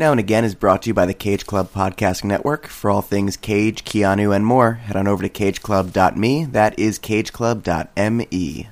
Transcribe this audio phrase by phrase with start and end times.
[0.00, 2.66] Now and Again is brought to you by the Cage Club Podcasting Network.
[2.66, 6.46] For all things Cage, Keanu, and more, head on over to cageclub.me.
[6.46, 8.68] That is cageclub.me.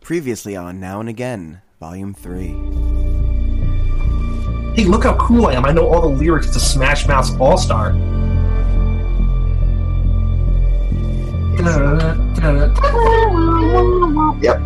[0.00, 2.46] Previously on Now and Again, Volume 3.
[4.76, 5.64] Hey, look how cool I am.
[5.64, 7.96] I know all the lyrics to Smash Mouth's All Star.
[14.40, 14.60] Yep.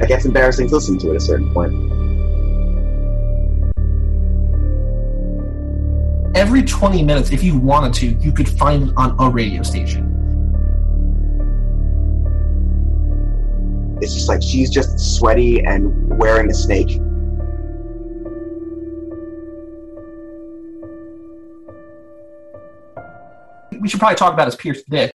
[0.00, 1.97] I guess embarrassing to listen to at a certain point.
[6.34, 10.14] Every 20 minutes, if you wanted to, you could find it on a radio station.
[14.00, 17.00] It's just like she's just sweaty and wearing a snake.
[23.80, 25.10] We should probably talk about his pierced dick.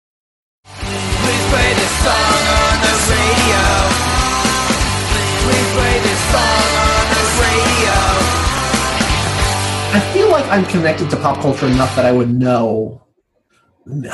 [0.65, 3.63] Please play this song on the radio.
[5.43, 6.70] Please play this song
[9.93, 13.03] I feel like I'm connected to pop culture enough that I would know.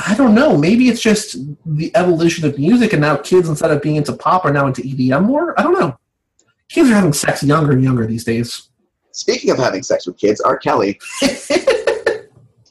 [0.04, 0.56] I don't know.
[0.56, 4.44] Maybe it's just the evolution of music, and now kids, instead of being into pop,
[4.44, 5.58] are now into EDM more.
[5.58, 5.96] I don't know.
[6.68, 8.70] Kids are having sex younger and younger these days.
[9.12, 10.58] Speaking of having sex with kids, R.
[10.58, 10.98] Kelly.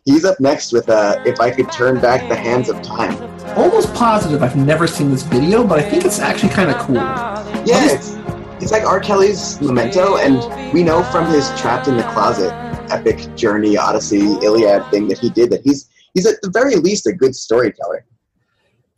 [0.04, 3.16] He's up next with uh, If I Could Turn Back the Hands of Time.
[3.58, 6.96] Almost positive I've never seen this video, but I think it's actually kind of cool.
[6.96, 8.18] Yeah, it's,
[8.62, 9.00] it's like R.
[9.00, 14.90] Kelly's Memento, and we know from his Trapped in the Closet epic journey, Odyssey, Iliad
[14.92, 18.06] thing that he did that he's he's at the very least a good storyteller.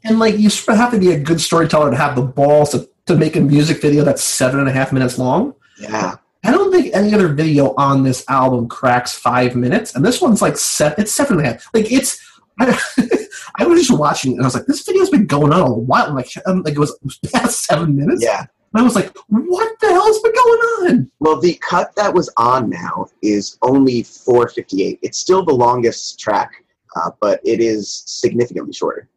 [0.04, 2.72] And like, you sort of have to be a good storyteller to have the balls
[2.72, 5.54] to, to make a music video that's seven and a half minutes long.
[5.78, 6.16] Yeah.
[6.44, 10.42] I don't think any other video on this album cracks five minutes, and this one's
[10.42, 11.02] like seven.
[11.02, 11.70] It's seven and a half.
[11.74, 12.18] Like it's.
[12.62, 12.80] I,
[13.58, 16.14] I was just watching, and I was like, "This video's been going on a while."
[16.14, 16.98] Like, um, like it was
[17.34, 18.24] past seven minutes.
[18.24, 18.46] Yeah.
[18.74, 20.60] And I was like, "What the hell's been going
[20.92, 25.00] on?" Well, the cut that was on now is only 458.
[25.02, 26.64] It's still the longest track,
[26.96, 29.10] uh, but it is significantly shorter.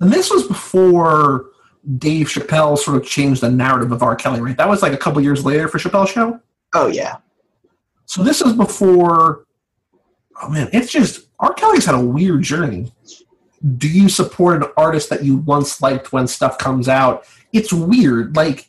[0.00, 1.46] And this was before
[1.98, 4.14] Dave Chappelle sort of changed the narrative of R.
[4.14, 4.56] Kelly, right?
[4.56, 6.40] That was like a couple years later for Chappelle's show.
[6.74, 7.16] Oh yeah.
[8.06, 9.46] So this is before.
[10.40, 11.52] Oh man, it's just R.
[11.54, 12.92] Kelly's had a weird journey.
[13.76, 17.26] Do you support an artist that you once liked when stuff comes out?
[17.52, 18.36] It's weird.
[18.36, 18.68] Like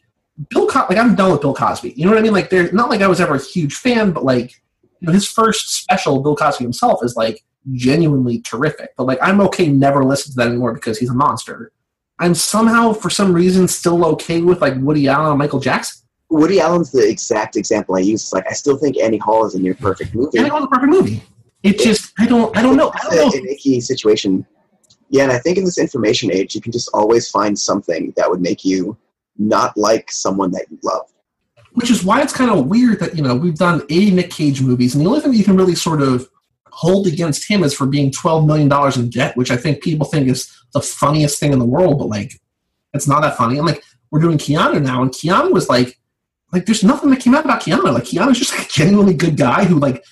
[0.49, 1.93] Bill, Co- like I'm done with Bill Cosby.
[1.95, 2.33] You know what I mean?
[2.33, 4.61] Like, there's not like I was ever a huge fan, but like,
[4.99, 8.93] you know, his first special, Bill Cosby himself, is like genuinely terrific.
[8.97, 11.71] But like, I'm okay never listening to that anymore because he's a monster.
[12.19, 16.01] I'm somehow, for some reason, still okay with like Woody Allen and Michael Jackson.
[16.29, 18.23] Woody Allen's the exact example I use.
[18.23, 20.39] It's like I still think Annie Hall is a near perfect movie.
[20.39, 21.21] And it was a perfect movie.
[21.61, 22.91] It just, I don't, I don't know.
[22.93, 23.39] I don't know.
[23.39, 24.45] An icky situation.
[25.13, 28.27] Yeah, and I think in this information age, you can just always find something that
[28.27, 28.97] would make you
[29.37, 31.07] not like someone that you love.
[31.73, 34.59] which is why it's kind of weird that you know we've done 80 Nick Cage
[34.63, 36.27] movies, and the only thing you can really sort of
[36.71, 40.07] hold against him is for being 12 million dollars in debt, which I think people
[40.07, 42.41] think is the funniest thing in the world, but like
[42.95, 43.59] it's not that funny.
[43.59, 45.99] And like we're doing Keanu now, and Keanu was like,
[46.51, 47.83] like there's nothing that came out about Keanu.
[47.83, 50.03] Like Keanu's just like a genuinely good guy who like.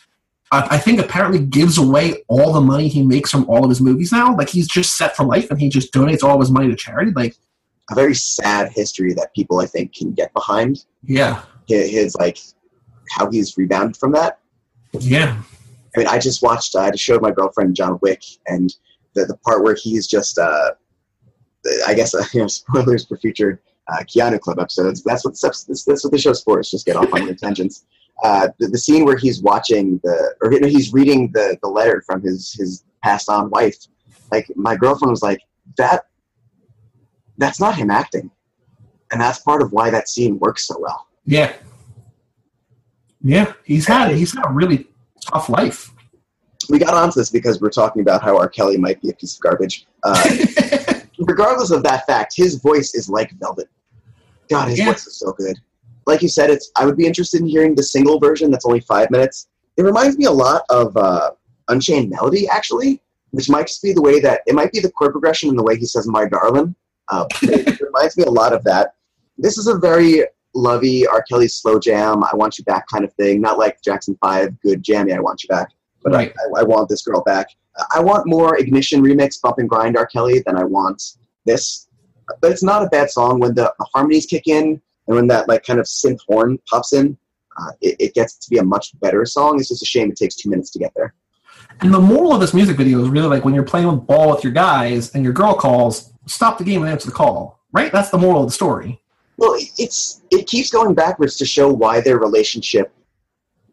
[0.51, 3.81] I I think apparently gives away all the money he makes from all of his
[3.81, 4.35] movies now.
[4.35, 6.75] Like he's just set for life, and he just donates all of his money to
[6.75, 7.12] charity.
[7.16, 7.35] Like,
[7.89, 10.85] A very sad history that people I think can get behind.
[11.03, 12.38] yeah, His, his like
[13.09, 14.39] how he's rebounded from that.
[14.94, 15.41] yeah,
[15.95, 16.75] I mean, I just watched.
[16.75, 18.73] I just showed my girlfriend John Wick, and
[19.13, 20.72] the the part where he's just, uh,
[21.88, 25.03] I guess, uh, you know, spoilers for future uh, Keanu Club episodes.
[25.03, 26.59] That's what that's, that's what the show's for.
[26.59, 27.85] Is just get off on your tangents.
[28.23, 32.22] Uh, the, the scene where he's watching the, or he's reading the the letter from
[32.22, 33.75] his his passed on wife.
[34.31, 35.41] Like my girlfriend was like,
[35.77, 36.05] that.
[37.38, 38.29] That's not him acting,
[39.11, 41.07] and that's part of why that scene works so well.
[41.25, 41.53] yeah,
[43.23, 43.53] yeah.
[43.63, 44.88] He's had he's had a really
[45.31, 45.91] tough life.
[46.69, 48.47] we got onto this because we're talking about how R.
[48.50, 49.88] Kelly might be a piece of garbage.
[50.03, 50.35] Uh,
[51.19, 53.67] regardless of that fact, his voice is like velvet.
[54.50, 54.85] God, his Yeah.
[54.91, 55.57] voice is so good.
[56.11, 56.72] Like you said, it's.
[56.75, 59.47] I would be interested in hearing the single version that's only five minutes.
[59.77, 61.31] It reminds me a lot of uh,
[61.69, 63.01] Unchained Melody, actually,
[63.31, 65.63] which might just be the way that it might be the chord progression and the
[65.63, 66.75] way he says "my darling."
[67.09, 68.95] Uh, it reminds me a lot of that.
[69.38, 71.24] This is a very lovey R.
[71.24, 72.24] Kelly slow jam.
[72.24, 73.41] I want you back kind of thing.
[73.41, 75.13] Not like Jackson Five, good jammy.
[75.13, 75.69] I want you back
[76.03, 76.33] but Right.
[76.56, 77.47] I, I want this girl back.
[77.94, 80.06] I want more Ignition remix, Bump and Grind R.
[80.06, 81.01] Kelly than I want
[81.45, 81.88] this.
[82.41, 85.65] But it's not a bad song when the harmonies kick in and when that like
[85.65, 87.18] kind of synth horn pops in.
[87.59, 89.59] Uh, it, it gets to be a much better song.
[89.59, 91.13] It's just a shame it takes two minutes to get there.
[91.81, 94.31] And the moral of this music video is really like when you're playing with ball
[94.31, 97.59] with your guys and your girl calls, stop the game and answer the call.
[97.74, 97.92] Right?
[97.92, 99.01] That's the moral of the story.
[99.38, 102.94] Well, it's it keeps going backwards to show why their relationship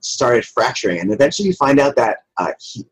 [0.01, 2.87] started fracturing, and eventually you find out that uh, he,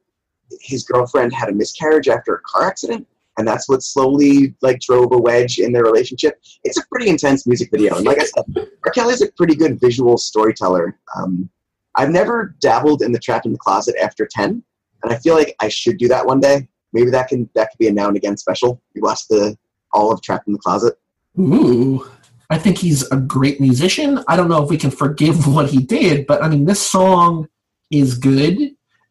[0.60, 3.06] his girlfriend had a miscarriage after a car accident,
[3.38, 6.40] and that's what slowly like drove a wedge in their relationship.
[6.64, 8.92] It's a pretty intense music video, and like I said, R.
[8.92, 10.98] Kelly's a pretty good visual storyteller.
[11.16, 11.48] Um,
[11.94, 14.62] I've never dabbled in the Trapped in the Closet after ten,
[15.02, 16.68] and I feel like I should do that one day.
[16.92, 18.80] Maybe that can that could be a now and again special.
[18.94, 19.56] You watch the
[19.92, 20.94] all of Trapped in the Closet.
[21.38, 22.08] Ooh.
[22.48, 24.22] I think he's a great musician.
[24.28, 27.48] I don't know if we can forgive what he did, but I mean, this song
[27.90, 28.58] is good,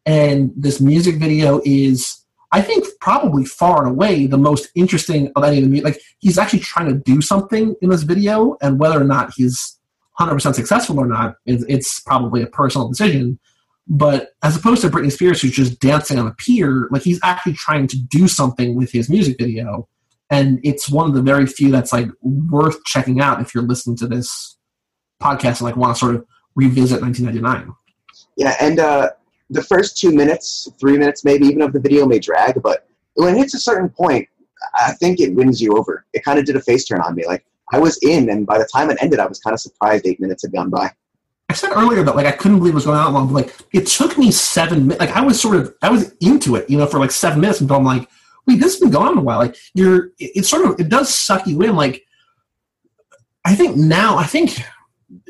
[0.04, 2.24] and this music video is,
[2.56, 5.84] I think, probably far and away the most interesting of any of the music.
[5.84, 9.78] Like, he's actually trying to do something in this video, and whether or not he's
[10.18, 13.38] 100% successful or not, it's, it's probably a personal decision.
[13.86, 17.52] But as opposed to Britney Spears, who's just dancing on a pier, like, he's actually
[17.52, 19.86] trying to do something with his music video
[20.30, 23.96] and it's one of the very few that's like worth checking out if you're listening
[23.96, 24.56] to this
[25.22, 27.74] podcast and like want to sort of revisit 1999
[28.36, 29.10] Yeah, and uh,
[29.50, 33.34] the first two minutes, three minutes maybe even of the video may drag, but when
[33.34, 34.28] it hits a certain point,
[34.74, 36.04] I think it wins you over.
[36.12, 37.26] It kind of did a face turn on me.
[37.26, 40.06] Like I was in, and by the time it ended, I was kind of surprised
[40.06, 40.90] eight minutes had gone by.
[41.48, 43.54] i said earlier that like i couldn't believe it was going on long but like
[43.72, 46.76] it took me seven minutes like i was sort of i was into it you
[46.76, 48.08] know for like seven minutes until i'm like
[48.46, 50.88] wait this has been going on a while like you're it, it's sort of it
[50.88, 52.04] does suck you in like
[53.44, 54.60] i think now i think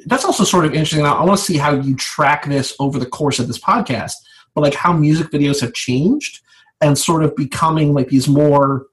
[0.07, 1.05] that's also sort of interesting.
[1.05, 4.15] I, want to see how you track this over the course of this podcast,
[4.55, 6.41] but like how music videos have changed
[6.81, 8.87] and sort of becoming like these more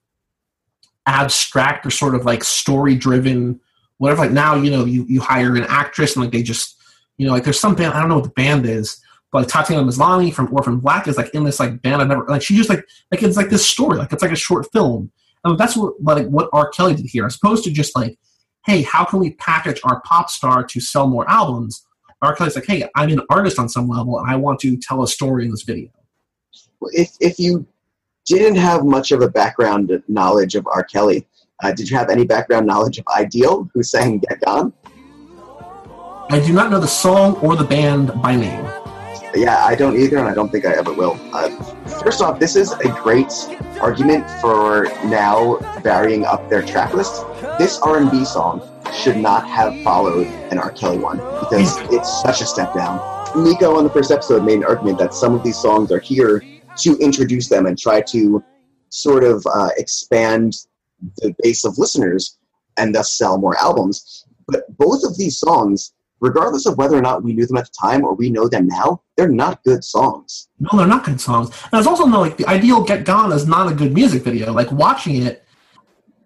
[1.06, 3.60] abstract or sort of like story driven,
[3.98, 4.22] whatever.
[4.22, 6.78] Like now, you know, you, you hire an actress and like they just,
[7.18, 9.02] you know, like there's some band, I don't know what the band is,
[9.32, 12.26] but like Tatiana Maslany from Orphan Black is like in this like band I've never,
[12.26, 15.12] like she just like, like it's like this story, like it's like a short film.
[15.46, 16.70] And that's what, like what R.
[16.70, 18.18] Kelly did here, as opposed to just like,
[18.66, 21.86] hey, how can we package our pop star to sell more albums?
[22.22, 22.36] R.
[22.36, 25.08] Kelly's like, hey, I'm an artist on some level, and I want to tell a
[25.08, 25.90] story in this video.
[26.94, 27.66] If if you
[28.26, 30.84] didn't have much of a background knowledge of R.
[30.84, 31.28] Kelly,
[31.62, 34.72] uh, did you have any background knowledge of Ideal, who sang Get Gone?
[36.30, 38.83] I do not know the song or the band by name.
[39.36, 41.20] Yeah, I don't either, and I don't think I ever will.
[41.34, 41.50] Uh,
[42.04, 43.32] first off, this is a great
[43.82, 47.26] argument for now varying up their track list.
[47.58, 48.62] This R&B song
[48.94, 50.72] should not have followed an R.
[50.72, 52.98] Kelly one because it's such a step down.
[53.36, 56.44] Nico on the first episode made an argument that some of these songs are here
[56.78, 58.44] to introduce them and try to
[58.90, 60.54] sort of uh, expand
[61.18, 62.38] the base of listeners
[62.78, 64.26] and thus sell more albums.
[64.48, 67.74] But both of these songs, regardless of whether or not we knew them at the
[67.80, 70.48] time or we know them now, they're not good songs.
[70.60, 71.50] No, they're not good songs.
[71.72, 74.54] And it's also no like the ideal Get Gone is not a good music video.
[74.54, 75.44] Like watching it,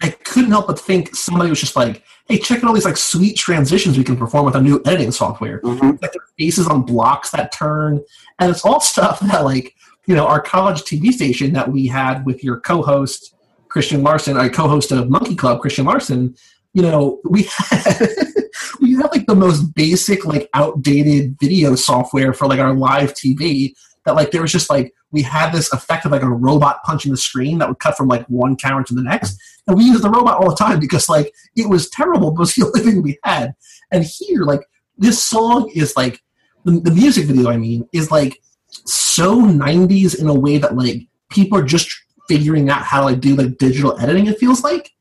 [0.02, 2.96] I couldn't help but think somebody was just like, "Hey, check out all these like
[2.98, 6.00] sweet transitions we can perform with our new editing software." Mhm.
[6.00, 8.04] Like their faces on blocks that turn,
[8.40, 9.74] and it's all stuff that like
[10.06, 13.34] you know our college TV station that we had with your co-host
[13.70, 16.36] Christian Larson, our co-host of Monkey Club, Christian Larson.
[16.74, 18.08] You know, we had
[18.82, 23.74] we had like the most basic, like outdated video software for like our live TV.
[24.06, 27.12] That like there was just like we had this effect of like a robot punching
[27.12, 29.38] the screen that would cut from like one camera to the next,
[29.68, 32.40] and we used the robot all the time because like it was terrible, but it
[32.40, 33.54] was the only thing we had.
[33.92, 34.62] And here, like
[34.98, 36.22] this song is like
[36.64, 37.50] the, the music video.
[37.50, 41.90] I mean, is like so 90s in a way that like people are just
[42.28, 44.28] figuring out how to like do like digital editing.
[44.28, 44.92] It feels like,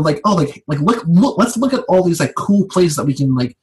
[0.00, 3.06] like, oh, like like look look, let's look at all these like cool places that
[3.06, 3.56] we can like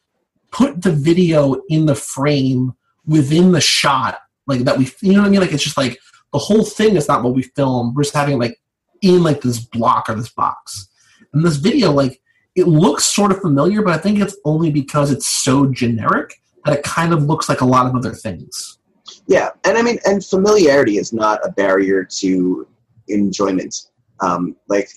[0.52, 2.74] put the video in the frame
[3.06, 5.42] within the shot, like that we, you know what I mean?
[5.42, 6.00] Like it's just like
[6.34, 7.94] the whole thing is not what we film.
[7.94, 8.60] We're just having like
[9.02, 10.88] in like this block or this box.
[11.34, 12.22] And this video, like
[12.56, 16.34] it looks sort of familiar, but I think it's only because it's so generic
[16.66, 18.80] that it kind of looks like a lot of other things.
[19.28, 22.68] Yeah, and I mean, and familiarity is not a barrier to
[23.08, 23.76] enjoyment.
[24.22, 24.90] Um, like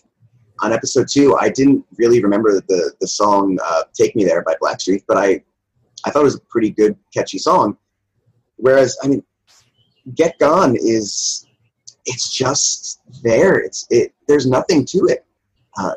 [0.63, 4.55] on episode two, I didn't really remember the the song uh, "Take Me There" by
[4.63, 5.43] Blackstreet, but I
[6.05, 7.77] I thought it was a pretty good, catchy song.
[8.57, 9.23] Whereas, I mean,
[10.15, 11.47] "Get Gone" is
[12.07, 13.59] it's just there.
[13.59, 14.15] It's it.
[14.29, 15.25] There's nothing to it.
[15.79, 15.95] Uh,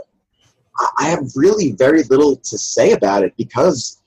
[0.97, 4.01] I- have really very little to say about it because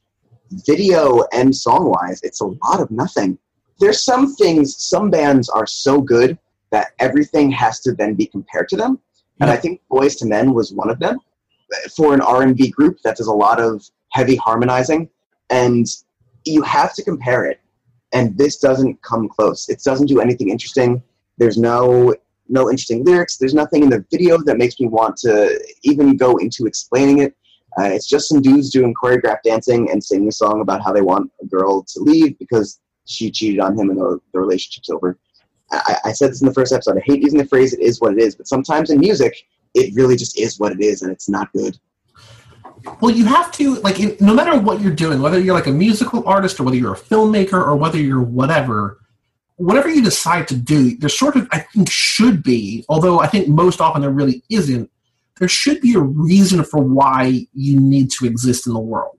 [0.67, 3.39] video and song wise, it's a lot of nothing
[3.79, 6.39] there's some things some bands are so good
[6.71, 8.99] that everything has to then be compared to them
[9.41, 11.19] and i think Boyz II Men was one of them.
[11.97, 15.09] For an r&b group that does a lot of heavy harmonizing
[15.51, 15.87] and
[16.45, 17.61] you have to compare it
[18.13, 19.69] and this doesn't come close.
[19.69, 21.03] It doesn't do anything interesting.
[21.37, 22.15] There's no
[22.51, 23.37] no interesting lyrics.
[23.37, 27.35] There's nothing in the video that makes me want to even go into explaining it.
[27.79, 31.03] Uh, it's just some dudes doing choreographed dancing and singing a song about how they
[31.03, 35.19] want a girl to leave because she cheated on him and the, the relationship's over.
[35.71, 36.97] I, I said this in the first episode.
[36.97, 39.37] I hate using the phrase "it is what it is," but sometimes in music,
[39.75, 41.79] it really just is what it is, and it's not good.
[43.01, 45.73] Well, you have to like in, no matter what you're doing, whether you're like a
[45.73, 49.01] musical artist or whether you're a filmmaker or whether you're whatever,
[49.57, 53.49] whatever you decide to do, there sort of I think should be, although I think
[53.49, 54.91] most often there really isn't.
[55.39, 59.19] There should be a reason for why you need to exist in the world,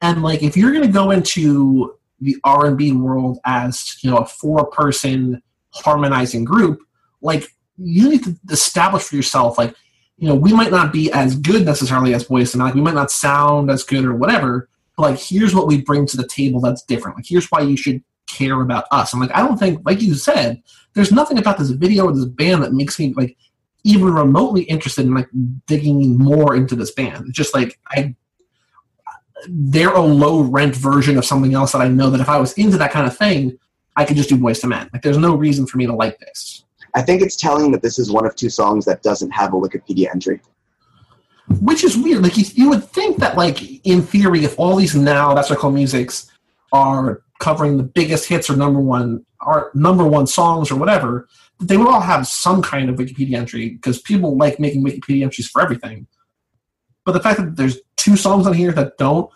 [0.00, 4.10] and like if you're going to go into the R and B world as you
[4.10, 6.80] know a four person harmonizing group,
[7.20, 7.48] like
[7.78, 9.74] you need to establish for yourself like
[10.22, 12.62] you know, we might not be as good necessarily as Boyz and.
[12.62, 14.68] Like, we might not sound as good or whatever.
[14.96, 17.16] But like, here's what we bring to the table that's different.
[17.16, 19.12] Like, here's why you should care about us.
[19.12, 20.62] And like, I don't think, like you said,
[20.94, 23.36] there's nothing about this video or this band that makes me like
[23.82, 25.28] even remotely interested in like
[25.66, 27.26] digging more into this band.
[27.26, 28.14] It's just like I,
[29.48, 32.52] they're a low rent version of something else that I know that if I was
[32.52, 33.58] into that kind of thing,
[33.96, 34.90] I could just do Boyz II Men.
[34.92, 36.64] Like, there's no reason for me to like this.
[36.94, 39.56] I think it's telling that this is one of two songs that doesn't have a
[39.56, 40.40] Wikipedia entry.
[41.60, 42.22] which is weird.
[42.22, 45.58] Like you, you would think that, like in theory, if all these now that's what
[45.58, 46.30] I call musics
[46.72, 51.66] are covering the biggest hits or number one or number one songs or whatever, that
[51.66, 55.48] they would all have some kind of Wikipedia entry because people like making Wikipedia entries
[55.48, 56.06] for everything.
[57.04, 59.30] But the fact that there's two songs on here that don't,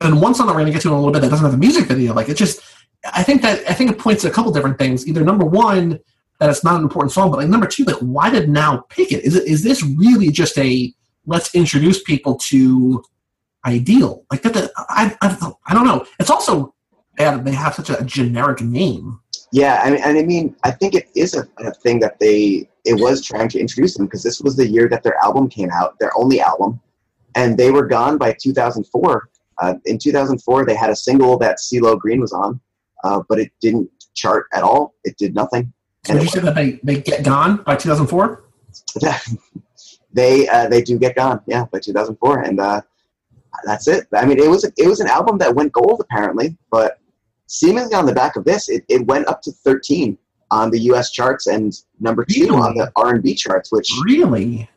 [0.00, 1.54] and one song that we're gonna get to in a little bit that doesn't have
[1.54, 2.60] a music video, like it just,
[3.04, 5.06] I think that I think it points to a couple different things.
[5.06, 6.00] Either number one,
[6.40, 9.12] that it's not an important song, but like number two, like why did now pick
[9.12, 9.24] it?
[9.24, 10.92] Is it is this really just a
[11.26, 13.02] let's introduce people to
[13.66, 14.24] ideal?
[14.30, 16.06] Like that, that I, I I don't know.
[16.18, 16.74] It's also
[17.16, 19.18] bad they have such a generic name.
[19.50, 22.68] Yeah, I mean, and I mean, I think it is a, a thing that they
[22.84, 25.70] it was trying to introduce them because this was the year that their album came
[25.70, 26.80] out, their only album,
[27.34, 29.28] and they were gone by 2004.
[29.60, 32.60] Uh, in 2004, they had a single that CeeLo Green was on,
[33.04, 34.94] uh, but it didn't chart at all.
[35.04, 35.72] It did nothing.
[36.04, 38.44] So did you say that they, they get gone by 2004?
[40.12, 42.80] they uh, they do get gone, yeah, by 2004, and uh,
[43.64, 44.06] that's it.
[44.14, 46.98] I mean, it was it was an album that went gold apparently, but
[47.46, 50.16] seemingly on the back of this, it, it went up to 13
[50.50, 51.10] on the U.S.
[51.10, 52.56] charts and number two Really?
[52.56, 54.68] on the R&B charts, which Really?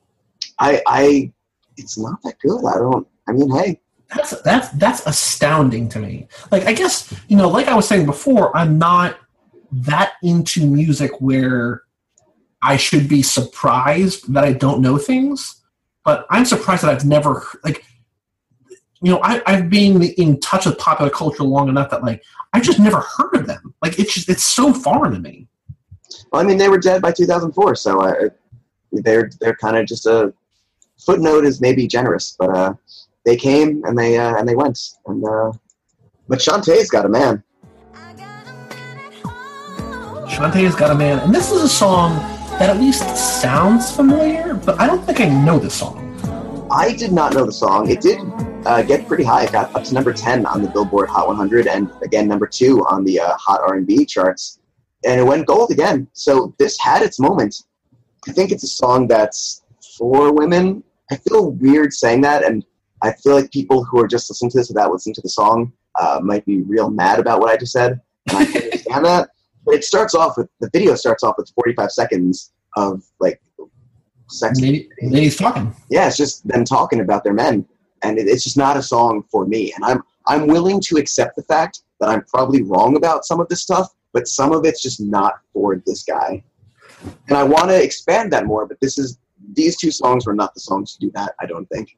[0.60, 1.32] I I
[1.78, 2.66] it's not that good.
[2.66, 3.08] I don't.
[3.28, 3.80] I mean, hey,
[4.16, 6.28] That's that's that's astounding to me.
[6.52, 9.18] Like I guess you know, like I was saying before, I'm not
[9.72, 11.84] that into music where
[12.62, 15.62] I should be surprised that I don't know things,
[16.04, 17.86] but I'm surprised that I've never like.
[19.04, 22.22] You know, I, I've been in touch with popular culture long enough that like
[22.54, 23.74] I just never heard of them.
[23.82, 25.48] Like it's just it's so foreign to me.
[26.32, 28.30] well, I mean, they were dead by 2004, so uh,
[28.92, 30.34] they're they're kind of just a
[31.00, 32.74] footnote is maybe generous, but uh,
[33.26, 35.52] they came and they uh, and they went, and uh,
[36.28, 37.44] but Chanté's got a man.
[40.28, 42.16] Chanté's got a man, and this is a song
[42.58, 43.02] that at least
[43.42, 46.08] sounds familiar, but I don't think I know the song.
[46.72, 47.90] I did not know the song.
[47.90, 48.20] It did
[48.66, 49.44] uh, get pretty high.
[49.44, 52.86] It got up to number 10 on the Billboard Hot 100 and again number 2
[52.86, 54.60] on the uh, Hot R&B charts.
[55.04, 56.08] And it went gold again.
[56.14, 57.64] So this had its moment.
[58.28, 59.64] I think it's a song that's
[59.98, 60.84] for women.
[61.12, 62.64] I feel weird saying that and
[63.02, 65.74] I feel like people who are just listening to this without listening to the song
[66.00, 68.00] uh, might be real mad about what I just said.
[68.28, 69.30] And I understand that.
[69.66, 73.42] But it starts off with, the video starts off with 45 seconds of like
[74.32, 75.76] sex Lady, lady's talking.
[75.90, 77.66] yeah, it's just them talking about their men,
[78.04, 79.74] and it, it's just not a song for me.
[79.76, 83.48] And I'm I'm willing to accept the fact that I'm probably wrong about some of
[83.50, 86.44] this stuff, but some of it's just not for this guy.
[87.28, 89.18] And I want to expand that more, but this is
[89.54, 91.34] these two songs were not the songs to do that.
[91.40, 91.98] I don't think.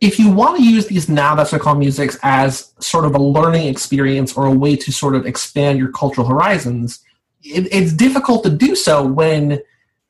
[0.00, 3.14] If you want to use these now that's what I call musics as sort of
[3.14, 7.04] a learning experience or a way to sort of expand your cultural horizons,
[7.42, 9.60] it, it's difficult to do so when,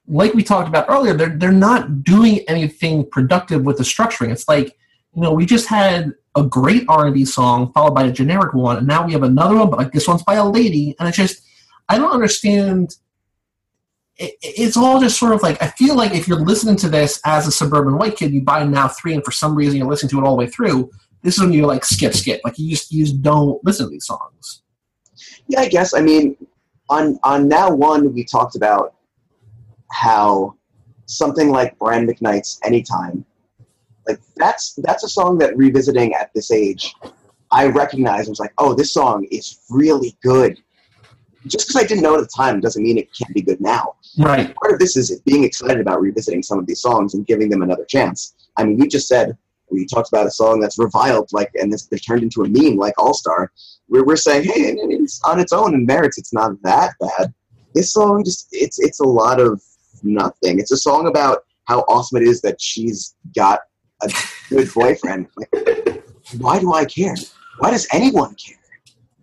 [0.06, 4.30] like we talked about earlier, they're they're not doing anything productive with the structuring.
[4.30, 4.76] It's like
[5.14, 8.54] you know we just had a great R and B song followed by a generic
[8.54, 11.08] one, and now we have another one, but like this one's by a lady, and
[11.08, 11.42] it's just
[11.88, 12.96] I don't understand.
[14.18, 17.20] It, it's all just sort of like I feel like if you're listening to this
[17.24, 20.10] as a suburban white kid, you buy now three, and for some reason you're listening
[20.10, 20.90] to it all the way through.
[21.22, 22.40] This is when you like skip, skip.
[22.44, 24.62] Like you just you just don't listen to these songs.
[25.48, 25.94] Yeah, I guess.
[25.94, 26.36] I mean,
[26.88, 28.94] on on now one, we talked about
[29.90, 30.54] how
[31.06, 33.24] something like Brian McKnight's "Anytime,"
[34.06, 36.94] like that's that's a song that revisiting at this age,
[37.50, 40.58] I recognized was like, oh, this song is really good.
[41.46, 43.94] Just because I didn't know at the time doesn't mean it can't be good now.
[44.18, 44.54] Right.
[44.56, 47.62] Part of this is being excited about revisiting some of these songs and giving them
[47.62, 48.34] another chance.
[48.56, 49.36] I mean, we just said
[49.70, 52.76] we talked about a song that's reviled, like, and this they're turned into a meme,
[52.76, 53.52] like All Star.
[53.88, 57.32] We're, we're saying, hey, and it's on its own and merits, it's not that bad.
[57.74, 59.62] This song just, it's it's a lot of
[60.02, 60.58] nothing.
[60.58, 63.60] It's a song about how awesome it is that she's got
[64.02, 64.12] a
[64.48, 65.28] good boyfriend.
[65.36, 66.02] Like,
[66.38, 67.14] why do I care?
[67.58, 68.57] Why does anyone care?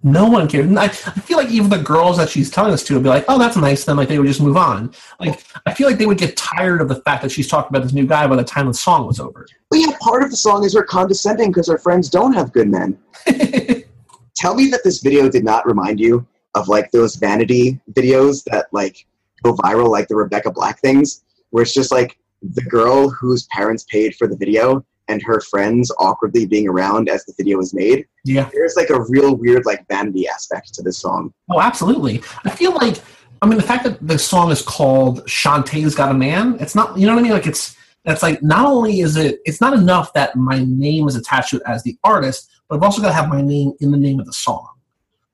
[0.06, 0.72] No one cares.
[0.78, 3.26] I, I feel like even the girls that she's telling this to would be like,
[3.28, 4.94] "Oh, that's nice." Then like they would just move on.
[5.20, 7.82] Like I feel like they would get tired of the fact that she's talking about
[7.82, 9.48] this new guy by the time the song was over.
[9.72, 12.70] But yeah, part of the song is her condescending because her friends don't have good
[12.70, 13.00] men.
[14.36, 18.68] Tell me that this video did not remind you of like those vanity videos that
[18.72, 19.08] like
[19.42, 23.86] go viral, like the Rebecca Black things, where it's just like the girl whose parents
[23.90, 28.06] paid for the video and her friends awkwardly being around as the video is made.
[28.24, 28.50] yeah.
[28.54, 31.34] There's like a real weird like vanity aspect to this song.
[31.52, 32.24] Oh, absolutely.
[32.44, 32.98] I feel like
[33.42, 36.58] I mean the fact that the song is called Chanté's Got a Man.
[36.60, 36.98] It's not.
[36.98, 37.34] You know what I mean?
[37.34, 37.76] Like it's.
[38.04, 39.40] That's like not only is it.
[39.46, 42.84] It's not enough that my name is attached to it as the artist, but I've
[42.84, 44.70] also got to have my name in the name of the song.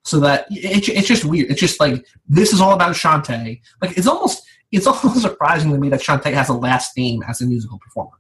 [0.04, 1.51] So that it, it's just weird.
[1.51, 3.62] It's just like this is all about Chanté.
[3.82, 7.42] Like it's almost it's almost surprising to me that Shantae has a last name as
[7.42, 8.18] a musical performer.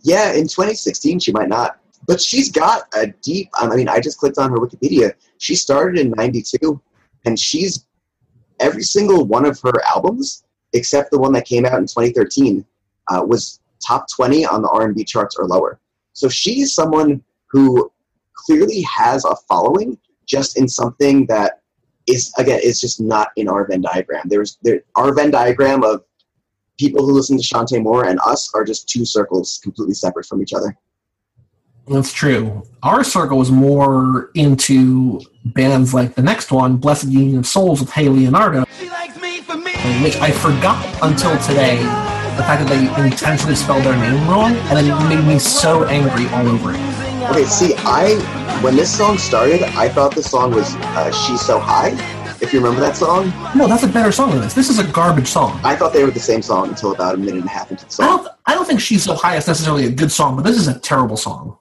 [0.00, 3.50] Yeah, in 2016 she might not, but she's got a deep.
[3.54, 5.12] I mean, I just clicked on her Wikipedia.
[5.38, 6.80] She started in '92,
[7.24, 7.86] and she's
[8.60, 12.64] every single one of her albums, except the one that came out in 2013,
[13.08, 15.78] uh, was top 20 on the R&B charts or lower.
[16.12, 17.90] So she's someone who
[18.34, 21.62] clearly has a following, just in something that
[22.06, 24.22] is again is just not in our Venn diagram.
[24.26, 26.04] There's there our Venn diagram of
[26.78, 30.40] people who listen to Chanté Moore and us are just two circles completely separate from
[30.42, 30.76] each other.
[31.88, 32.62] That's true.
[32.82, 37.90] Our circle was more into bands like the next one, Blessid Union of Souls with
[37.90, 39.72] Hey Leonardo, She likes me for me.
[40.02, 41.76] which I forgot until today
[42.36, 45.84] the fact that they intentionally spelled their name wrong, and then it made me so
[45.86, 47.30] angry all over it.
[47.30, 48.14] Okay, see, I
[48.62, 51.90] when this song started, I thought the song was uh, "She's So High."
[52.40, 54.54] If you remember that song, No, that's a better song than this.
[54.54, 55.60] This is a garbage song.
[55.64, 57.84] I thought they were the same song until about a minute and a half into
[57.84, 58.06] the I song.
[58.24, 60.68] don't, I don't think She's So High is necessarily a good song, but this is
[60.68, 61.58] a terrible song.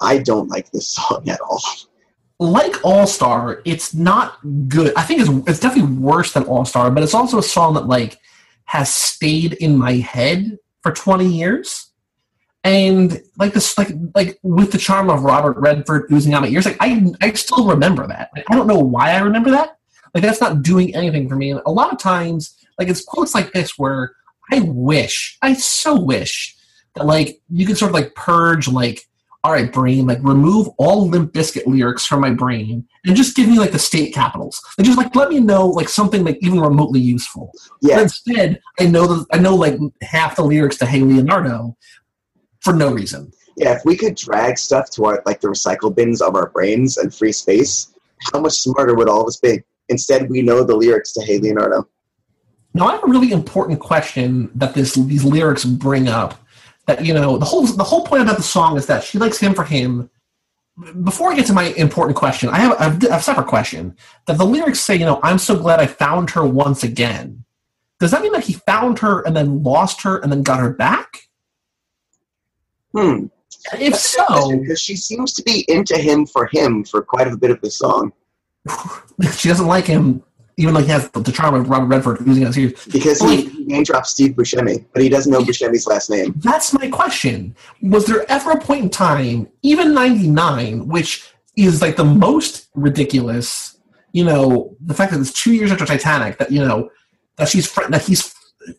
[0.00, 1.62] I don't like this song at all.
[2.38, 4.92] Like All Star, it's not good.
[4.94, 7.86] I think it's, it's definitely worse than All Star, but it's also a song that
[7.86, 8.18] like
[8.64, 11.86] has stayed in my head for 20 years.
[12.62, 16.66] And like this, like like with the charm of Robert Redford oozing out my ears,
[16.66, 18.28] like I I still remember that.
[18.36, 19.78] Like, I don't know why I remember that.
[20.14, 21.50] Like that's not doing anything for me.
[21.50, 24.14] And a lot of times, like it's quotes like this where
[24.52, 26.56] I wish, I so wish
[26.94, 29.06] that like you could sort of like purge like,
[29.42, 33.48] all right, brain, like remove all Limp Bizkit lyrics from my brain and just give
[33.48, 34.60] me like the state capitals.
[34.76, 37.50] Like just like let me know like something like even remotely useful.
[37.80, 41.76] But Yeah, instead, I know that I know like half the lyrics to Hey Leonardo
[42.60, 43.32] for no reason.
[43.56, 43.76] yeah.
[43.76, 47.14] If we could drag stuff to our like the recycle bins of our brains and
[47.14, 47.94] free space,
[48.32, 49.62] how much smarter would all of us be?
[49.90, 51.86] Instead, we know the lyrics to "Hey Leonardo."
[52.72, 56.34] Now I have a really important question that this these lyrics bring up.
[56.86, 59.38] That you know the whole the whole point about the song is that she likes
[59.38, 60.08] him for him.
[61.02, 63.96] Before I get to my important question, I have a, a separate question.
[64.26, 67.44] That the lyrics say, you know, I'm so glad I found her once again.
[67.98, 70.70] Does that mean that he found her and then lost her and then got her
[70.72, 71.28] back?
[72.96, 73.26] Hmm.
[73.74, 77.50] If so, because she seems to be into him for him for quite a bit
[77.50, 78.12] of the song.
[79.36, 80.22] she doesn't like him,
[80.56, 82.86] even though he has the, charm of Robert Redford out his ears.
[82.92, 86.34] Because he, he name drops Steve Buscemi, but he doesn't know Buscemi's last name.
[86.36, 87.54] That's my question.
[87.82, 93.78] Was there ever a point in time, even 99, which is like the most ridiculous,
[94.12, 96.90] you know, the fact that it's two years after Titanic, that, you know,
[97.36, 98.34] that she's fr- that he's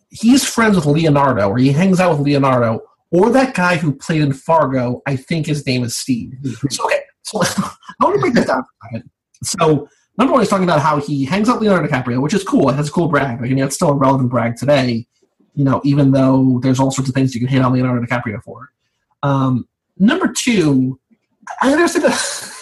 [0.10, 4.22] he's friends with Leonardo, or he hangs out with Leonardo, or that guy who played
[4.22, 6.34] in Fargo, I think his name is Steve.
[6.42, 6.68] Mm-hmm.
[6.70, 9.10] So, okay, so I want to break this down for a second.
[9.44, 12.44] So, number one, he's talking about how he hangs out with Leonardo DiCaprio, which is
[12.44, 12.72] cool.
[12.72, 13.42] That's a cool brag.
[13.42, 15.08] Like, I mean, it's still a relevant brag today,
[15.56, 18.42] you know, even though there's all sorts of things you can hate on Leonardo DiCaprio
[18.44, 18.72] for.
[19.24, 21.00] Um, number two,
[21.62, 22.60] I understand that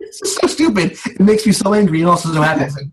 [0.00, 0.98] it's just so stupid.
[1.06, 2.64] It makes me so angry and also so happy.
[2.64, 2.90] the.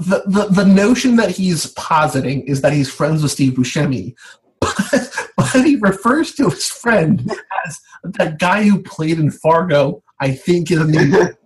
[0.00, 4.14] The, the, the notion that he's positing is that he's friends with Steve Buscemi,
[4.60, 7.30] but, but he refers to his friend
[7.64, 11.36] as that guy who played in Fargo, I think is a name.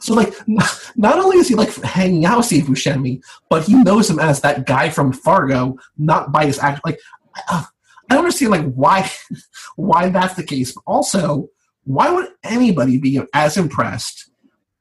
[0.00, 0.32] So, like,
[0.96, 4.40] not only is he like hanging out with Steve Buscemi, but he knows him as
[4.40, 6.80] that guy from Fargo, not by his act.
[6.86, 6.98] Like,
[7.50, 7.64] uh,
[8.08, 9.10] I don't understand like why
[9.76, 10.72] why that's the case.
[10.72, 11.48] But also,
[11.84, 14.30] why would anybody be as impressed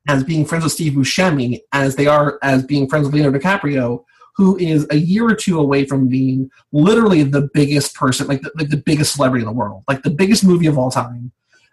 [0.07, 4.03] as being friends with Steve Buscemi as they are as being friends with Leonardo DiCaprio,
[4.35, 8.51] who is a year or two away from being literally the biggest person, like the,
[8.55, 11.31] like the biggest celebrity in the world, like the biggest movie of all time.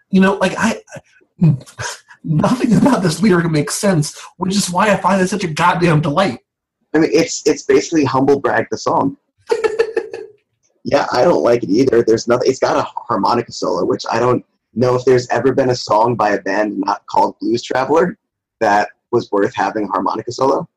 [0.09, 0.81] You know, like I,
[2.23, 6.01] nothing about this lyric makes sense, which is why I find it such a goddamn
[6.01, 6.39] delight.
[6.93, 9.17] I mean, it's it's basically humble brag the song.
[10.83, 12.03] yeah, I don't like it either.
[12.03, 12.49] There's nothing.
[12.49, 16.15] It's got a harmonica solo, which I don't know if there's ever been a song
[16.15, 18.17] by a band not called Blues Traveler
[18.59, 20.67] that was worth having a harmonica solo.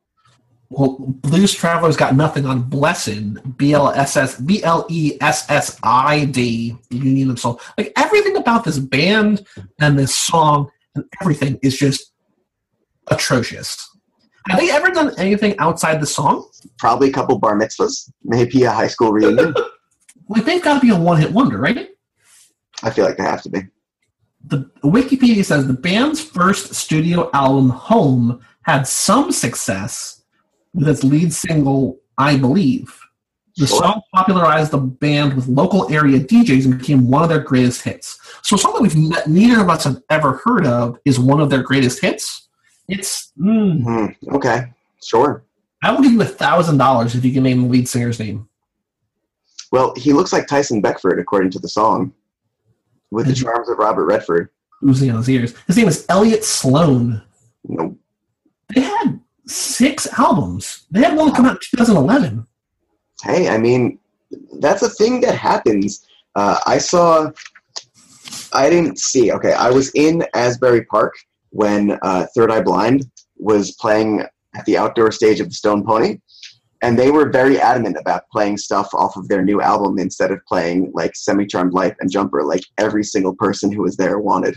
[0.71, 5.51] Well, Blues Traveler's got nothing on Blessid, B L S S B L E S
[5.51, 7.61] S I D, Union of Soul.
[7.77, 9.45] Like everything about this band
[9.81, 12.13] and this song and everything is just
[13.09, 13.89] atrocious.
[14.49, 16.49] Have they ever done anything outside the song?
[16.79, 19.55] Probably a couple bar mitzvahs, maybe a high school reunion.
[20.29, 21.89] Like they've got to be a one-hit wonder, right?
[22.85, 23.63] I feel like they have to be.
[24.45, 30.20] The Wikipedia says the band's first studio album, Home, had some success
[30.75, 32.97] with its lead single, I Believe.
[33.57, 33.79] The Sure.
[33.79, 38.19] song popularized the band with local area DJs and became one of their greatest hits.
[38.43, 41.63] So something we've ne- neither of us have ever heard of is one of their
[41.63, 42.49] greatest hits.
[42.89, 44.73] It's mm, Hmm, okay,
[45.05, 45.45] sure.
[45.83, 48.49] I will give you a thousand dollars if you can name the lead singer's name.
[49.73, 52.13] Well, he looks like Tyson Beckford, according to the song,
[53.11, 53.43] with the Mhm.
[53.43, 54.49] charms of Robert Redford.
[54.85, 55.55] Oozing on his ears.
[55.67, 57.23] His name is Eliot Sloan.
[57.69, 57.97] Know,
[58.75, 60.87] They had six albums.
[60.91, 62.47] They had one come out in 2011.
[63.23, 63.99] hey, I mean,
[64.61, 66.07] that's a thing that happens.
[66.35, 67.31] Uh, I saw,
[68.53, 71.15] I didn't see, okay, I was in Asbury Park
[71.51, 76.19] when uh, Third Eye Blind was playing at the outdoor stage of the Stone Pony,
[76.83, 80.41] and they were very adamant about playing stuff off of their new album instead of
[80.47, 84.57] playing like Semi Charmed Life and Jumper, like every single person who was there wanted.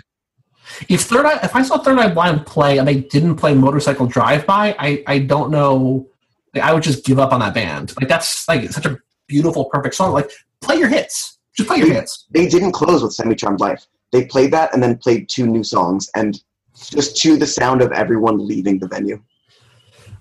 [0.89, 4.08] If Third Eye, if I saw Third Eye Blind play and they didn't play Motorcycle
[4.08, 6.08] Drive By, I I don't know.
[6.54, 7.93] Like, I would just give up on that band.
[7.99, 10.13] Like that's like such a beautiful, perfect song.
[10.13, 11.38] Like play your hits.
[11.56, 12.26] Just play your hits.
[12.32, 13.86] They didn't close with Semi Charmed Life.
[14.12, 16.41] They played that and then played two new songs, and
[16.76, 19.21] just to the sound of everyone leaving the venue.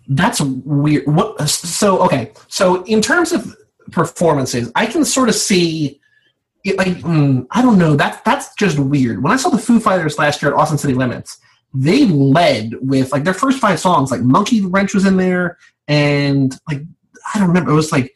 [0.09, 1.07] That's weird.
[1.07, 1.48] What?
[1.48, 2.33] So okay.
[2.48, 3.55] So in terms of
[3.90, 6.00] performances, I can sort of see.
[6.64, 7.96] It, like mm, I don't know.
[7.96, 9.22] That that's just weird.
[9.22, 11.38] When I saw the Foo Fighters last year at Austin City Limits,
[11.75, 14.11] they led with like their first five songs.
[14.11, 16.83] Like Monkey Wrench was in there, and like
[17.35, 17.72] I don't remember.
[17.72, 18.14] It was like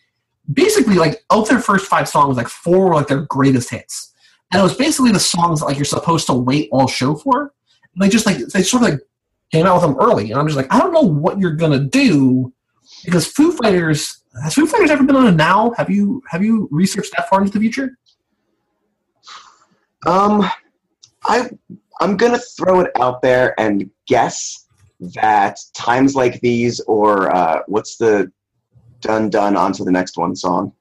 [0.53, 4.13] basically like of their first five songs, like four were like their greatest hits,
[4.53, 7.53] and it was basically the songs that like you're supposed to wait all show for.
[7.95, 9.01] And they just like they sort of like
[9.51, 11.81] came out with them early, and I'm just like, I don't know what you're gonna
[11.81, 12.53] do
[13.05, 15.73] because Foo Fighters has Foo Fighters ever been on a now?
[15.77, 17.97] Have you have you researched that far into the future?
[20.07, 20.49] Um,
[21.25, 21.51] I
[22.01, 24.67] I'm gonna throw it out there and guess
[25.15, 28.31] that times like these, or uh, what's the
[29.01, 30.73] done done on to the next one song?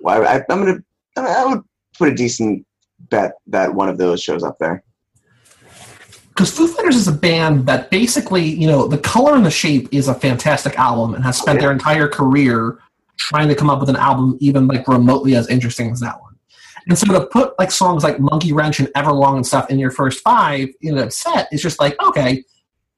[0.00, 0.82] Well, I, I'm gonna
[1.16, 1.62] I would
[1.98, 2.64] put a decent
[3.10, 4.82] bet that one of those shows up there.
[6.28, 9.88] Because Foo Fighters is a band that basically, you know, the color and the shape
[9.92, 11.62] is a fantastic album and has spent Yeah.
[11.62, 12.78] their entire career
[13.18, 16.31] trying to come up with an album even like remotely as interesting as that one.
[16.88, 19.90] And so to put like songs like Monkey Wrench and Everlong and stuff in your
[19.90, 22.42] first five in a set is just like, okay,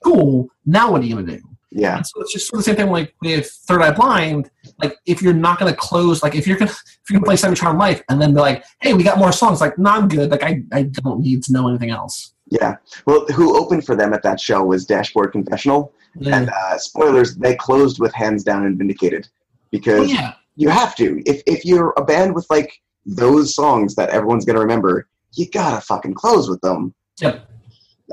[0.04, 0.48] cool.
[0.66, 1.40] Now what are you gonna do?
[1.76, 4.48] Yeah, And so it's just sort of the same thing like with Third Eye Blind.
[4.80, 6.70] Like if you're not going to close, like if you're gonna
[7.02, 9.32] if you're gonna play Semi Charmed Life and then be like, hey, we got more
[9.32, 9.60] songs.
[9.60, 10.30] Like, no, I'm good.
[10.30, 12.32] Like I I don't need to know anything else.
[12.48, 12.76] yeah.
[13.06, 16.36] Well, who opened for them at that show was Dashboard Confessional, Yeah.
[16.38, 19.26] and uh, spoilers, they closed with Hands Down and Vindicated
[19.72, 20.34] because Oh, yeah.
[20.54, 21.20] you have to.
[21.26, 25.80] If if you're a band with like those songs that everyone's gonna remember, you gotta
[25.80, 26.94] fucking close with them.
[27.20, 27.48] Yep.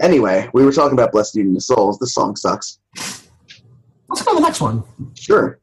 [0.02, 2.00] Anyway, we were talking about Blessid Union of Souls.
[2.00, 2.80] This song sucks.
[2.96, 4.84] Let's go to the next one.
[5.16, 5.60] Sure.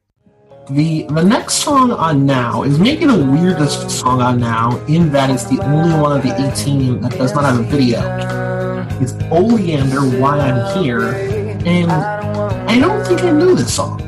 [0.69, 5.29] The the next song on Now is maybe the weirdest song on Now in that
[5.31, 7.99] it's the only one of the 18 that does not have a video.
[9.01, 11.13] It's Oleander, Why I'm Here,
[11.65, 13.98] and I don't think I knew this song.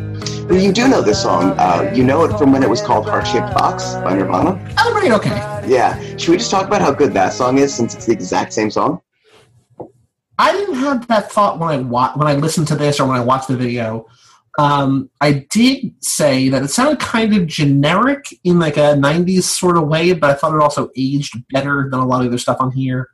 [0.52, 1.58] Well, you do know this song.
[1.58, 4.60] Uh, you know it from when it was called Heart Shaped Box by Nirvana.
[4.80, 5.30] Oh, right, okay.
[5.66, 5.98] Yeah.
[6.18, 8.70] Should we just talk about how good that song is since it's the exact same
[8.70, 9.00] song?
[10.38, 13.16] I didn't have that thought when I wa- when I listened to this or when
[13.16, 14.08] I watched the video.
[14.60, 19.78] Um, I did say that it sounded kind of generic in like a '90s sort
[19.78, 22.58] of way, but I thought it also aged better than a lot of other stuff
[22.60, 23.08] on here,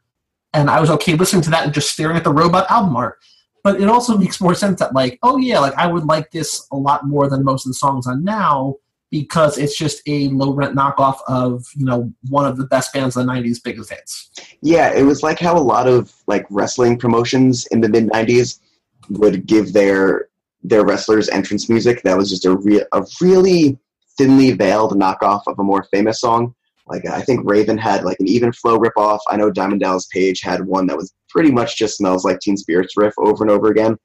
[0.56, 3.20] and I was okay listening to that and just staring at the robot album art.
[3.68, 6.66] But it also makes more sense that like, oh yeah, like I would like this
[6.72, 8.76] a lot more than most of the songs on now
[9.12, 13.18] because it's just a low rent knockoff of you know one of the best bands
[13.18, 14.32] of the '90s biggest hits.
[14.62, 18.62] Yeah, it was like how a lot of like wrestling promotions in the mid '90s
[19.10, 20.30] would give their
[20.64, 23.78] their wrestlers' entrance music that was just a real a really
[24.18, 26.56] thinly veiled knockoff of a more famous song.
[26.88, 29.20] Like I think Raven had like an even flow ripoff.
[29.28, 32.58] I know Diamond Dallas Page had one that was pretty much just smells like Teen
[32.58, 33.98] Spirits riff over and over again.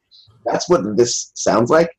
[0.47, 1.91] That's what this sounds like.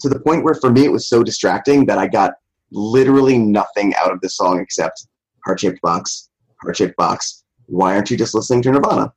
[0.00, 2.34] To the point where for me it was so distracting that I got
[2.70, 5.06] literally nothing out of this song except
[5.44, 6.28] heart shaped box,
[6.62, 7.44] heart shaped box.
[7.66, 9.12] Why aren't you just listening to Nirvana?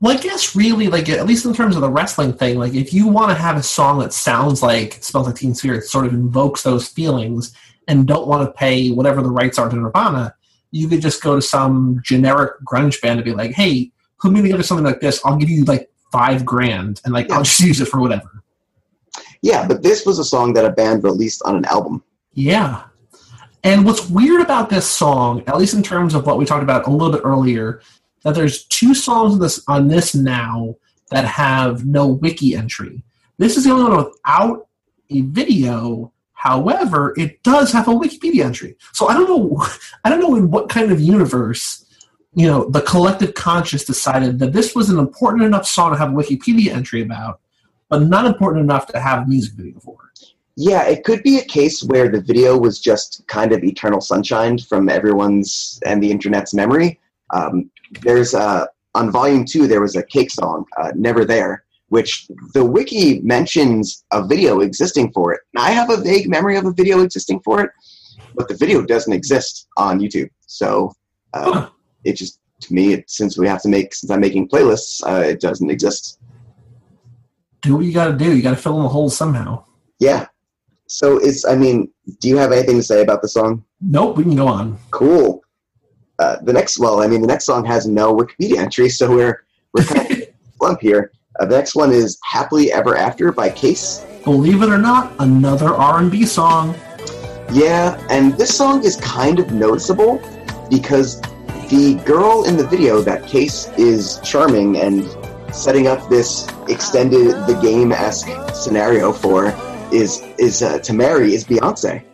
[0.00, 2.94] Well, I guess really, like at least in terms of the wrestling thing, like if
[2.94, 6.14] you want to have a song that sounds like "Smells Like Teen Spirit," sort of
[6.14, 7.54] invokes those feelings,
[7.86, 10.34] and don't want to pay whatever the rights are to Nirvana,
[10.70, 14.42] you could just go to some generic grunge band and be like, "Hey, put me
[14.42, 15.20] together something like this.
[15.24, 17.36] I'll give you like five grand, and like Yeah.
[17.36, 18.42] I'll just use it for whatever."
[19.42, 22.02] Yeah, but this was a song that a band released on an album.
[22.34, 22.82] Yeah.
[23.62, 26.86] And what's weird about this song, at least in terms of what we talked about
[26.86, 27.82] a little bit earlier,
[28.24, 30.76] that there's two songs on this on this now
[31.10, 33.02] that have no wiki entry.
[33.38, 34.68] This is the only one without
[35.10, 36.12] a video.
[36.32, 38.76] However, it does have a Wikipedia entry.
[38.92, 39.66] So I don't know
[40.04, 41.84] I don't know in what kind of universe,
[42.34, 46.10] you know, the collective conscious decided that this was an important enough song to have
[46.10, 47.40] a Wikipedia entry about,
[47.88, 49.96] but not important enough to have a music video for.
[50.56, 54.58] Yeah, it could be a case where the video was just kind of eternal sunshine
[54.58, 57.00] from everyone's and the internet's memory.
[57.32, 57.70] Um,
[58.02, 62.64] there's uh, on volume two there was a cake song, uh, "Never There," which the
[62.64, 65.40] wiki mentions a video existing for it.
[65.54, 67.70] And I have a vague memory of a video existing for it,
[68.34, 70.30] but the video doesn't exist on YouTube.
[70.46, 70.92] So
[71.32, 71.70] uh, Huh.
[72.04, 75.22] It just to me, it, since we have to make since I'm making playlists, uh,
[75.22, 76.18] it doesn't exist.
[77.62, 78.34] do what you got to do.
[78.36, 79.64] You got to fill in the holes somehow.
[79.98, 80.26] Yeah.
[80.86, 81.44] So it's.
[81.44, 83.64] I mean, do you have anything to say about the song?
[83.80, 84.78] Nope, we can go on.
[84.90, 85.42] Cool.
[86.18, 89.44] Uh, the next, well, I mean, the next song has no Wikipedia entry, so we're
[89.72, 90.18] we're kind of
[90.58, 91.12] slump here.
[91.38, 94.04] Uh, the next one is "Happily Ever After" by Case.
[94.24, 96.74] Believe it or not, another R&B song.
[97.52, 100.20] Yeah, and this song is kind of noticeable
[100.68, 101.22] because
[101.70, 105.08] the girl in the video that Case is charming and
[105.54, 109.54] setting up this extended the game esque scenario for
[109.92, 112.04] is is uh, to marry is Beyonce.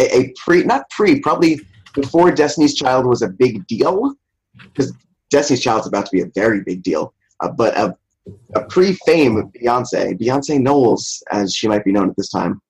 [0.00, 1.60] A, a pre, not pre, probably
[1.94, 4.14] before Destiny's Child was a big deal,
[4.64, 4.92] because
[5.30, 7.14] Destiny's Child is about to be a very big deal.
[7.40, 7.96] Uh, but a,
[8.54, 12.60] a pre-fame Beyonce, Beyonce Knowles, as she might be known at this time.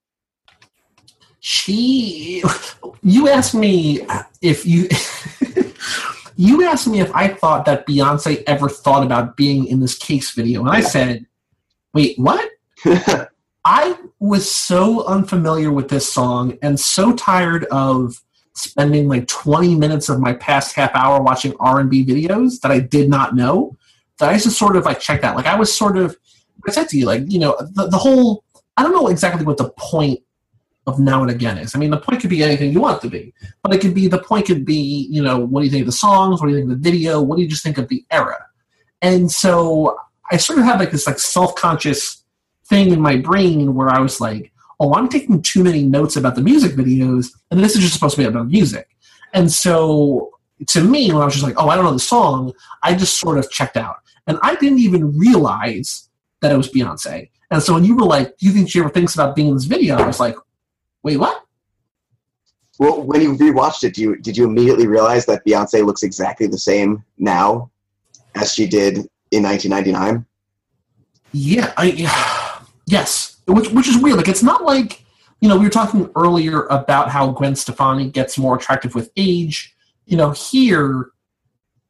[1.41, 2.43] She,
[3.03, 4.07] you asked me
[4.43, 4.89] if you,
[6.39, 10.31] you asked me if I thought that Beyonce ever thought about being in this case
[10.31, 11.27] video, and I said,
[11.93, 12.49] "Wait, what?"
[13.65, 18.23] I was so unfamiliar with this song and so tired of
[18.55, 23.11] spending like 20 minutes of my past half hour watching R&B videos that I did
[23.11, 23.77] not know
[24.19, 25.37] that I just sort of like checked out.
[25.37, 26.17] Like I was sort of,
[26.67, 28.45] I said to you, like, you know, the, the whole,
[28.77, 30.21] I don't know exactly what the point
[30.89, 31.75] of now and again is.
[31.75, 33.95] I mean, the point could be anything you want it to be, but it could
[33.95, 36.41] be, the point could be, you know, what do you think of the songs?
[36.41, 37.23] What do you think of the video?
[37.23, 38.39] What do you just think of the era?
[39.03, 39.97] And so
[40.31, 42.25] I sort of had like this like self-conscious
[42.67, 46.35] thing in my brain where I was like, oh, I'm taking too many notes about
[46.35, 48.89] the music videos, and this is just supposed to be about music.
[49.35, 50.31] And so
[50.69, 53.19] to me, when I was just like, oh, I don't know the song, I just
[53.19, 53.97] sort of checked out.
[54.27, 56.09] And I didn't even realize
[56.41, 57.31] that it was Beyonce.
[57.51, 59.55] And so when you were like, do you think she ever thinks about being in
[59.55, 59.97] this video?
[59.97, 60.37] I was like,
[61.09, 61.45] wait, what?
[62.79, 66.47] Well, when you rewatched it, do you, did you immediately realize that Beyonce looks exactly
[66.47, 67.71] the same now
[68.35, 68.99] as she did
[69.31, 70.27] in 1999?
[71.33, 74.17] Yeah, I yes, which which is weird.
[74.17, 75.05] Like it's not like
[75.41, 79.75] you know we were talking earlier about how Gwen Stefani gets more attractive with age.
[80.07, 81.11] You know, here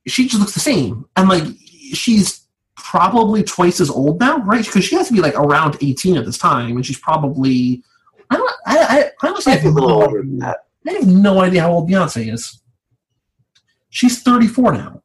[0.07, 1.44] she just looks the same, and like
[1.92, 4.64] she's probably twice as old now, right?
[4.64, 7.85] Because she has to be like around eighteen at this time, and she's probably
[8.31, 10.59] I don't I I, honestly a have little no, older than that.
[10.87, 12.62] I have no idea how old Beyonce is.
[13.91, 15.03] She's thirty four now.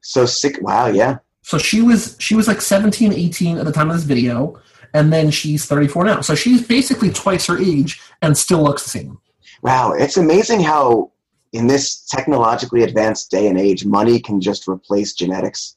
[0.00, 0.60] So sick.
[0.62, 1.18] Wow, yeah.
[1.42, 4.60] So she was she was like 17, 18 at the time of this video,
[4.94, 6.20] and then she's 34 now.
[6.20, 9.18] So she's basically twice her age and still looks the same.
[9.62, 11.12] Wow, it's amazing how
[11.52, 15.76] in this technologically advanced day and age, money can just replace genetics.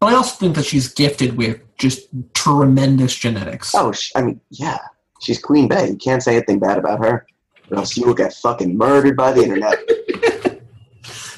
[0.00, 3.74] But I also think that she's gifted with just tremendous genetics.
[3.74, 4.78] Oh, I mean, yeah,
[5.20, 5.90] she's Queen Bey.
[5.90, 7.26] You can't say anything bad about her,
[7.70, 9.78] or else you will get fucking murdered by the internet.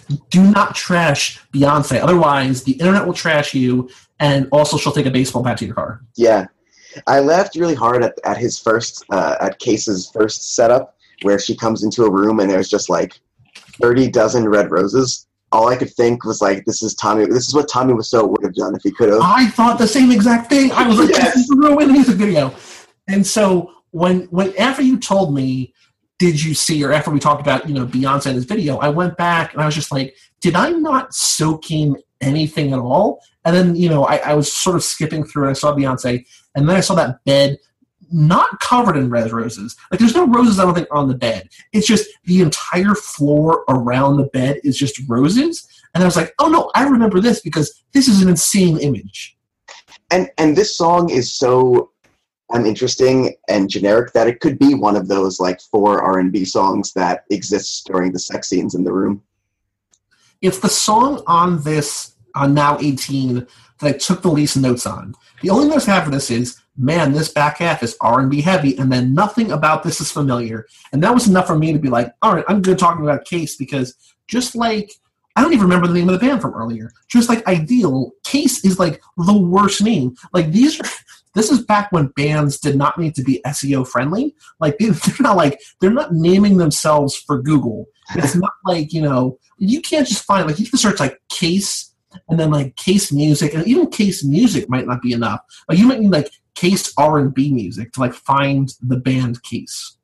[0.30, 3.88] Do not trash Beyonce, otherwise the internet will trash you,
[4.20, 6.02] and also she'll take a baseball bat to your car.
[6.14, 6.46] Yeah,
[7.06, 11.56] I laughed really hard at, at his first uh, at Case's first setup where she
[11.56, 13.18] comes into a room and there's just like
[13.80, 17.26] thirty dozen red roses, all I could think was like, this is Tommy.
[17.26, 19.20] This is what Tommy Wiseau would have done if he could have.
[19.22, 20.72] I thought the same exact thing.
[20.72, 21.34] I was like, Yes.
[21.34, 22.54] this is the music video.
[23.06, 25.72] And so when when after you told me,
[26.18, 28.88] did you see, or after we talked about, you know, Beyonce and this video, I
[28.88, 33.20] went back and I was just like, did I not soak in anything at all?
[33.44, 36.24] And then, you know, I, I was sort of skipping through and I saw Beyonce,
[36.54, 37.58] and then I saw that bed
[38.12, 39.76] not covered in red roses.
[39.90, 41.48] Like there's no roses, I don't think, on the bed.
[41.72, 45.66] It's just the entire floor around the bed is just roses.
[45.94, 49.36] And I was like, oh no, I remember this because this is an insane image.
[50.10, 51.90] and and this song is so
[52.50, 56.44] uninteresting and generic that it could be one of those like four R and B
[56.44, 59.22] songs that exists during the sex scenes in the room.
[60.42, 63.46] It's the song on this on Now 18
[63.80, 65.14] that I took the least notes on.
[65.42, 68.76] The only notes I have for this is, man, this back half is R&B heavy,
[68.78, 70.66] and then nothing about this is familiar.
[70.92, 73.24] And that was enough for me to be like, all right, I'm good talking about
[73.24, 73.94] Case because
[74.26, 74.90] just like
[75.36, 76.92] I don't even remember the name of the band from earlier.
[77.08, 80.14] Just like Ideal, Case is like the worst name.
[80.32, 80.84] Like these are
[81.34, 84.36] this is back when bands did not need to be SEO friendly.
[84.60, 87.86] Like they- they're not like they're not naming themselves for Google.
[88.14, 91.92] It's not like, you know, you can't just find like you can search like case
[92.28, 95.40] and then like case music and even case music might not be enough.
[95.68, 99.42] Like you might need like case R and B music to like find the band
[99.42, 99.96] case.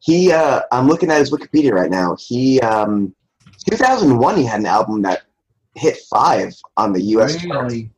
[0.00, 2.16] He, uh, I'm looking at his Wikipedia right now.
[2.18, 3.14] He, um,
[3.68, 5.22] 2001, he had an album that
[5.74, 7.42] hit five on the U.S.
[7.42, 7.74] charts.
[7.74, 7.90] Really?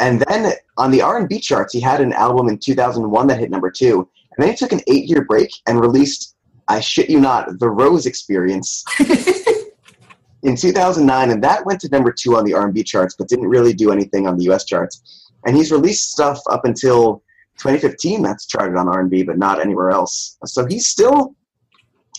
[0.00, 3.70] and then on the R&B charts, he had an album in 2001 that hit number
[3.70, 6.36] two, and then he took an eight-year break and released,
[6.68, 8.84] I shit you not, The Rose Experience
[10.42, 13.72] in 2009, and that went to number two on the R&B charts, but didn't really
[13.72, 14.64] do anything on the U.S.
[14.64, 15.27] charts.
[15.48, 17.24] And he's released stuff up until
[17.56, 20.36] 2015 that's charted on R&B, but not anywhere else.
[20.44, 21.34] So he's still,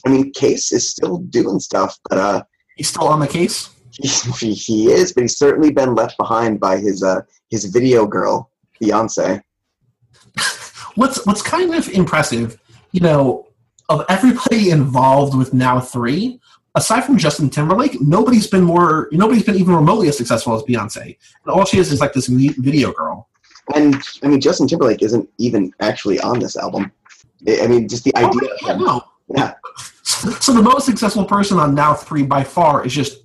[0.05, 2.43] I mean, Case is still doing stuff, but uh,
[2.79, 3.69] He's still on the case.
[4.39, 8.49] he, he is, but he's certainly been left behind by his uh, his video girl,
[8.81, 9.41] Beyonce.
[10.95, 12.57] What's what's kind of impressive,
[12.93, 13.47] you know,
[13.89, 16.39] of everybody involved with Now Three,
[16.75, 21.17] aside from Justin Timberlake, nobody's been more, nobody's been even remotely as successful as Beyonce.
[21.45, 23.08] And all she is is like this video girl.
[23.75, 26.91] And I mean, Justin Timberlake isn't even actually on this album.
[27.47, 28.41] I mean, just the oh, idea.
[28.43, 29.03] Oh, yeah, no.
[29.35, 29.53] Yeah.
[30.03, 33.19] So, the most successful person on Now Three by far is just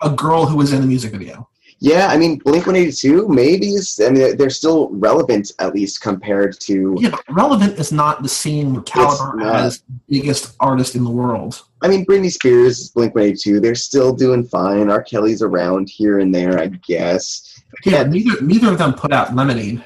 [0.00, 1.48] a girl who was in the music video.
[1.80, 4.00] Yeah, I mean, Blink One Eighty Two maybe is.
[4.00, 6.96] I mean, they're- they're still relevant at least compared to.
[6.98, 11.62] Yeah, but relevant is not the same caliber as biggest artist in the world.
[11.82, 14.90] I mean, Britney Spears, Blink One Eighty Two, they're still doing fine.
[14.90, 15.02] R.
[15.02, 17.57] Kelly's around here and there, I guess.
[17.84, 19.84] Yeah, neither neither of them put out Lemonade.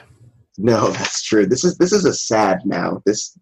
[0.59, 1.47] No, that's true.
[1.47, 3.03] This is this is a sad now.
[3.07, 3.39] This,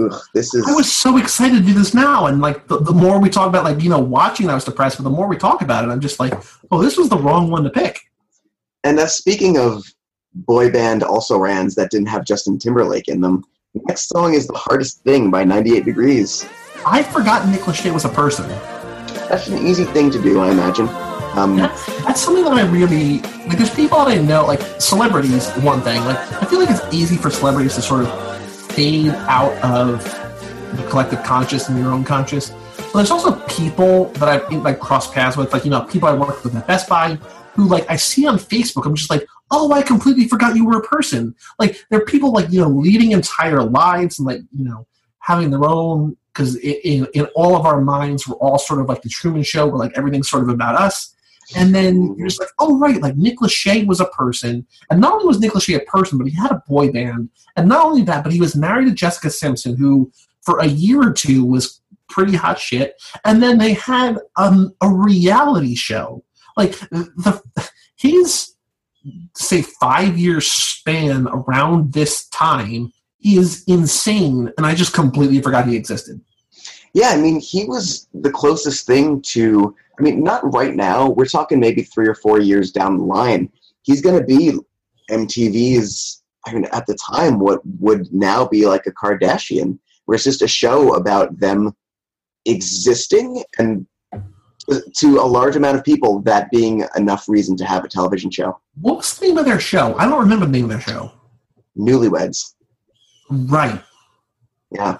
[0.00, 0.66] ugh, this is.
[0.68, 3.48] I was so excited to do this now, and like the, the more we talk
[3.48, 4.98] about like you know watching, I was depressed.
[4.98, 6.34] But the more we talk about it, I'm just like,
[6.70, 8.00] oh, this was the wrong one to pick.
[8.84, 9.84] And uh, speaking of
[10.34, 14.46] boy band also rans that didn't have Justin Timberlake in them, the next song is
[14.46, 16.46] "The Hardest Thing" by 98 Degrees.
[16.86, 18.48] I forgot Nick Lachey was a person.
[19.28, 20.86] That's an easy thing to do, I imagine.
[21.36, 23.58] Um, That's, something that I really like.
[23.58, 25.50] There's people that I know, like celebrities.
[25.56, 29.52] One thing, like I feel like it's easy for celebrities to sort of fade out
[29.64, 30.02] of
[30.76, 32.50] the collective conscious and your own conscious.
[32.76, 36.14] But there's also people that I've like crossed paths with, like you know, people I
[36.14, 37.18] worked with at Best Buy,
[37.54, 38.86] who like I see on Facebook.
[38.86, 41.34] I'm just like, oh, I completely forgot you were a person.
[41.58, 44.86] Like there are people like you know leading entire lives and like you know
[45.18, 49.02] having their own because in, in all of our minds we're all sort of like
[49.02, 51.13] the Truman Show, where like everything's sort of about us.
[51.56, 55.14] And then you're just like, oh right, like Nick Lachey was a person, and not
[55.14, 58.02] only was Nick Lachey a person, but he had a boy band, and not only
[58.02, 60.10] that, but he was married to Jessica Simpson, who
[60.42, 64.88] for a year or two was pretty hot shit, and then they had um, a
[64.88, 66.24] reality show.
[66.56, 67.42] Like the
[67.96, 68.54] his
[69.36, 75.76] say five year span around this time is insane, and I just completely forgot he
[75.76, 76.20] existed.
[76.94, 79.74] Yeah, I mean, he was the closest thing to.
[79.98, 81.10] I mean, not right now.
[81.10, 83.48] We're talking maybe three or four years down the line.
[83.82, 84.58] He's going to be
[85.10, 86.22] MTV's.
[86.46, 90.42] I mean, at the time, what would now be like a Kardashian, where it's just
[90.42, 91.74] a show about them
[92.44, 93.86] existing and
[94.96, 98.58] to a large amount of people that being enough reason to have a television show.
[98.80, 99.96] What was the name of their show?
[99.98, 101.12] I don't remember the name of their show.
[101.76, 102.54] Newlyweds.
[103.30, 103.82] Right.
[104.70, 104.98] Yeah.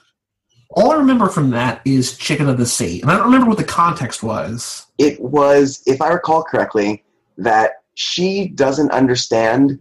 [0.76, 3.58] All I remember from that is Chicken of the Sea, and I don't remember what
[3.58, 4.86] the context was.
[4.98, 7.04] it was, if I recall correctly,
[7.38, 9.78] that she doesn't understand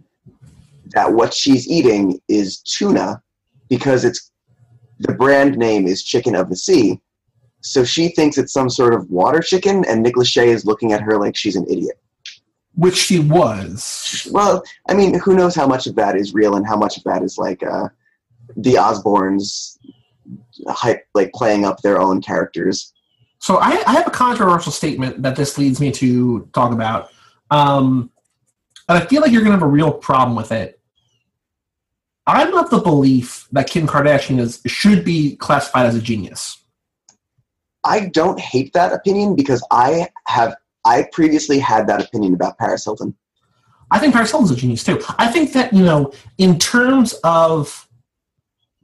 [0.94, 3.20] that what she's eating is tuna
[3.68, 4.30] because it's
[5.00, 7.00] the brand name is Chicken of the Sea.
[7.60, 11.00] So she thinks it's some sort of water chicken, and Nick Lachey is looking at
[11.00, 11.98] her like she's an idiot.
[12.74, 14.28] Which she was.
[14.30, 17.04] Well, I mean, who knows how much of that is real and how much of
[17.04, 17.88] that is like uh,
[18.56, 19.73] the Osbournes
[20.68, 22.92] hype, like playing up their own characters.
[23.38, 27.10] So I, I have a controversial statement that this leads me to talk about.
[27.50, 28.10] Um,
[28.88, 30.80] and I feel like you're going to have a real problem with it.
[32.26, 36.64] I'm of the belief that Kim Kardashian is should be classified as a genius.
[37.84, 40.56] I don't hate that opinion because I have
[40.86, 43.14] I previously had that opinion about Paris Hilton.
[43.90, 45.02] I think Paris Hilton's a genius too.
[45.18, 47.88] I think that you know, in terms of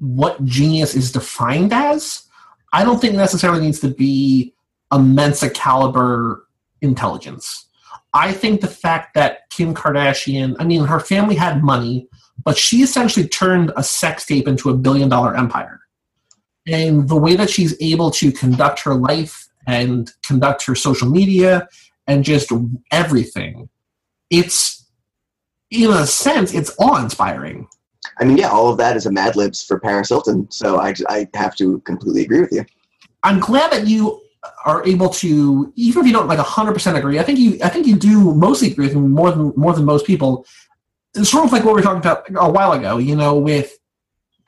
[0.01, 2.25] what genius is defined as,
[2.73, 4.55] I don't think necessarily needs to be
[4.91, 6.47] a Mensa caliber
[6.81, 7.67] intelligence.
[8.13, 12.09] I think the fact that Kim Kardashian, I mean, her family had money,
[12.43, 15.81] but she essentially turned a sex tape into a billion dollar empire.
[16.67, 21.69] And the way that she's able to conduct her life and conduct her social media
[22.07, 22.51] and just
[22.91, 23.69] everything,
[24.31, 24.87] it's,
[25.71, 27.69] in a sense, it's awe inspiring.
[28.21, 30.95] I mean, yeah, all of that is a Mad Libs for Paris Hilton, so I,
[31.09, 32.65] I have to completely agree with you.
[33.23, 34.21] I'm glad that you
[34.65, 37.87] are able to, even if you don't like 100% agree, I think you, I think
[37.87, 40.47] you do mostly agree with me more than more than most people.
[41.15, 43.77] It's sort of like what we were talking about a while ago, you know, with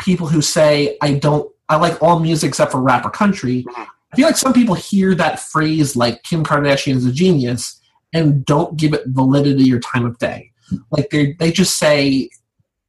[0.01, 4.16] people who say, "I don't, I like all music except for rap or country." I
[4.16, 7.81] feel like some people hear that phrase like Kim Kardashian is a genius
[8.12, 10.53] and don't give it validity or time of day.
[10.91, 12.29] Like they they just say,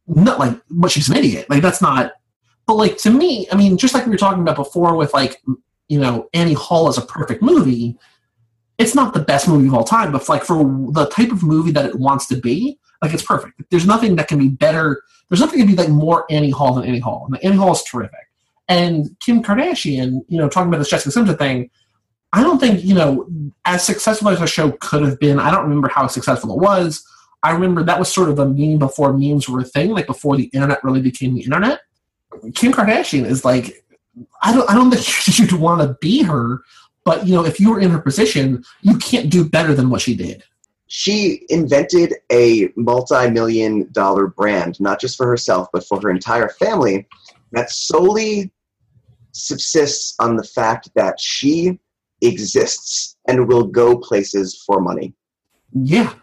[0.07, 2.13] "No, like, but she's an idiot." Like that's not.
[2.65, 5.41] But like to me, I mean, just like we were talking about before with like
[5.87, 7.97] you know Annie Hall is a perfect movie.
[8.77, 11.71] It's not the best movie of all time, but like for the type of movie
[11.71, 13.61] that it wants to be, like it's perfect.
[13.69, 15.03] There's nothing that can be better.
[15.29, 17.27] There's nothing can be like more Annie Hall than Annie Hall.
[17.27, 18.29] And Annie Hall is terrific.
[18.67, 21.69] And Kim Kardashian, you know, talking about this Jessica Simpson thing,
[22.33, 23.27] I don't think you know
[23.65, 25.39] as successful as the show could have been.
[25.39, 27.05] I don't remember how successful it was.
[27.43, 30.37] I remember that was sort of a meme before memes were a thing, like before
[30.37, 31.81] the internet really became the internet.
[32.55, 33.85] Kim Kardashian is like
[34.41, 36.61] I don't I don't think you'd want to be her,
[37.03, 40.01] but you know, if you were in her position, you can't do better than what
[40.01, 40.43] she did.
[40.87, 47.07] She invented a multi-million dollar brand, not just for herself, but for her entire family,
[47.51, 48.51] that solely
[49.31, 51.79] subsists on the fact that she
[52.21, 55.13] exists and will go places for money.
[55.73, 56.13] Yeah.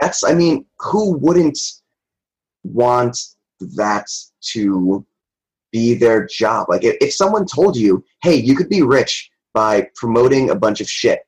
[0.00, 1.58] That's I mean, who wouldn't
[2.64, 3.18] want
[3.76, 4.06] that
[4.52, 5.04] to
[5.72, 6.68] be their job.
[6.68, 10.80] Like if, if someone told you, hey, you could be rich by promoting a bunch
[10.80, 11.20] of shit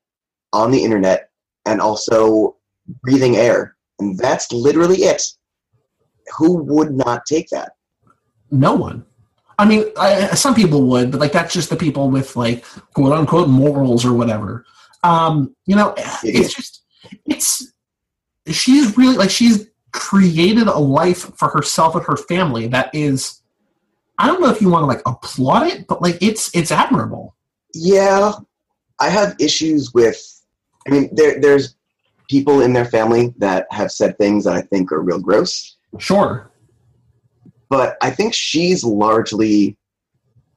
[0.53, 1.31] on the internet
[1.67, 2.57] and also
[3.03, 5.23] breathing air, and that's literally it.
[6.39, 7.73] Who would not take that?
[8.51, 9.05] No one.
[9.59, 12.65] I mean, I, some people would, but like that's just the people with like
[12.95, 14.65] quote unquote morals or whatever.
[15.03, 16.83] Um, you know, it's just
[17.27, 17.71] it's
[18.55, 23.41] she's really like she's created a life for herself and her family that is
[24.19, 27.35] I don't know if you want to like applaud it, but like it's it's admirable.
[27.73, 28.33] Yeah,
[28.99, 30.21] I have issues with.
[30.87, 31.75] I mean, there there's
[32.29, 36.51] people in their family that have said things that I think are real gross, Sure.
[37.71, 39.77] but I think she's largely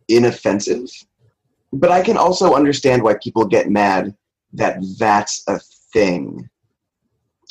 [0.09, 0.89] inoffensive.
[1.71, 4.15] But I can also understand why people get mad
[4.51, 5.59] that that's a
[5.93, 6.49] thing.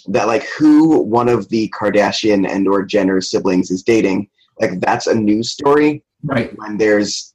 [0.09, 4.29] That like who one of the Kardashian and or Jenner siblings is dating,
[4.61, 6.57] like that's a news story Right.
[6.57, 7.35] when there's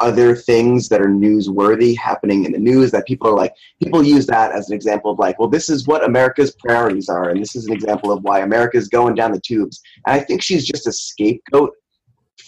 [0.00, 3.52] other things that are newsworthy happening in the news that people are like
[3.82, 7.30] people use that as an example of like well this is what america's priorities are
[7.30, 10.40] and this is an example of why america's going down the tubes and i think
[10.40, 11.72] she's just a scapegoat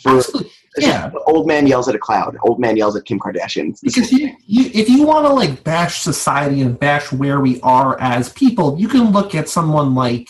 [0.03, 0.53] for Absolutely.
[0.77, 1.11] Yeah.
[1.27, 4.71] old man yells at a cloud old man yells at kim kardashian Because you, you,
[4.73, 8.89] if you want to like bash society and bash where we are as people, you
[8.89, 10.29] can look at someone like,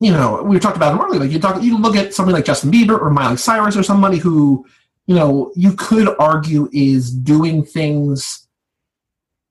[0.00, 1.20] you know, we talked about him earlier.
[1.20, 4.18] Like you talk, you look at somebody like Justin Bieber or Miley Cyrus or somebody
[4.18, 4.66] who,
[5.06, 8.46] you know, you could argue is doing things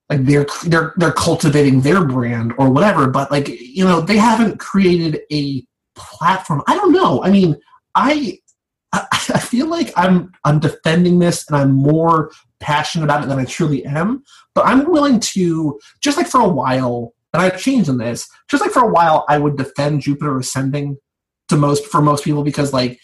[0.08, 3.08] like they're they're they're cultivating their brand or whatever.
[3.08, 6.62] But like you know, they haven't created a platform.
[6.68, 7.22] I don't know.
[7.24, 7.56] I mean,
[7.94, 8.38] I
[8.92, 12.30] I feel like I'm I'm defending this and I'm more
[12.60, 14.22] passionate about it than I truly am.
[14.54, 18.28] But I'm willing to just like for a while, and I've changed in this.
[18.48, 20.96] Just like for a while, I would defend Jupiter Ascending
[21.48, 22.98] to most for most people because like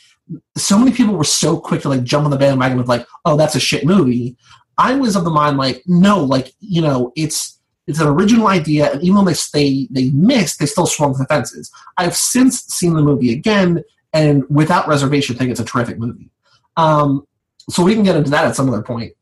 [0.57, 3.37] so many people were so quick to like jump on the bandwagon of like, oh,
[3.37, 4.37] that's a shit movie.
[4.79, 8.93] I was of the mind like, no, like you know, it's it's an original idea,
[8.93, 11.71] and even though they they they missed, they still swung for the fences.
[11.99, 13.83] I've since seen the movie again,
[14.13, 16.31] and without reservation, think it's a terrific movie.
[16.77, 17.27] Um,
[17.71, 19.13] so we can get into that at some other point.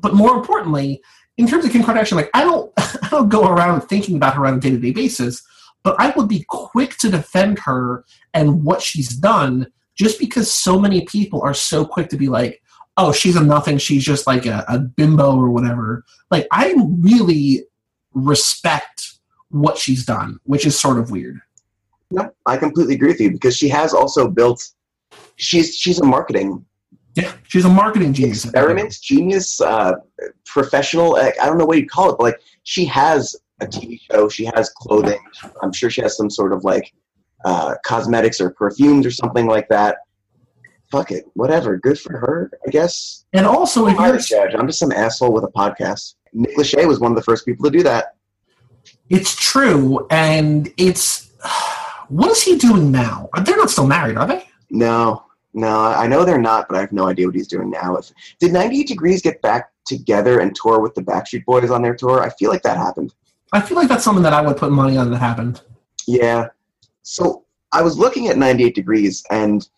[0.00, 1.00] but more importantly,
[1.36, 4.46] in terms of Kim Kardashian, like I don't, I don't go around thinking about her
[4.46, 5.42] on a day to day basis,
[5.82, 10.78] but I would be quick to defend her and what she's done, just because so
[10.78, 12.62] many people are so quick to be like,
[12.96, 13.78] "Oh, she's a nothing.
[13.78, 17.64] She's just like a, a bimbo or whatever." Like I really
[18.12, 19.14] respect
[19.50, 21.40] what she's done, which is sort of weird.
[22.10, 24.62] No, I completely agree with you because she has also built.
[25.36, 26.64] She's she's a marketing
[27.14, 28.44] Yeah, she's a marketing genius.
[28.44, 29.94] experiment genius, uh,
[30.44, 31.16] professional.
[31.16, 34.28] I don't know what you call it, but like she has a TV show.
[34.28, 35.20] She has clothing.
[35.62, 36.92] I'm sure she has some sort of like
[37.44, 39.98] uh, cosmetics or perfumes or something like that.
[40.90, 41.76] Fuck it, whatever.
[41.76, 43.24] Good for her, I guess.
[43.32, 44.54] And also, if you're a judge.
[44.54, 46.14] I'm just some asshole with a podcast.
[46.32, 48.16] Nick Lachey was one of the first people to do that.
[49.08, 51.30] It's true, and it's
[52.14, 53.28] what is he doing now?
[53.44, 54.46] They're not still married, are they?
[54.70, 57.96] No, no, I know they're not, but I have no idea what he's doing now.
[57.96, 61.96] If did 98 Degrees get back together and tour with the Backstreet Boys on their
[61.96, 62.22] tour?
[62.22, 63.14] I feel like that happened.
[63.52, 65.62] I feel like that's something that I would put money on that happened.
[66.06, 66.48] Yeah.
[67.02, 69.68] So I was looking at 98 Degrees, and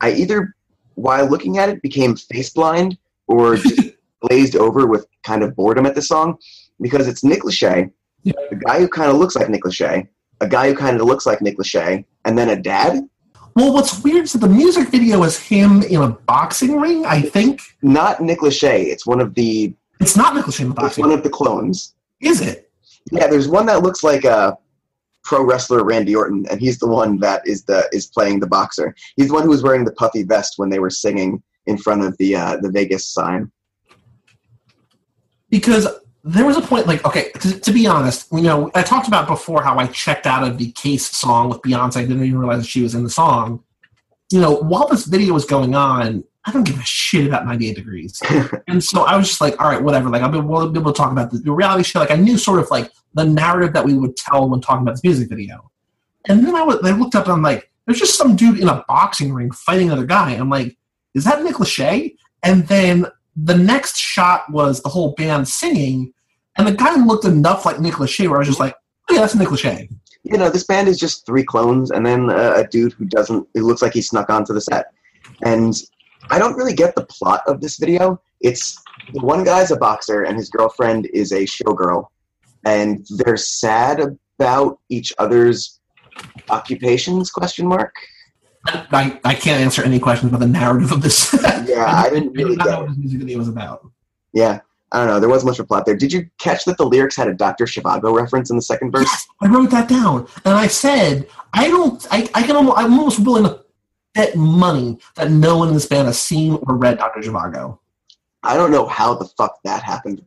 [0.00, 0.54] I either,
[0.94, 5.86] while looking at it, became face blind or just glazed over with kind of boredom
[5.86, 6.38] at the song
[6.80, 7.90] because it's Nick Lachey,
[8.22, 8.32] Yeah.
[8.52, 10.06] a guy who kind of looks like Nick Lachey,
[10.40, 13.08] a guy who kind of looks like Nick Lachey, and then a dad.
[13.56, 17.04] Well, what's weird is that the music video is him in a boxing ring.
[17.04, 18.86] I think Not Nick Lachey.
[18.86, 21.94] It's one of the it's not Nicholas in the it's one of the clones.
[22.20, 22.70] Is it?
[23.12, 24.56] Yeah, there's one that looks like a
[25.24, 28.94] pro wrestler Randy Orton, and he's the one that is the is playing the boxer.
[29.16, 32.02] He's the one who was wearing the puffy vest when they were singing in front
[32.02, 33.50] of the uh, the Vegas sign.
[35.50, 35.86] Because
[36.22, 39.26] there was a point, like, okay, to, to be honest, you know, I talked about
[39.26, 41.96] before how I checked out of the Case song with Beyonce.
[41.96, 43.64] I didn't even realize that she was in the song.
[44.30, 47.74] You know, while this video was going on, I don't give a shit about 98
[47.74, 48.22] Degrees.
[48.68, 50.08] and so I was just like, all right, whatever.
[50.08, 52.00] Like, I'll be, we'll be able to talk about the, the reality show.
[52.00, 54.92] Like, I knew sort of like the narrative that we would tell when talking about
[54.92, 55.70] this music video.
[56.28, 58.68] And then I, was, I looked up and I'm like, there's just some dude in
[58.68, 60.32] a boxing ring fighting another guy.
[60.32, 60.76] I'm like,
[61.14, 62.16] is that Nick Lachey?
[62.42, 63.06] And then
[63.44, 66.12] the next shot was the whole band singing,
[66.56, 68.74] and the guy looked enough like Nick Lachey where I was just like,
[69.08, 69.90] oh, yeah, that's Nick Lachey.
[70.22, 73.46] You know, this band is just three clones, and then uh, a dude who doesn't.
[73.54, 74.86] It looks like he snuck onto the set,
[75.42, 75.74] and
[76.30, 78.20] I don't really get the plot of this video.
[78.40, 78.76] It's
[79.12, 82.06] one guy's a boxer, and his girlfriend is a showgirl,
[82.64, 85.80] and they're sad about each other's
[86.48, 87.30] occupations?
[87.30, 87.94] Question mark.
[88.66, 91.34] I, I can't answer any questions about the narrative of this.
[91.70, 93.88] Yeah, I didn't I really not get know what this music video was about.
[94.32, 95.20] Yeah, I don't know.
[95.20, 95.96] There wasn't much of a plot there.
[95.96, 97.64] Did you catch that the lyrics had a Dr.
[97.64, 99.04] Zhivago reference in the second verse?
[99.04, 102.98] Yes, I wrote that down, and I said, I don't, I, I can, almost, I'm
[102.98, 103.64] almost willing to
[104.14, 107.20] bet money that no one in this band has seen or read Dr.
[107.20, 107.78] Zhivago.
[108.42, 110.24] I don't know how the fuck that happened.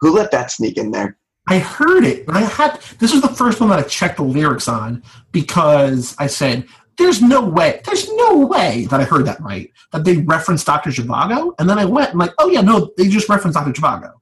[0.00, 1.16] Who let that sneak in there?
[1.46, 4.22] I heard it, and I had this was the first one that I checked the
[4.22, 5.02] lyrics on
[5.32, 6.66] because I said,
[6.98, 10.90] "There's no way, there's no way that I heard that right that they referenced Dr.
[10.90, 13.72] Zhivago." And then I went and like, "Oh yeah, no, they just referenced Dr.
[13.72, 14.12] Zhivago."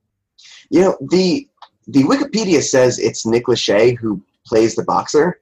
[0.71, 1.49] You know, the
[1.87, 5.41] the Wikipedia says it's Nick Lachey who plays the boxer,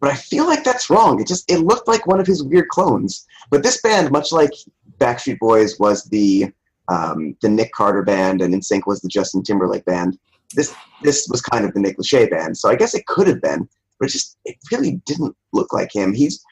[0.00, 1.20] but I feel like that's wrong.
[1.20, 3.26] It just it looked like one of his weird clones.
[3.50, 4.50] But this band, much like
[4.98, 6.52] Backstreet Boys was the
[6.88, 10.18] um, the Nick Carter band and NSYNC was the Justin Timberlake band,
[10.54, 12.56] this this was kind of the Nick Lachey band.
[12.56, 13.68] So I guess it could have been,
[14.04, 16.12] but it just it really didn't look like him.
[16.12, 16.42] He's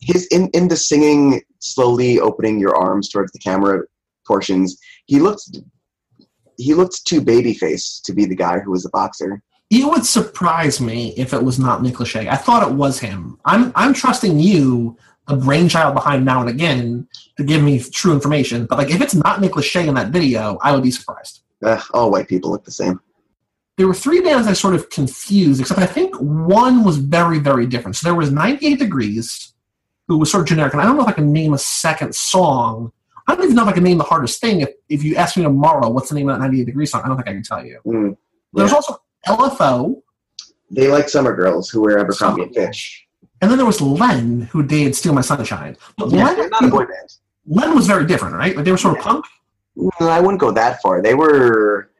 [0.00, 3.82] his in in the singing, slowly opening your arms towards the camera
[4.26, 4.78] portions.
[5.06, 5.58] He looked
[6.56, 9.42] he looked too baby face to be the guy who was the boxer.
[9.70, 12.28] It would surprise me if it was not Nick Lachey.
[12.28, 13.38] I thought it was him.
[13.44, 14.96] I'm I'm trusting you,
[15.26, 17.08] the brainchild behind Now and Again,
[17.38, 18.66] to give me true information.
[18.66, 21.42] But like, if it's not Nick Lachey in that video, I would be surprised.
[21.64, 23.00] Ugh, all white people look the same.
[23.80, 27.66] There were three bands I sort of confused, except I think one was very, very
[27.66, 27.96] different.
[27.96, 29.54] So there was 98 Degrees,
[30.06, 32.14] who was sort of generic, and I don't know if I can name a second
[32.14, 32.92] song.
[33.26, 34.60] I don't even know if I can name the hardest thing.
[34.60, 37.08] If, if you ask me tomorrow what's the name of that 98 Degrees song, I
[37.08, 37.80] don't think I can tell you.
[37.86, 38.18] Mm.
[38.52, 40.02] There's also LFO,
[40.70, 43.06] They like summer girls who wear Abercrombie and Fitch.
[43.40, 45.74] and then there was Len, who did Steal My Sunshine.
[45.96, 47.14] But Yeah, Len, they're not a boy band.
[47.46, 48.54] Len was very different, right?
[48.54, 49.24] Like they were sort of punk.
[49.78, 51.00] Mm, I wouldn't go that far.
[51.00, 51.90] They were.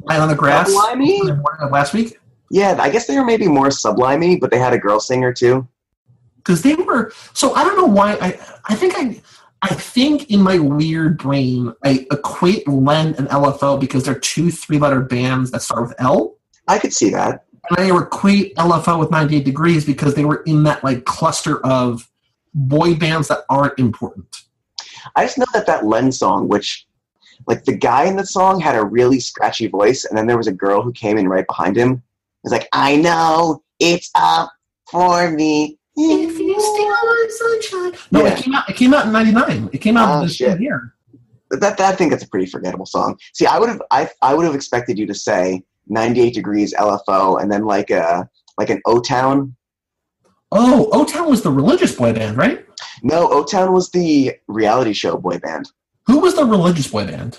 [0.00, 0.70] Line on the Grass.
[0.70, 1.18] Sublimey?
[1.26, 2.18] the morning of last week.
[2.50, 5.68] Yeah, I guess they were maybe more sublimey, but they had a girl singer too.
[6.38, 9.20] because they were so I don't know why I I think I
[9.60, 14.78] I think in my weird brain I equate Len and LFO because they're two three
[14.78, 16.36] letter bands that start with L.
[16.68, 17.44] I could see that.
[17.70, 22.08] And I equate LFO with 98 Degrees because they were in that like cluster of
[22.54, 24.44] boy bands that aren't important.
[25.16, 26.86] I just know that that Len song, which
[27.46, 30.46] like the guy in the song had a really scratchy voice, and then there was
[30.48, 32.02] a girl who came in right behind him.
[32.42, 34.50] He's like, I know it's up
[34.90, 35.78] for me.
[35.96, 38.00] If you steal my sunshine.
[38.12, 38.32] No, Yeah.
[38.34, 38.68] it came out.
[38.70, 39.70] It came out in '99.
[39.72, 40.60] It came out Oh, this shit.
[40.60, 40.94] year.
[41.50, 43.18] That, that I think it's a pretty forgettable song.
[43.32, 47.40] See, I would have I I would have expected you to say 98 degrees LFO
[47.42, 48.28] and then like a
[48.58, 49.56] like an O Town.
[50.52, 52.64] Oh, O Town was the religious boy band, right?
[53.02, 55.70] No, O Town was the reality show boy band.
[56.08, 57.38] Who was the religious boy band?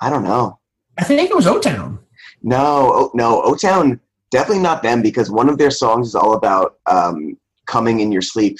[0.00, 0.58] I don't know.
[0.98, 2.00] I think it was O Town.
[2.42, 4.00] No, no, O Town
[4.30, 8.22] definitely not them because one of their songs is all about um, coming in your
[8.22, 8.58] sleep.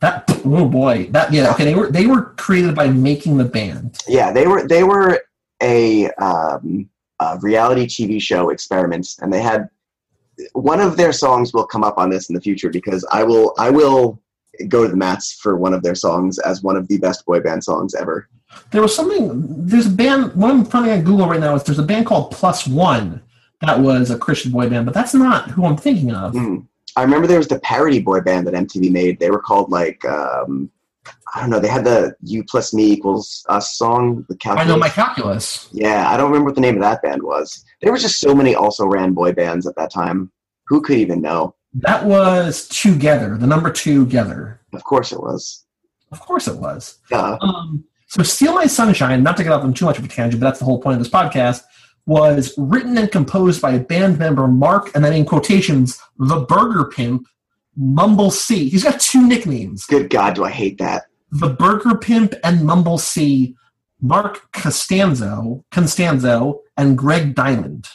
[0.00, 1.50] That oh boy, that yeah.
[1.52, 3.98] Okay, they were they were created by making the band.
[4.08, 5.20] Yeah, they were they were
[5.62, 6.88] a, um,
[7.20, 9.68] a reality TV show experiments, and they had
[10.52, 13.54] one of their songs will come up on this in the future because I will
[13.58, 14.20] I will
[14.68, 17.40] go to the mats for one of their songs as one of the best boy
[17.40, 18.28] band songs ever.
[18.70, 19.66] There was something.
[19.66, 20.34] There's a band.
[20.34, 23.22] What I'm finding on Google right now is there's a band called Plus One
[23.60, 26.34] that was a Christian boy band, but that's not who I'm thinking of.
[26.34, 26.66] Mm.
[26.96, 29.18] I remember there was the parody boy band that MTV made.
[29.18, 30.70] They were called like um,
[31.34, 31.58] I don't know.
[31.58, 34.24] They had the "You plus me equals us" song.
[34.28, 34.66] The calculus.
[34.66, 35.68] I know my calculus.
[35.72, 37.64] Yeah, I don't remember what the name of that band was.
[37.80, 40.30] There were just so many also ran boy bands at that time.
[40.68, 41.56] Who could even know?
[41.74, 44.60] That was Together, the number two Together.
[44.72, 45.64] Of course it was.
[46.12, 46.98] Of course it was.
[47.10, 47.36] Duh.
[47.40, 47.84] Um,
[48.14, 50.46] so Steal My Sunshine, not to get off on too much of a tangent, but
[50.46, 51.64] that's the whole point of this podcast,
[52.06, 56.84] was written and composed by a band member Mark, and then in quotations, the Burger
[56.84, 57.26] Pimp,
[57.76, 58.68] Mumble C.
[58.68, 59.84] He's got two nicknames.
[59.86, 61.06] Good God, do I hate that?
[61.32, 63.56] The Burger Pimp and Mumble C,
[64.00, 67.88] Marc Costanzo, Constanzo, and Greg Diamond.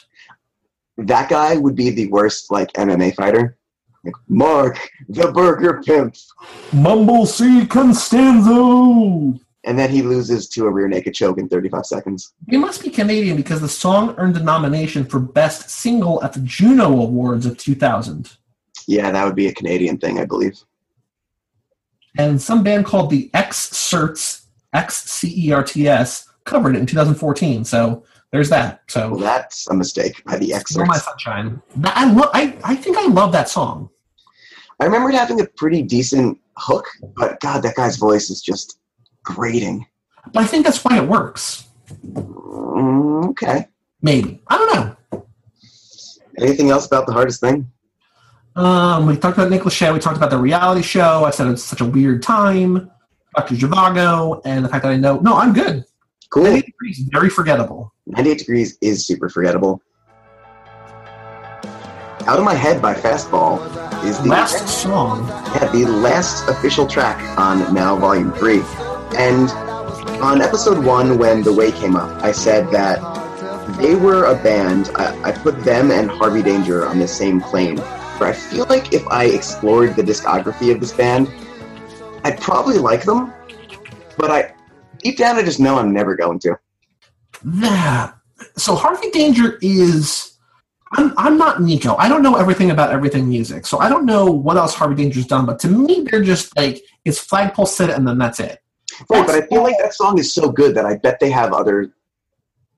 [0.98, 3.56] That guy would be the worst like MMA fighter.
[4.04, 6.14] Like, Mark, the Burger Pimp,
[6.74, 9.40] Mumble C Constanzo!
[9.64, 12.32] And then he loses to a rear naked choke in 35 seconds.
[12.48, 16.40] He must be Canadian because the song earned a nomination for Best Single at the
[16.40, 18.36] Juno Awards of 2000.
[18.88, 20.58] Yeah, that would be a Canadian thing, I believe.
[22.18, 26.86] and some band called the Xcerts X C E R T S covered it in
[26.86, 27.64] 2014.
[27.64, 28.80] So there's that.
[28.94, 30.96] Well, So that's a mistake by the Still My.
[30.96, 31.60] Sunshine.
[31.84, 32.30] I love.
[32.32, 33.90] I, I think I love that song.
[34.80, 36.86] I remember it having a pretty decent hook,
[37.16, 38.78] but God, that guy's voice is just
[39.24, 39.86] grating.
[40.32, 41.66] But I think that's why it works.
[42.12, 43.66] Mm, okay.
[44.02, 45.22] Maybe I don't know.
[46.38, 47.70] Anything else about the hardest thing?
[48.56, 49.92] Um, we talked about Nick Lachey.
[49.92, 51.24] We talked about the reality show.
[51.24, 52.90] I said it's such a weird time.
[53.36, 53.54] Dr.
[53.54, 55.18] Zhivago, and the fact that I know.
[55.20, 55.84] No, I'm good.
[56.30, 56.44] Cool.
[56.44, 57.92] 98 degrees, very forgettable.
[58.06, 59.82] 98 Degrees is super forgettable.
[62.26, 63.58] Out of My Head by Fastball
[64.04, 65.26] is the Last song.
[65.28, 68.58] yeah, the last official track on Now Volume 3.
[69.16, 69.50] And
[70.22, 72.98] on episode 1, when The Way came up, I said that
[73.78, 74.90] they were a band.
[74.94, 77.76] I, I put them and Harvey Danger on the same plane.
[77.76, 81.28] But I feel like if I explored the discography of this band,
[82.24, 83.32] I'd probably like them.
[84.18, 84.54] But I
[84.98, 86.58] deep down, I just know I'm never going to.
[87.42, 88.14] that
[88.56, 90.38] so Harvey Danger is
[90.92, 91.96] I'm I'm not Nico.
[91.96, 93.66] I don't know everything about everything music.
[93.66, 96.82] So I don't know what else Harvey Danger's done, but to me they're just like
[97.04, 98.58] it's flagpole sit and then that's it.
[99.08, 101.52] Right, but I feel like that song is so good that I bet they have
[101.52, 101.92] other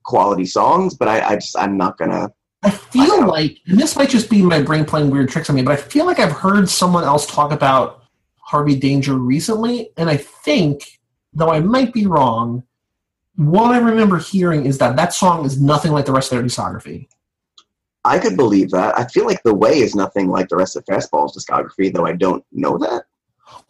[0.02, 2.30] quality songs, but I, I just I'm not gonna.
[2.62, 3.26] I I feel know.
[3.26, 5.76] like and this might just be my brain playing weird tricks on me, but I
[5.76, 8.04] feel like I've heard someone else talk about
[8.36, 11.00] Harvey Danger recently, and I think,
[11.32, 12.62] though I might be wrong,
[13.36, 16.46] what I remember hearing is that that song is nothing like the rest of their
[16.46, 17.08] discography.
[18.04, 18.98] I could believe that.
[18.98, 22.12] I feel like The Way is nothing like the rest of Fastball's discography, though I
[22.12, 23.04] don't know that.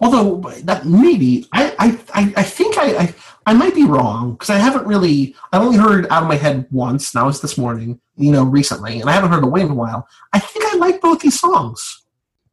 [0.00, 3.14] Although that maybe I I, I, think I, I
[3.46, 6.66] I might be wrong because I haven't really I only heard out of my head
[6.70, 7.14] once.
[7.14, 9.74] Now it's this morning, you know, recently, and I haven't heard the way in a
[9.74, 10.06] while.
[10.32, 12.02] I think I like both these songs.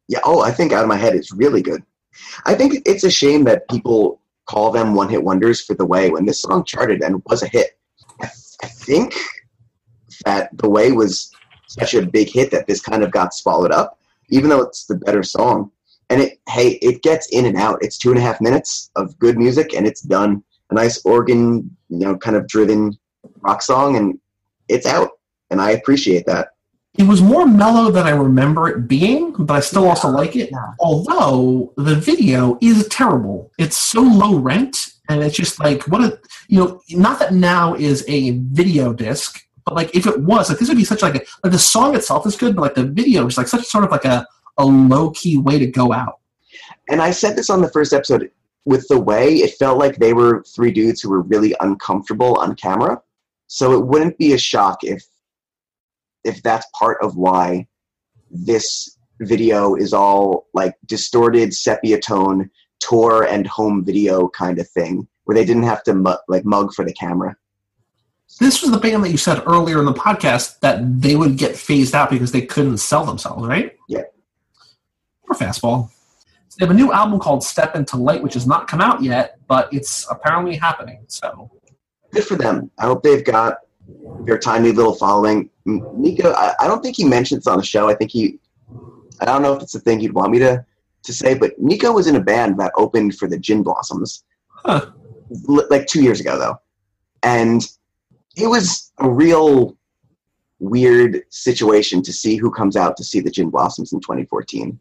[0.10, 0.20] Yeah.
[0.26, 1.84] Oh, I think Out of My Head is really good.
[2.46, 6.26] I think it's a shame that people call them one-hit wonders for The Way when
[6.26, 7.78] this song charted and was a hit.
[8.20, 8.26] I,
[8.64, 9.14] I think
[10.26, 11.32] that The Way was
[11.68, 14.00] such a big hit that this kind of got swallowed up,
[14.30, 15.72] even though it's the better song.
[16.10, 17.80] And it, hey, it gets in and out.
[17.82, 20.44] It's two and a half minutes of good music, and it's done.
[20.72, 22.98] A nice organ, you know, kind of driven
[23.42, 24.20] rock song, and
[24.68, 25.12] it's out.
[25.50, 26.50] And I appreciate that.
[26.98, 30.50] It was more mellow than I remember it being, but I still also like it.
[30.52, 30.74] Yeah.
[30.80, 33.52] Although the video is terrible.
[33.58, 36.82] It's so low rent, and it's just like what a you know.
[36.90, 40.78] Not that now is a video disc, but like if it was, like this would
[40.78, 43.38] be such like a like the song itself is good, but like the video is
[43.38, 44.26] like such sort of like a
[44.60, 46.20] a low key way to go out.
[46.90, 48.30] And I said this on the first episode.
[48.66, 52.56] with the way it felt like they were three dudes who were really uncomfortable on
[52.56, 53.02] camera.
[53.48, 55.04] So it wouldn't be a shock if
[56.24, 57.68] if that's part of why
[58.30, 62.50] this video is all like distorted sepia tone
[62.80, 66.74] tour and home video kind of thing where they didn't have to mu- like mug
[66.74, 67.36] for the camera.
[68.40, 71.56] This was the band that you said earlier in the podcast that they would get
[71.56, 73.76] phased out because they couldn't sell themselves, right?
[73.88, 74.04] Yeah.
[75.30, 75.90] Or fastball.
[76.58, 79.38] They have a new album called Step Into Light, which has not come out yet,
[79.48, 81.06] but it's apparently happening.
[81.08, 81.50] So
[82.12, 82.70] Good for them.
[82.80, 83.58] I hope they've got
[84.26, 85.50] their tiny little following.
[85.66, 87.88] Nico, I, I don't think he mentioned this on the show.
[87.88, 88.40] I think he,
[89.22, 90.66] I don't know if it's a thing he'd want me to,
[91.04, 94.24] to say, but Nico was in a band that opened for the Gin Blossoms
[94.66, 94.88] Huh.
[95.70, 96.60] like two years ago, though.
[97.24, 97.66] And
[98.36, 99.78] it was a real
[100.60, 104.78] weird situation to see who comes out to see the Gin Blossoms in 2014.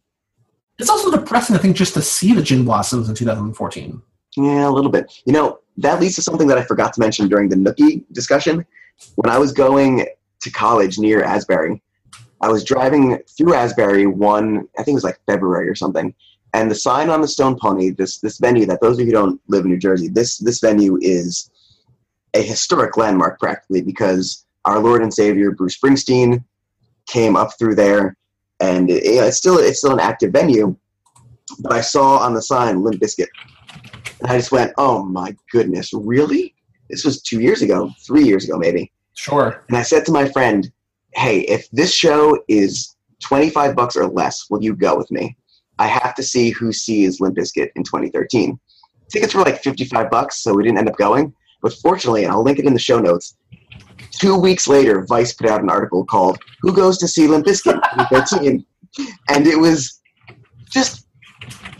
[0.78, 4.02] It's also depressing, I think, just to see the Gin Blossoms in 2014.
[4.36, 5.12] Yeah, a little bit.
[5.26, 8.64] You know, that leads to something that I forgot to mention during the Nookie discussion.
[9.16, 10.06] When I was going
[10.40, 11.82] to college near Asbury,
[12.40, 16.14] I was driving through Asbury one, I think it was like February or something,
[16.54, 19.12] and the sign on the Stone Pony, this this venue that those of you who
[19.12, 21.50] don't live in New Jersey, this this venue is
[22.34, 26.44] a historic landmark practically because our Lord and Savior Bruce Springsteen
[27.08, 28.16] came up through there,
[28.60, 30.76] and it, it's still it's still an active venue.
[31.60, 33.28] But I saw on the sign Limp Bizkit,
[34.20, 36.54] and I just went, "Oh my goodness, really?
[36.90, 39.64] This was two years ago, three years ago, maybe." Sure.
[39.68, 40.70] And I said to my friend,
[41.14, 45.36] "Hey, if this show is twenty five bucks or less, will you go with me?
[45.78, 48.58] I have to see who sees Limp Bizkit in 2013."
[49.10, 51.34] Tickets were like fifty five bucks, so we didn't end up going.
[51.62, 53.36] But fortunately, and I'll link it in the show notes.
[54.18, 57.74] Two weeks later, Vice put out an article called "Who Goes to See Limp Bizkit
[57.74, 58.64] in 2013,"
[59.28, 60.00] and it was
[60.72, 61.06] just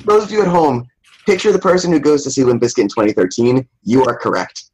[0.05, 0.86] those of you at home.
[1.26, 3.66] Picture the person who goes to see Limp Bizkit in 2013.
[3.82, 4.64] You are correct.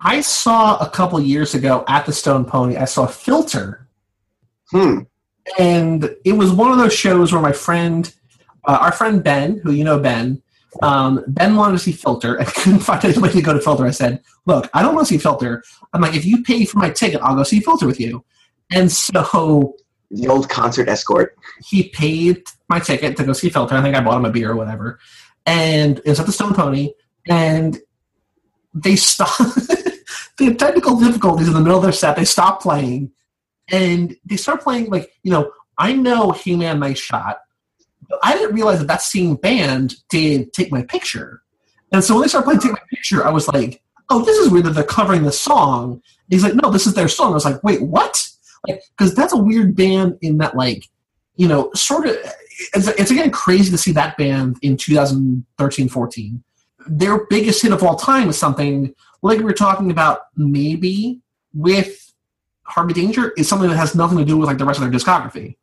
[0.00, 3.88] I saw a couple years ago at the Stone Pony, I saw Filter,
[4.70, 5.00] Hmm.
[5.58, 8.12] and it was one of those shows where my friend,
[8.66, 10.41] uh, our friend Ben, who you know Ben,
[10.80, 13.84] um, Ben wanted to see Filter and couldn't find anybody to go to Filter.
[13.86, 15.62] I said, "Look, I don't want to see Filter.
[15.92, 18.24] I'm like, if you pay for my ticket, I'll go see Filter with you."
[18.70, 19.74] And so
[20.10, 21.36] The old concert escort.
[21.64, 23.74] he paid my ticket to go see Filter.
[23.74, 24.98] I think I bought him a beer or whatever.
[25.46, 26.92] And it was at the Stone Pony.
[27.28, 27.78] And
[28.74, 29.40] they stopped.
[30.38, 32.16] they had technical difficulties in the middle of their set.
[32.16, 33.10] They stopped playing.
[33.68, 37.38] And they start playing, like, you know, I know Hey Man, Nice Shot.
[38.12, 41.42] But I didn't realize that that same band did Take My Picture.
[41.92, 44.50] And so when they started playing Take My Picture, I was like, oh, this is
[44.50, 45.92] weird that they're covering the song.
[45.92, 47.30] And he's like, no, this is their song.
[47.30, 48.22] I was like, wait, what?
[48.68, 50.84] Like, because that's a weird band in that, like,
[51.36, 52.16] you know, sort of,
[52.74, 56.44] it's, it's again crazy to see that band in 2013 14.
[56.86, 61.22] Their biggest hit of all time is something like we were talking about, maybe
[61.54, 62.12] with
[62.64, 65.00] Harvey Danger, is something that has nothing to do with like the rest of their
[65.00, 65.56] discography.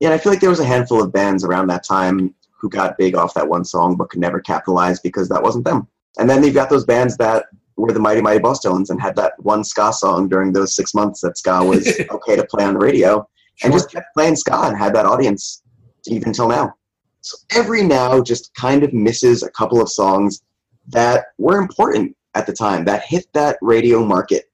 [0.00, 2.68] Yeah, and I feel like there was a handful of bands around that time who
[2.68, 5.86] got big off that one song but could never capitalize because that wasn't them.
[6.18, 7.46] And then you've got those bands that
[7.76, 11.20] were the Mighty Mighty Bosstones and had that one ska song during those six months
[11.20, 13.26] that ska was okay to play on the radio
[13.62, 15.62] and just kept playing ska and had that audience
[16.06, 16.74] even till now.
[17.20, 20.42] So every now just kind of misses a couple of songs
[20.88, 24.50] that were important at the time, that hit that radio market.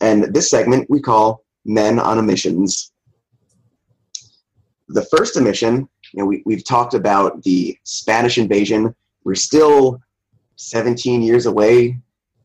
[0.00, 2.92] And this segment we call Men on Emissions.
[4.88, 8.94] The first emission, you know, we, we've talked about the Spanish invasion.
[9.24, 10.00] We're still
[10.56, 11.98] 17 years away,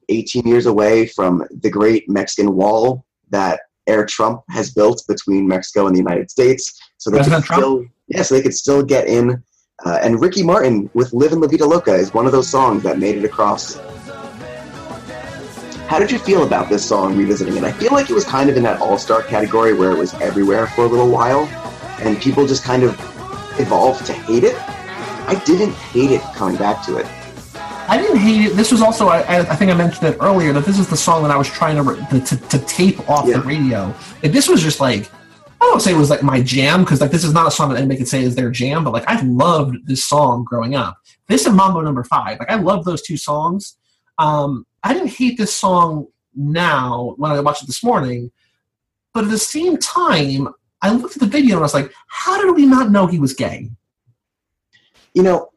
[0.10, 5.88] 18 years away from the great Mexican wall that Air Trump has built between Mexico
[5.88, 6.80] and the United States.
[6.98, 9.44] So they President could still, yeah, so they could still get in.
[9.86, 12.84] Uh, and Ricky Martin with "Live "Livin' La Vida Loca" is one of those songs
[12.84, 13.80] that made it across.
[15.88, 17.64] How did you feel about this song revisiting it?
[17.64, 20.68] I feel like it was kind of in that all-star category where it was everywhere
[20.68, 21.48] for a little while,
[22.02, 22.92] and people just kind of
[23.60, 24.56] evolved to hate it.
[25.28, 27.06] I didn't hate it coming back to it.
[27.88, 28.56] I didn't hate it.
[28.56, 31.24] This was also, I, I think I mentioned it earlier, that this is the song
[31.24, 33.38] that I was trying to, to, to tape off Yeah.
[33.38, 33.94] the radio.
[34.24, 35.10] Like, this was just like,
[35.62, 37.70] I don't say it was like my jam, because like this is not a song
[37.70, 40.98] that anybody could say is their jam, but like I loved this song growing up.
[41.28, 43.78] This and Mambo Number Five, like I love those two songs.
[44.18, 48.32] Um, I didn't hate this song now when I watched it this morning,
[49.14, 50.48] but at the same time,
[50.82, 53.20] I looked at the video and I was like, how did we not know he
[53.20, 53.70] was gay?
[55.14, 55.52] You know,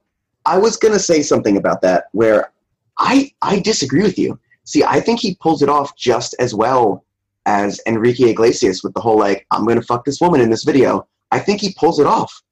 [0.46, 2.52] I was gonna say something about that where
[2.98, 4.38] I I disagree with you.
[4.64, 7.04] See, I think he pulls it off just as well
[7.46, 11.06] as Enrique Iglesias with the whole like I'm gonna fuck this woman in this video.
[11.30, 12.42] I think he pulls it off.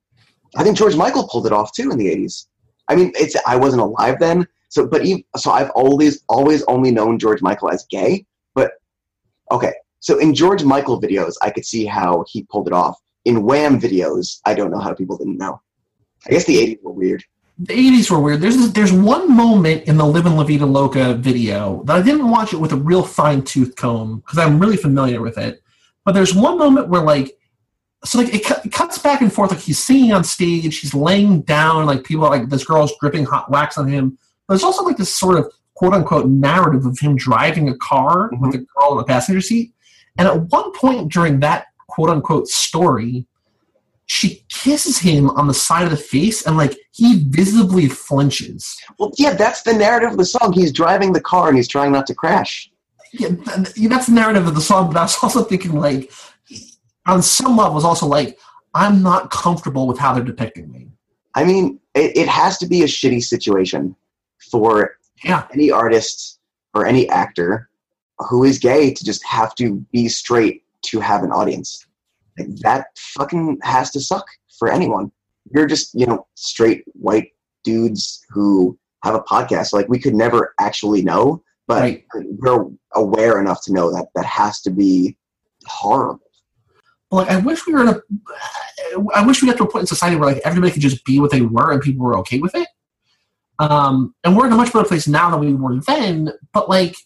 [0.57, 2.47] I think George Michael pulled it off too in the '80s.
[2.89, 6.91] I mean, it's I wasn't alive then, so but even, so I've always always only
[6.91, 8.27] known George Michael as gay.
[8.55, 8.73] But
[9.51, 12.98] okay, so in George Michael videos, I could see how he pulled it off.
[13.24, 15.61] In Wham videos, I don't know how people didn't know.
[16.26, 17.24] I guess the '80s were weird.
[17.57, 18.40] the 80s were weird.
[18.40, 22.53] There's there's one moment in the Livin' La Vida Loca video that I didn't watch
[22.53, 25.62] it with a real fine tooth comb because I'm really familiar with it.
[26.05, 27.38] But there's one moment where like,
[28.05, 29.53] so like it, it cuts back and forth.
[29.53, 33.53] Like he's singing on stage, he's laying down, like people like this girl's dripping hot
[33.53, 34.18] wax on him.
[34.48, 38.30] But there's also like this sort of quote unquote narrative of him driving a car
[38.30, 38.44] mm-hmm.
[38.44, 39.72] with a girl in the passenger seat.
[40.18, 43.26] And at one point during that quote unquote story,
[44.06, 48.76] she kisses him on the side of the face and like he visibly flinches.
[48.98, 50.52] Well, yeah, that's the narrative of the song.
[50.52, 52.70] He's driving the car and he's trying not to crash.
[53.12, 56.10] Yeah, that's the narrative of the song, but I was also thinking like
[57.06, 58.38] on some level was also like
[58.74, 60.88] I'm not comfortable with how they're depicting me.
[61.34, 63.94] I mean, it, it has to be a shitty situation
[64.50, 65.46] for Yeah.
[65.52, 66.38] any artist
[66.74, 67.68] or any actor
[68.18, 71.86] who is gay to just have to be straight to have an audience.
[72.38, 74.26] Like, that fucking has to suck
[74.58, 75.10] for anyone.
[75.54, 77.32] You're just, you know, straight white
[77.64, 79.72] dudes who have a podcast.
[79.72, 82.04] Like, we could never actually know, but Right.
[82.14, 85.16] we're aware enough to know that that has to be
[85.66, 86.20] horrible.
[87.10, 88.00] Like I wish we were in a
[89.14, 91.20] I wish we got to a point in society where like everybody could just be
[91.20, 92.66] what they were and people were okay with it.
[93.58, 96.32] Um, and we're in a much better place now than we were then.
[96.54, 96.96] But like,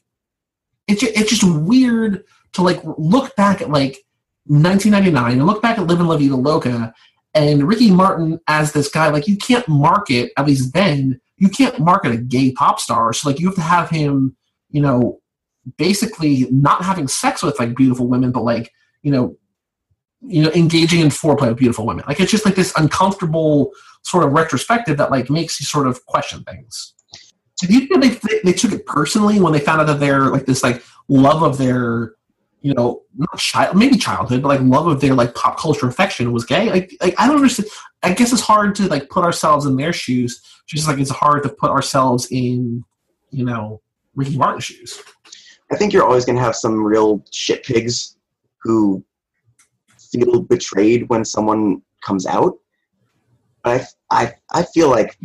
[0.87, 3.99] it's ju- it's just weird to like look back at like
[4.47, 6.95] 1999 and look back at Livin' La Vida Loca
[7.35, 9.09] and Ricky Martin as this guy.
[9.09, 11.21] Like, you can't market at least then.
[11.37, 13.13] You can't market a gay pop star.
[13.13, 14.37] So like, you have to have him,
[14.71, 15.21] you know,
[15.77, 18.73] basically not having sex with like beautiful women, but like
[19.03, 19.37] you know
[20.23, 22.05] you know, engaging in foreplay with beautiful women.
[22.07, 23.73] Like it's just like this uncomfortable
[24.03, 26.95] sort of retrospective that like makes you sort of question things.
[27.59, 30.27] Do you think they, they, they took it personally when they found out that their
[30.27, 32.15] like this like love of their
[32.61, 36.33] you know not child maybe childhood but like love of their like pop culture affection
[36.33, 36.71] was gay?
[36.71, 37.69] Like, like i don't understand.
[38.03, 41.43] I guess it's hard to like put ourselves in their shoes just like it's hard
[41.45, 42.85] to put ourselves in
[43.31, 43.81] you know
[44.15, 45.03] ricky martin's shoes.
[45.71, 48.17] I think you're always going to have some real shit pigs
[48.63, 49.05] who
[49.99, 52.55] feel betrayed when someone comes out.
[53.63, 55.19] But I, I, I feel like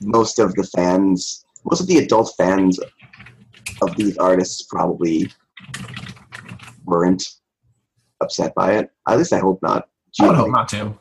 [0.00, 2.78] most of the fans, most of the adult fans
[3.82, 5.30] of these artists probably
[6.84, 7.24] weren't
[8.20, 8.90] upset by it.
[9.08, 9.88] At least I hope not.
[10.20, 10.96] I would hope not to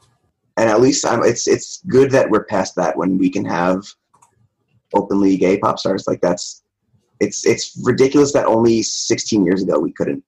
[0.58, 3.86] and at least I'm, it's it's good that we're past that when we can have
[4.94, 6.64] openly gay pop stars like that's
[7.20, 10.24] it's it's ridiculous that only 16 years ago we couldn't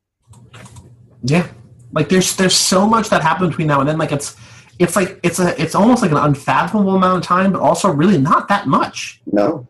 [1.23, 1.47] Yeah,
[1.93, 3.97] like there's there's so much that happened between now and then.
[3.97, 4.35] Like it's
[4.79, 8.17] it's like it's a it's almost like an unfathomable amount of time, but also really
[8.17, 9.21] not that much.
[9.25, 9.67] no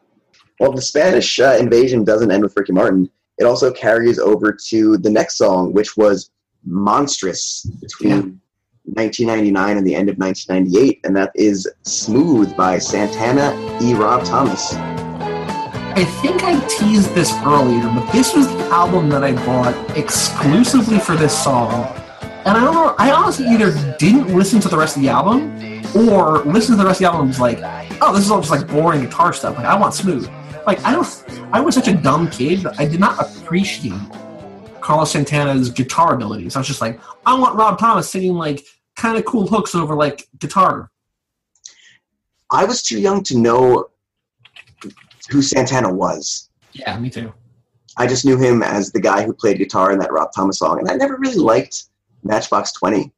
[0.60, 4.98] well the spanish uh, invasion doesn't end with ricky martin it also carries over to
[4.98, 6.32] the next song which was
[6.66, 8.40] monstrous between
[8.84, 14.76] 1999 and the end of 1998 and that is smooth by santana e rob thomas
[15.98, 21.00] I think I teased this earlier, but this was the album that I bought exclusively
[21.00, 21.92] for this song.
[22.46, 25.58] And I don't know, I honestly either didn't listen to the rest of the album
[25.96, 27.58] or listened to the rest of the album and was like,
[28.00, 29.58] oh, this is all just like boring guitar stuff.
[29.58, 30.30] Like, I want smooth.
[30.68, 33.94] Like, I don't, I was such a dumb kid that I did not appreciate
[34.82, 36.58] Carlos Santana's guitar abilities.
[36.58, 38.66] I was just like, I want Rob Thomas singing like
[38.98, 40.92] kind of cool hooks over like guitar.
[42.52, 43.90] i was too young to know
[45.30, 47.32] who santana was Yeah, me too.
[47.96, 50.80] I just knew him as the guy who played guitar in that Rob Thomas song,
[50.80, 51.86] and I never really liked
[52.24, 53.12] Matchbox Twenty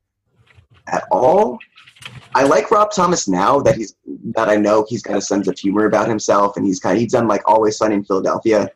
[0.88, 1.58] at all.
[2.36, 3.96] I like Rob Thomas now that he's
[4.36, 7.02] that I know he's got a sense of humor about himself, and he's kind of,
[7.02, 8.70] he's done like Always Sunny in Philadelphia,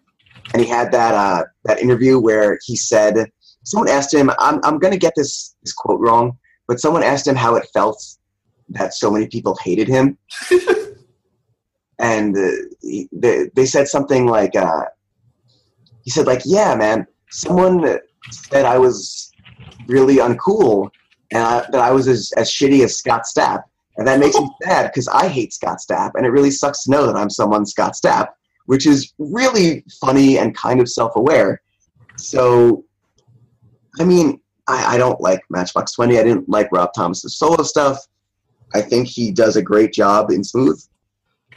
[0.53, 3.29] and he had that uh, that interview where he said
[3.63, 7.35] someone asked him, I'm I'm gonna get this this quote wrong, but someone asked him
[7.35, 8.03] how it felt
[8.69, 10.17] that so many people hated him,
[11.99, 14.55] and uh, he, they they said something like.
[14.55, 14.85] Uh,
[16.03, 17.97] he said like yeah man someone
[18.29, 19.31] said i was
[19.87, 20.89] really uncool
[21.33, 23.63] and I, that i was as, as shitty as scott stapp
[23.97, 26.91] and that makes me sad because i hate scott stapp and it really sucks to
[26.91, 28.29] know that i'm someone scott stapp
[28.65, 31.61] which is really funny and kind of self-aware
[32.17, 32.83] so
[33.99, 37.97] i mean I, I don't like matchbox 20 i didn't like rob thomas's solo stuff
[38.73, 40.81] i think he does a great job in smooth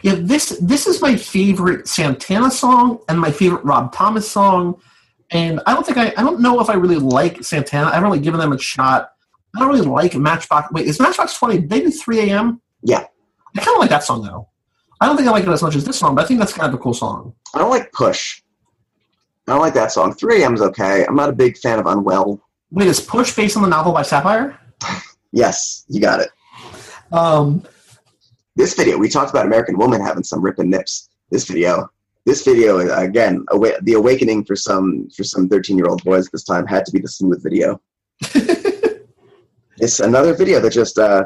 [0.02, 4.80] Yeah, this this is my favorite Santana song and my favorite Rob Thomas song.
[5.30, 7.88] And I don't think I I don't know if I really like Santana.
[7.88, 9.12] I haven't really given them a shot.
[9.54, 10.70] I don't really like Matchbox.
[10.72, 11.60] Wait, is Matchbox Twenty?
[11.60, 12.60] maybe three a.m.
[12.82, 13.04] Yeah.
[13.56, 14.48] I kind of like that song though.
[15.00, 16.52] I don't think I like it as much as this song, but I think that's
[16.52, 17.34] kind of a cool song.
[17.54, 18.42] I don't like Push.
[19.46, 20.12] I don't like that song.
[20.14, 21.04] 3 AM is okay.
[21.06, 22.40] I'm not a big fan of Unwell.
[22.70, 24.58] Wait, is Push based on the novel by Sapphire?
[25.32, 26.30] Yes, you got it.
[27.12, 27.62] Um,
[28.54, 31.10] This video, we talked about American Woman having some ripping nips.
[31.30, 31.90] This video,
[32.24, 36.44] this video again, awa- the awakening for some for some 13 year old boys this
[36.44, 37.80] time had to be the smooth video.
[39.78, 41.24] it's another video that just uh,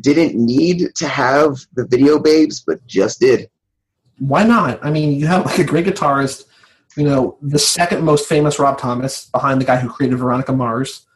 [0.00, 3.50] didn't need to have the video babes, but just did.
[4.18, 4.84] why not?
[4.84, 6.44] I mean, you have like a great guitarist,
[6.96, 11.06] you know, the second most famous Rob Thomas behind the guy who created Veronica Mars.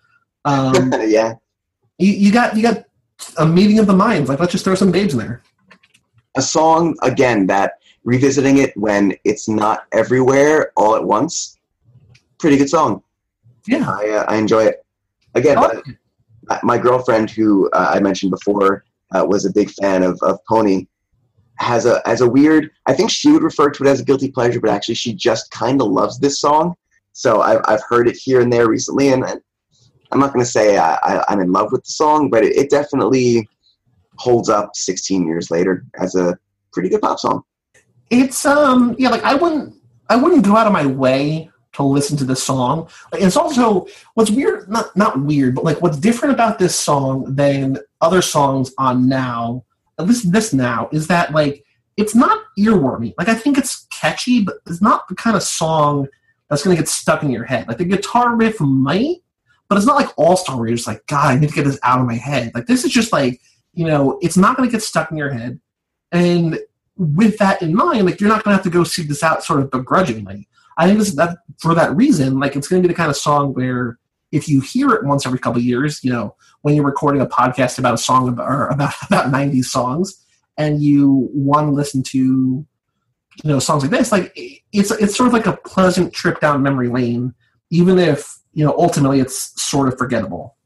[0.45, 1.35] Um, yeah,
[1.99, 2.85] you, you got you got
[3.39, 4.29] a meeting of the minds.
[4.29, 5.43] Like, let's just throw some babes in there.
[6.37, 11.59] a song again that revisiting it when it's not everywhere all at once.
[12.39, 13.03] Pretty good song.
[13.67, 14.85] Yeah, I uh, I enjoy it.
[15.35, 15.65] Again, it.
[15.65, 15.81] uh,
[16.63, 18.85] my girlfriend, who uh, I mentioned before,
[19.15, 20.87] uh, was a big fan of, of Pony.
[21.59, 22.71] Has a as a weird.
[22.87, 25.51] I think she would refer to it as a guilty pleasure, but actually, she just
[25.51, 26.75] kind of loves this song.
[27.13, 30.79] So I've I've heard it here and there recently, and I'm not going to say
[30.79, 33.47] I, I'm in love with the song, but it, it definitely
[34.17, 36.39] holds up 16 years later as a
[36.73, 37.43] pretty good pop song.
[38.11, 39.75] it's um yeah like i wouldn't
[40.11, 42.89] i wouldn't go out of my way to listen to this song.
[43.13, 47.35] Like, it's also what's weird not not weird but like what's different about this song
[47.35, 49.65] than other songs on now
[49.99, 51.65] at least this now is that like
[51.97, 53.15] it's not earwormy.
[53.19, 56.09] Like i think it's catchy but it's not the kind of song
[56.49, 57.69] that's going to get stuck in your head.
[57.69, 59.19] Like the guitar riff might
[59.69, 61.65] but it's not like all star where you're just like god i need to get
[61.65, 62.53] this out of my head.
[62.55, 63.41] Like this is just like
[63.73, 65.61] you know it's not going to get stuck in your head.
[66.13, 66.59] And
[66.97, 69.43] with that in mind, like you're not going to have to go seek this out
[69.43, 70.49] sort of begrudgingly.
[70.79, 73.17] I think this that for that reason, like it's going to be the kind of
[73.17, 73.99] song where
[74.33, 77.79] if you hear it once every couple years, you know, when you're recording a podcast
[77.79, 80.25] about a song about or about about '90s songs,
[80.57, 82.67] and you want to listen to, you
[83.45, 84.33] know, songs like this, like
[84.73, 87.35] it's it's sort of like a pleasant trip down memory lane,
[87.71, 90.57] even if you know ultimately it's sort of forgettable.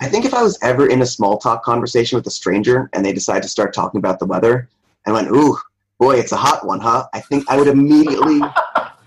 [0.00, 3.04] I think if I was ever in a small talk conversation with a stranger and
[3.06, 4.68] they decide to start talking about the weather
[5.06, 5.56] and went, ooh,
[6.00, 7.06] boy, it's a hot one, huh?
[7.14, 8.40] I think I would immediately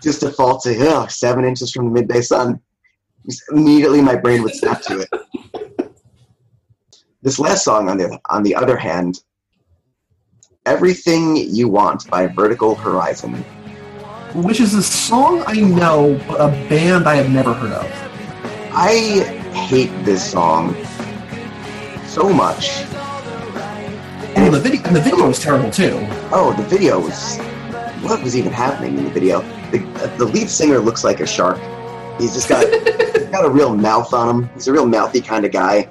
[0.01, 2.59] just default to Ugh, seven inches from the midday sun.
[3.25, 5.09] Just immediately my brain would snap to it.
[7.21, 9.23] This last song, on the on the other hand,
[10.65, 13.33] "Everything You Want" by Vertical Horizon.
[14.35, 17.87] Which is a song I know, but a band I have never heard of.
[18.71, 19.23] I
[19.53, 20.75] hate this song
[22.05, 22.83] so much.
[24.35, 25.97] And the video, and the video was terrible too.
[26.31, 27.39] Oh, the video was.
[28.03, 29.41] What was even happening in the video?
[29.71, 31.59] The, the lead singer looks like a shark.
[32.19, 34.49] He's just got, he's got a real mouth on him.
[34.53, 35.89] He's a real mouthy kind of guy.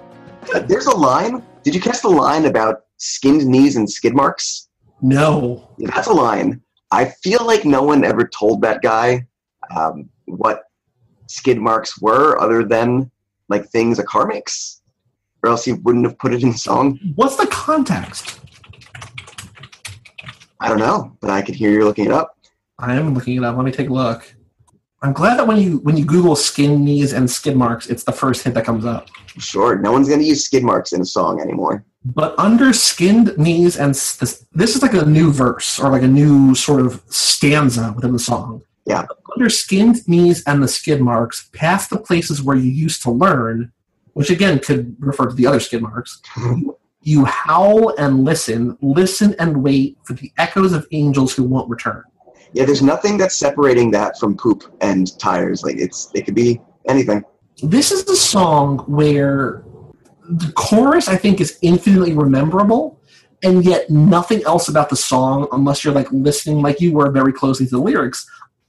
[0.55, 1.43] Uh, there's a line.
[1.63, 4.69] Did you catch the line about skinned knees and skid marks?
[5.03, 5.71] No.
[5.79, 6.63] Yeah, that's a line.
[6.91, 9.27] I feel like no one ever told that guy
[9.77, 10.65] um, what
[11.27, 13.11] skid marks were, other than
[13.49, 14.81] like things a car makes,
[15.43, 16.99] or else he wouldn't have put it in the song.
[17.17, 18.41] What's the context?
[20.61, 22.34] I don't know, but I could hear you looking it up.
[22.79, 23.57] I am looking it up.
[23.57, 24.35] Let me take a look.
[25.03, 28.13] I'm glad that when you when you Google skin knees and skid marks, it's the
[28.13, 29.09] first hit that comes up.
[29.39, 31.85] Sure, no one's gonna use skid marks in a song anymore.
[32.05, 36.09] But under skinned knees and this, this is like a new verse or like a
[36.09, 38.63] new sort of stanza within the song.
[38.87, 39.07] Yeah.
[39.35, 43.73] Under skinned knees and the skid marks, past the places where you used to learn,
[44.13, 46.21] which again could refer to the other skid marks.
[47.03, 52.05] you howl and listen, listen and wait for the echoes of angels who won't return.
[52.55, 55.65] Yeah, there's nothing that's separating that from poop and tires.
[55.65, 57.25] Like it's it could be anything.
[57.63, 59.65] this is a song where
[60.29, 63.01] the chorus I think is infinitely rememberable,
[63.43, 67.33] and yet nothing else about the song, unless you're like listening like you were very
[67.33, 68.25] closely to the lyrics,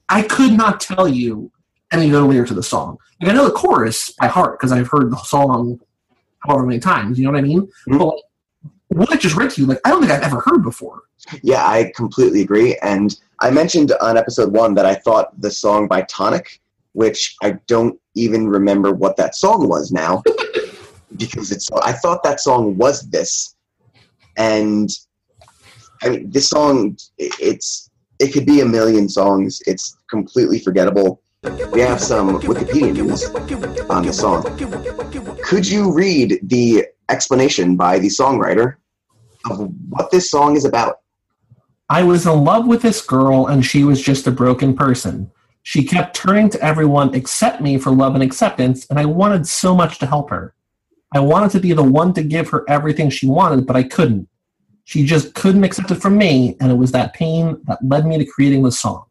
[0.08, 1.52] I could not tell you
[1.92, 2.98] any other the lyrics of the song.
[3.20, 5.78] Like I know the chorus by heart because I've heard the song
[6.40, 7.18] however many times.
[7.20, 7.68] You know what I mean?
[7.88, 7.98] Mhm.
[7.98, 8.22] But like,
[8.88, 11.02] what I just read to you, like I don't think I've ever heard before.
[11.42, 12.76] Yeah, I completely agree.
[12.82, 16.60] And I mentioned on episode one that I thought the song by Tonic,
[16.92, 20.22] which I don't even remember what that song was now,
[21.16, 21.68] because it's.
[21.82, 23.54] I thought that song was this,
[24.38, 24.88] and
[26.02, 26.96] I mean, this song.
[27.18, 29.60] It's it could be a million songs.
[29.66, 31.20] It's completely forgettable.
[31.70, 33.24] We have some Wikipedia news
[33.90, 34.42] on the song.
[35.42, 38.76] Could you read the explanation by the songwriter
[39.50, 41.00] of what this song is about?
[41.88, 45.30] I was in love with this girl, and she was just a broken person.
[45.62, 49.74] She kept turning to everyone except me for love and acceptance, and I wanted so
[49.74, 50.54] much to help her.
[51.14, 54.28] I wanted to be the one to give her everything she wanted, but I couldn't.
[54.84, 58.18] She just couldn't accept it from me, and it was that pain that led me
[58.18, 59.06] to creating this song.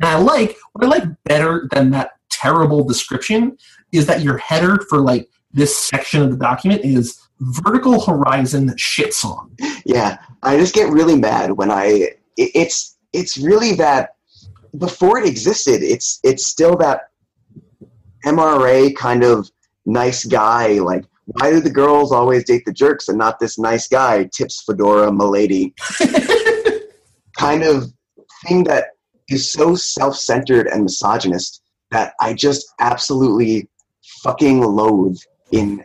[0.00, 3.58] And I like what I like better than that terrible description
[3.92, 9.14] is that your header for like this section of the document is vertical horizon shit
[9.14, 9.56] song.
[9.84, 11.84] Yeah, I just get really mad when I.
[11.84, 14.10] it- It's it's really that
[14.76, 17.08] before it existed, it's it's still that
[18.24, 19.50] MRA kind of
[19.86, 20.74] nice guy.
[20.78, 24.28] Like, why do the girls always date the jerks and not this nice guy?
[24.32, 25.74] Tips fedora, milady,
[27.36, 27.92] kind of
[28.46, 28.84] thing that
[29.28, 33.68] is so self-centered and misogynist that I just absolutely
[34.22, 35.18] fucking loathe
[35.52, 35.84] in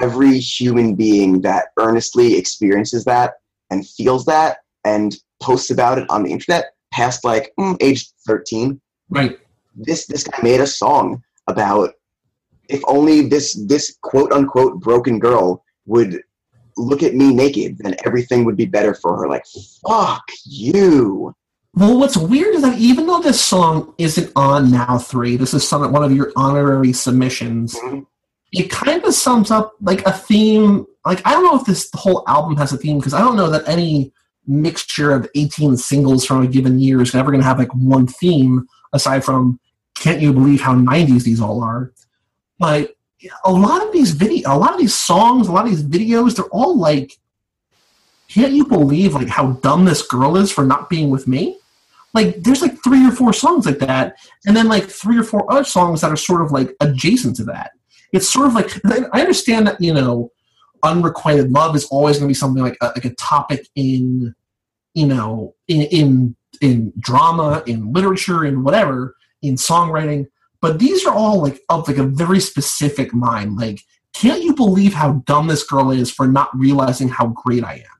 [0.00, 3.34] every human being that earnestly experiences that
[3.70, 8.80] and feels that and posts about it on the internet past like mm, age 13
[9.10, 9.38] right.
[9.74, 11.94] this this guy made a song about
[12.68, 16.20] if only this this quote unquote broken girl would
[16.76, 19.44] look at me naked then everything would be better for her like
[19.86, 21.34] fuck you
[21.74, 25.68] Well, what's weird is that even though this song isn't on Now 3, this is
[25.68, 28.06] some, one of your honorary submissions, Mhm.
[28.52, 30.86] It kind of sums up like a theme.
[31.04, 33.50] Like, I don't know if this whole album has a theme because I don't know
[33.50, 34.12] that any
[34.46, 38.06] mixture of 18 singles from a given year is ever going to have like one
[38.06, 39.60] theme aside from
[39.96, 41.92] Can't You Believe How 90s these all are.
[42.58, 42.94] But
[43.44, 46.36] a lot of these video, a lot of these songs, a lot of these videos,
[46.36, 47.12] they're all like,
[48.28, 51.58] can't you believe like how dumb this girl is for not being with me?
[52.14, 55.50] Like there's like three or four songs like that, and then like three or four
[55.52, 57.72] other songs that are sort of like adjacent to that.
[58.12, 58.70] It's sort of like
[59.12, 60.32] I understand that you know,
[60.82, 64.34] unrequited love is always going to be something like a, like a topic in,
[64.94, 70.26] you know, in in in drama, in literature, in whatever, in songwriting.
[70.60, 73.56] But these are all like of like a very specific mind.
[73.56, 73.80] Like,
[74.14, 77.98] can't you believe how dumb this girl is for not realizing how great I am?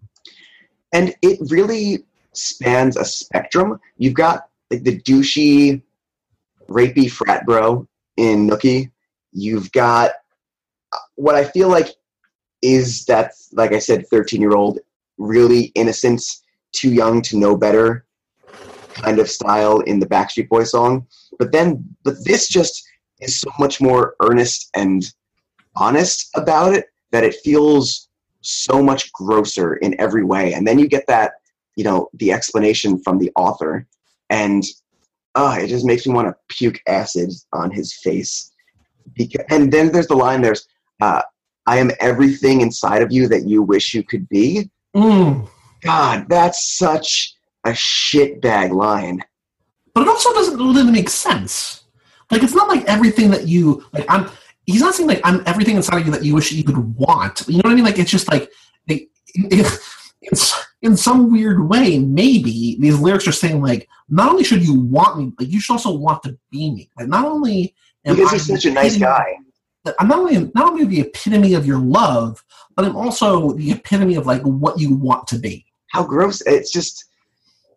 [0.93, 3.81] and it really spans a spectrum.
[3.97, 5.83] You've got like the douchey,
[6.69, 7.87] rapey frat bro
[8.17, 8.91] in Nookie.
[9.33, 10.13] You've got
[11.17, 11.89] what I feel like
[12.63, 14.79] is that, like I said, thirteen-year-old,
[15.19, 16.23] really innocent,
[16.73, 18.07] too young to know better,
[18.95, 21.07] kind of style in the Backstreet Boy song.
[21.39, 22.83] But then, but this just
[23.21, 25.05] is so much more earnest and
[25.77, 28.09] honest about it that it feels
[28.41, 30.55] so much grosser in every way.
[30.55, 31.33] And then you get that,
[31.77, 33.87] you know, the explanation from the author,
[34.31, 34.65] and
[35.35, 38.53] uh, it just makes me want to puke acid on his face.
[39.15, 40.67] Because, and then there's the line there's,
[41.01, 41.23] uh,
[41.67, 44.71] I am everything inside of you that you wish you could be.
[44.97, 45.49] Mm.
[45.83, 47.35] God, that's such
[47.65, 49.23] a shitbag line.
[49.95, 51.85] but it also doesn't really make sense.
[52.31, 54.05] Like it's not like everything that you like.
[54.09, 54.31] I'm.
[54.67, 57.43] He's not saying like I'm everything inside of you that you wish you could want.
[57.49, 57.85] You know what I mean?
[57.85, 58.51] Like it's just like
[58.87, 59.09] they,
[60.23, 61.99] it's in some weird way.
[61.99, 65.73] Maybe these lyrics are saying like not only should you want me, like you should
[65.73, 66.91] also want to be me.
[66.99, 67.75] Like not only
[68.09, 69.37] am Because he's such a nice guy.
[69.99, 72.45] I'm not only not only the epitome of your love,
[72.77, 75.65] but I'm also the epitome of like what you want to be.
[75.89, 77.07] how gross it's just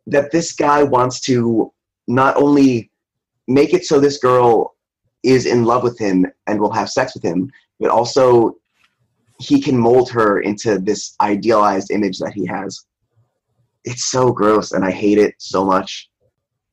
[0.08, 1.72] that this guy wants to
[2.08, 2.92] not only
[3.48, 4.76] make it so this girl
[5.24, 8.56] is in love with him and will have sex with him but also
[9.40, 12.86] he can mold her into this idealized image that he has
[13.86, 16.10] it's so gross and i hate it so much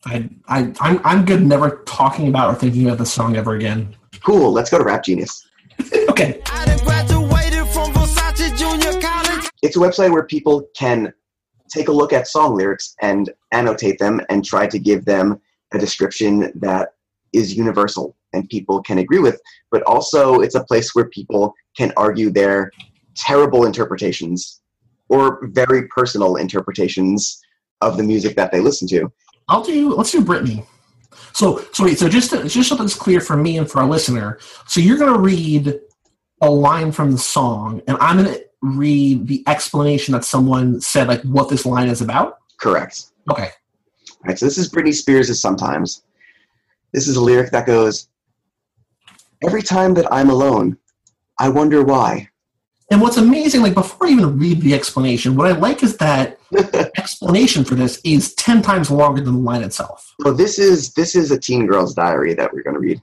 [0.04, 3.96] I, I, I'm, I'm good never talking about or thinking about this song ever again.
[4.24, 5.46] cool let's go to rap genius
[6.08, 6.40] Okay.
[6.46, 9.48] I graduated from Versace Junior College.
[9.62, 11.12] it's a website where people can
[11.68, 15.40] take a look at song lyrics and annotate them and try to give them
[15.72, 16.94] a description that
[17.32, 21.92] is universal and people can agree with but also it's a place where people can
[21.96, 22.70] argue their
[23.14, 24.60] terrible interpretations
[25.08, 27.40] or very personal interpretations
[27.80, 29.12] of the music that they listen to
[29.48, 29.94] I'll do.
[29.94, 30.66] Let's do Britney.
[31.32, 31.98] So, so wait.
[31.98, 34.38] So just to, just so that's clear for me and for our listener.
[34.66, 35.80] So you're going to read
[36.40, 41.08] a line from the song, and I'm going to read the explanation that someone said,
[41.08, 42.38] like what this line is about.
[42.58, 43.50] correct Okay.
[44.10, 46.02] All right, so this is Britney Spears' Sometimes.
[46.92, 48.08] This is a lyric that goes,
[49.44, 50.76] Every time that I'm alone,
[51.38, 52.28] I wonder why.
[52.90, 56.38] And what's amazing, like before I even read the explanation, what I like is that
[56.96, 60.14] explanation for this is ten times longer than the line itself.
[60.22, 63.02] So this is this is a teen girl's diary that we're going to read.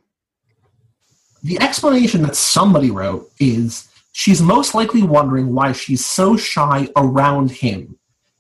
[1.44, 7.52] The explanation that somebody wrote is she's most likely wondering why she's so shy around
[7.52, 8.00] him.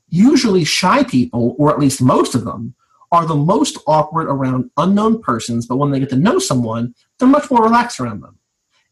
[0.09, 2.73] Usually, shy people, or at least most of them,
[3.11, 7.27] are the most awkward around unknown persons, but when they get to know someone, they're
[7.27, 8.39] much more relaxed around them.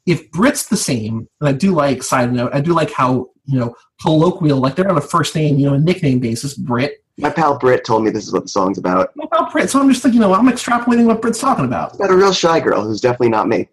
[0.06, 3.60] If Brit's the same, and I do like, side note, I do like how you
[3.60, 7.04] know, colloquial, like they're on a first name, you know, a nickname basis, Brit.
[7.18, 9.12] My pal Brit told me this is what the song's about.
[9.16, 9.70] What about Brit?
[9.70, 11.90] So I'm just like, you know, I'm extrapolating what Brit's talking about.
[11.90, 13.70] It's about a real shy girl who's definitely not me.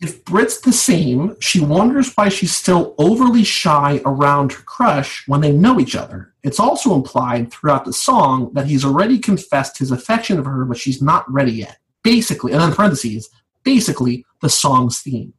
[0.00, 5.42] If Brit's the same, she wonders why she's still overly shy around her crush when
[5.42, 6.32] they know each other.
[6.42, 10.78] It's also implied throughout the song that he's already confessed his affection for her, but
[10.78, 11.76] she's not ready yet.
[12.02, 13.28] Basically, and in parentheses,
[13.62, 15.34] basically the song's theme.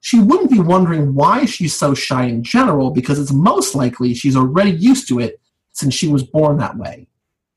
[0.00, 4.36] She wouldn't be wondering why she's so shy in general because it's most likely she's
[4.36, 5.40] already used to it
[5.72, 7.06] since she was born that way.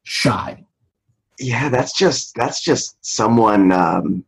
[0.03, 0.65] Shy.
[1.39, 4.25] Yeah, that's just that's just someone um,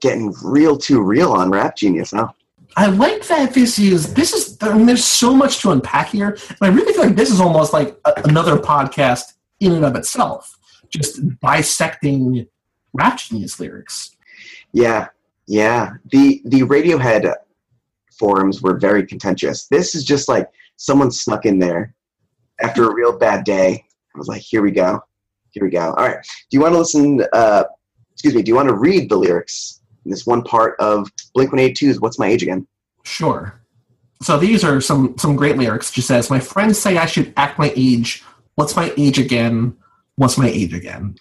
[0.00, 2.28] getting real too real on Rap Genius, huh?
[2.76, 6.36] I like that this is this is I mean, there's so much to unpack here,
[6.48, 9.94] and I really feel like this is almost like a, another podcast in and of
[9.94, 10.58] itself,
[10.88, 12.46] just dissecting
[12.92, 14.16] Rap Genius lyrics.
[14.72, 15.08] Yeah,
[15.46, 15.94] yeah.
[16.10, 17.32] The the Radiohead
[18.18, 19.66] forums were very contentious.
[19.66, 21.94] This is just like someone snuck in there
[22.60, 23.84] after a real bad day.
[24.14, 25.00] I was like, here we go,
[25.50, 25.92] here we go.
[25.92, 26.18] All right.
[26.22, 27.24] Do you want to listen?
[27.32, 27.64] Uh,
[28.12, 28.42] excuse me.
[28.42, 29.80] Do you want to read the lyrics?
[30.04, 32.66] in This one part of Blink 182's "What's My Age Again."
[33.04, 33.60] Sure.
[34.22, 35.92] So these are some some great lyrics.
[35.92, 38.22] She says, "My friends say I should act my age.
[38.54, 39.76] What's my age again?
[40.16, 41.16] What's my age again?"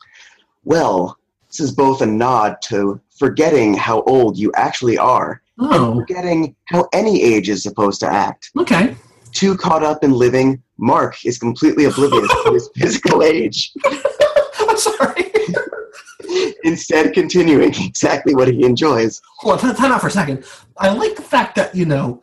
[0.63, 1.17] Well,
[1.47, 6.89] this is both a nod to forgetting how old you actually are, Oh, forgetting how
[6.93, 8.49] any age is supposed to act.
[8.59, 8.95] okay.
[9.31, 13.71] Too caught up in living, Mark is completely oblivious to his physical age,
[14.59, 15.31] I'm sorry.
[16.65, 19.21] instead continuing exactly what he enjoys.
[19.39, 20.43] Hold on, time, out for a second.
[20.77, 22.21] I like the fact that you know,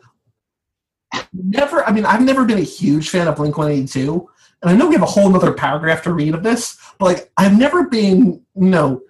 [1.33, 1.83] never.
[1.83, 4.29] I mean, I've never been a huge fan of Blink One Eighty Two,
[4.61, 7.31] and I know we have a whole other paragraph to read of this, but like,
[7.37, 8.41] I've never been.
[8.55, 9.01] You know,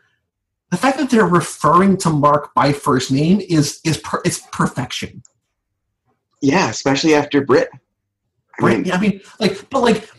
[0.72, 5.22] the fact that they're referring to Mark by first name is is per, it's perfection.
[6.42, 7.70] Yeah, especially after Brit.
[7.74, 8.78] I Right?
[8.78, 10.10] mean, Yeah, I mean, like, but like,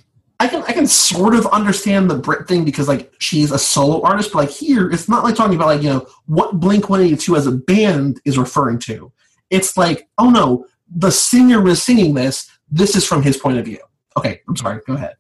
[0.41, 4.03] I can I can sort of understand the Brit thing because like she's a solo
[4.03, 7.01] artist, but like here, it's not like talking about like you know what Blink One
[7.01, 9.13] Eighty Two as a band is referring to.
[9.51, 12.51] It's like, oh no, the singer was singing this.
[12.71, 13.79] This is from his point of view.
[14.17, 14.81] Okay, I'm sorry.
[14.87, 15.15] Go ahead.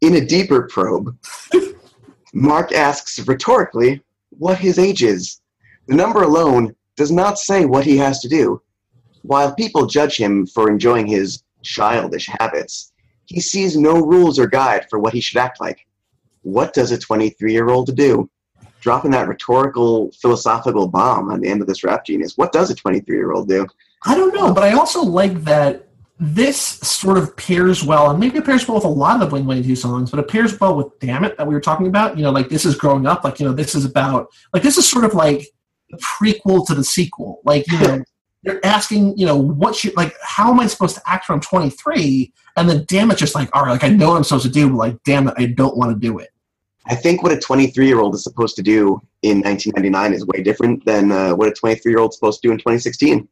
[0.00, 1.16] in a deeper probe,
[2.36, 5.40] Mark asks rhetorically what his age is.
[5.86, 8.60] The number alone does not say what he has to do.
[9.22, 12.92] While people judge him for enjoying his childish habits,
[13.26, 15.86] he sees no rules or guide for what he should act like.
[16.42, 18.28] What does a 23 year old do?
[18.80, 22.36] Dropping that rhetorical, philosophical bomb on the end of this rap genius.
[22.36, 23.64] What does a 23 year old do?
[24.04, 25.88] I don't know, but I also like that
[26.18, 29.26] this sort of pairs well, and maybe it pairs well with a lot of the
[29.26, 32.16] Blink 182 songs, but it pairs well with Damn It that we were talking about.
[32.16, 34.78] You know, like this is growing up, like, you know, this is about, like, this
[34.78, 35.46] is sort of like
[35.90, 37.40] the prequel to the sequel.
[37.44, 38.04] Like, you know,
[38.44, 41.40] they're asking, you know, what should, like, how am I supposed to act when I'm
[41.40, 42.32] 23?
[42.56, 44.52] And then Damn It just like, all right, like, I know what I'm supposed to
[44.52, 46.28] do, but like, damn it, I don't want to do it.
[46.86, 50.42] I think what a 23 year old is supposed to do in 1999 is way
[50.42, 53.26] different than uh, what a 23 year old is supposed to do in 2016.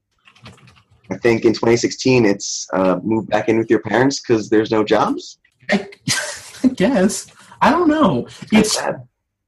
[1.13, 4.83] I think in 2016 it's uh, move back in with your parents because there's no
[4.83, 5.39] jobs.
[5.71, 5.89] I,
[6.65, 7.27] I guess.
[7.61, 8.27] I don't know.
[8.51, 8.79] It's.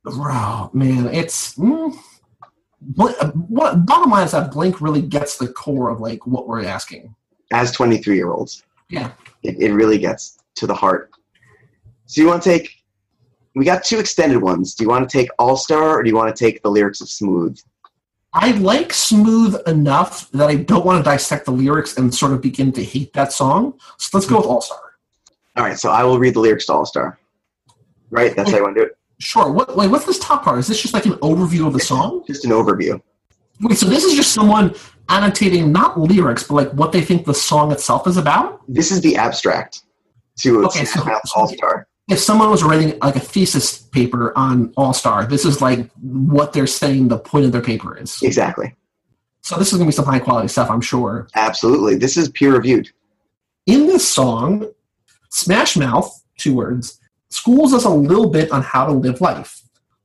[0.07, 1.97] Oh man, it's mm,
[2.83, 6.47] Bl- uh, what bottom line is that Blink really gets the core of like what
[6.47, 7.15] we're asking.
[7.53, 9.13] As 23 year olds, Yeah.
[9.43, 11.11] it, it really gets to the heart.
[12.07, 12.71] So you want to take?
[13.55, 14.75] We got two extended ones.
[14.75, 17.01] Do you want to take All Star or do you want to take the lyrics
[17.01, 17.59] of Smooth?
[18.35, 22.41] I like Smooth enough that I don't want to dissect the lyrics and sort of
[22.41, 23.79] begin to hate that song.
[23.99, 24.79] So let's go with All Star.
[25.57, 27.19] All right, so I will read the lyrics to All Star.
[28.11, 28.99] Right, that's how you want to do it.
[29.21, 29.51] Sure.
[29.53, 30.59] What wait, what's this top part?
[30.59, 32.25] Is this just like an overview of the song?
[32.27, 33.01] Just an overview.
[33.61, 34.75] Wait, so this is just someone
[35.09, 38.63] annotating not lyrics, but like what they think the song itself is about?
[38.67, 39.83] This is the abstract
[40.41, 41.87] to Okay, so- All Star.
[42.15, 46.53] If someone was writing like a thesis paper on All Star, this is like what
[46.53, 48.23] they're saying the point of their paper is.
[48.23, 48.75] Exactly.
[49.43, 51.29] So this is going to be some high quality stuff, I'm sure.
[51.35, 51.97] Absolutely.
[51.97, 52.89] This is peer reviewed.
[53.67, 54.71] In this song,
[55.31, 57.01] Smash Mouth, two words,
[57.31, 59.61] schools us a little bit on how to live life.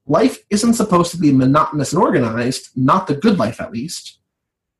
[0.08, 4.18] Life isn't supposed to be monotonous and organized, not the good life at least.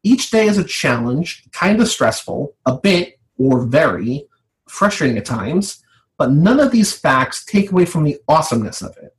[0.02, 4.28] Each day is a challenge, kind of stressful, a bit, or very,
[4.68, 5.84] frustrating at times,
[6.20, 9.16] but none of these facts take away from the awesomeness of it.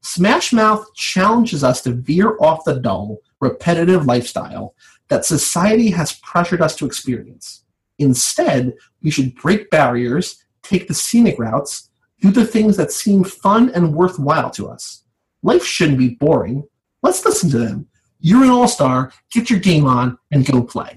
[0.00, 4.74] Smash Mouth challenges us to veer off the dull, repetitive lifestyle
[5.08, 7.64] that society has pressured us to experience.
[7.98, 8.72] Instead,
[9.02, 11.90] we should break barriers, take the scenic routes,
[12.20, 15.04] do the things that seem fun and worthwhile to us.
[15.42, 16.64] Life shouldn't be boring.
[17.02, 17.86] Let's listen to them.
[18.18, 20.96] You're an all star, get your game on, and go play.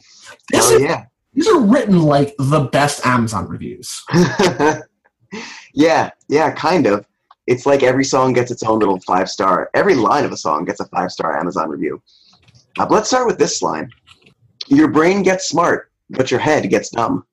[0.49, 1.05] This oh, is yeah.
[1.33, 4.03] These are written like the best Amazon reviews.
[5.73, 7.05] yeah, yeah, kind of.
[7.47, 9.69] It's like every song gets its own little five star.
[9.73, 12.01] Every line of a song gets a five star Amazon review.
[12.77, 13.89] Uh, let's start with this line.
[14.67, 17.25] Your brain gets smart, but your head gets dumb.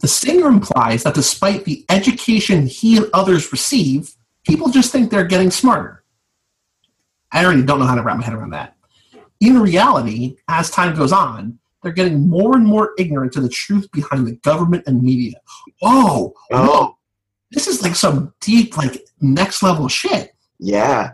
[0.00, 5.24] The singer implies that despite the education he and others receive, people just think they're
[5.24, 6.02] getting smarter.
[7.30, 8.76] I already don't know how to wrap my head around that.
[9.40, 13.90] In reality, as time goes on, they're getting more and more ignorant to the truth
[13.92, 15.34] behind the government and media.
[15.80, 16.34] Whoa.
[16.52, 16.96] Oh,
[17.52, 20.32] This is like some deep, like next level shit.
[20.58, 21.12] yeah.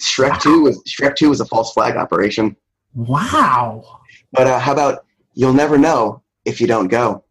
[0.00, 2.56] Shrek Two was Shrek Two was a false flag operation.
[2.94, 4.00] Wow.
[4.32, 5.04] But uh, how about
[5.34, 7.24] you'll never know if you don't go?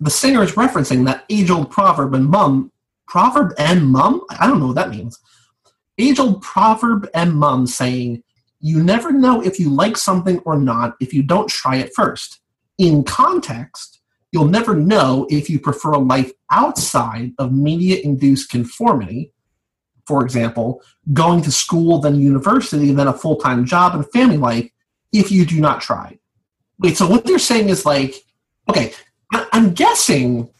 [0.00, 2.72] The singer is referencing that age old proverb and mum.
[3.06, 4.22] Proverb and mum?
[4.40, 5.18] I don't know what that means.
[5.98, 8.22] Age old proverb and mum saying,
[8.60, 12.40] You never know if you like something or not if you don't try it first.
[12.78, 14.00] In context,
[14.32, 19.32] you'll never know if you prefer a life outside of media induced conformity.
[20.06, 24.68] For example, going to school, then university, then a full time job and family life
[25.12, 26.18] if you do not try.
[26.78, 28.14] Wait, so what they're saying is like,
[28.68, 28.92] okay,
[29.32, 30.50] I- I'm guessing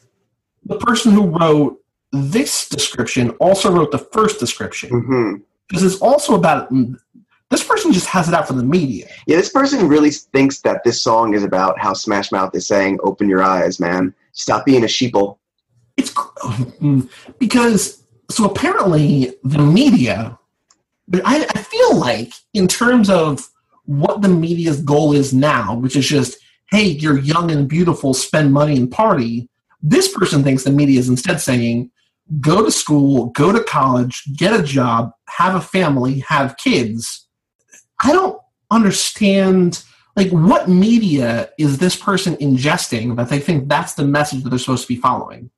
[0.64, 1.78] the person who wrote
[2.12, 5.34] this description also wrote the first description hmm
[5.68, 6.70] because it's also about
[7.50, 9.06] this person just has it out for the media.
[9.26, 12.98] Yeah, this person really thinks that this song is about how Smash Mouth is saying,
[13.02, 14.14] "Open your eyes, man.
[14.32, 15.38] Stop being a sheeple."
[15.96, 17.08] It's mm,
[17.38, 20.38] because so apparently the media.
[21.08, 23.48] But I, I feel like in terms of
[23.84, 26.38] what the media's goal is now, which is just
[26.70, 29.46] hey, you're young and beautiful, spend money and party.
[29.82, 31.90] This person thinks the media is instead saying
[32.40, 37.28] go to school, go to college, get a job, have a family, have kids.
[38.02, 38.38] I don't
[38.70, 39.84] understand
[40.16, 44.58] like what media is this person ingesting that they think that's the message that they're
[44.58, 45.50] supposed to be following.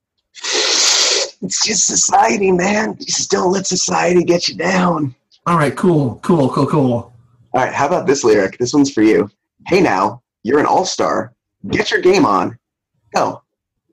[1.44, 2.96] It's just society, man.
[2.98, 5.14] Just don't let society get you down.
[5.46, 6.92] All right, cool, cool, cool, cool.
[6.92, 7.12] All
[7.54, 8.56] right, how about this lyric?
[8.56, 9.30] This one's for you.
[9.66, 11.34] Hey now, you're an all-star.
[11.68, 12.58] Get your game on.
[13.14, 13.42] Go.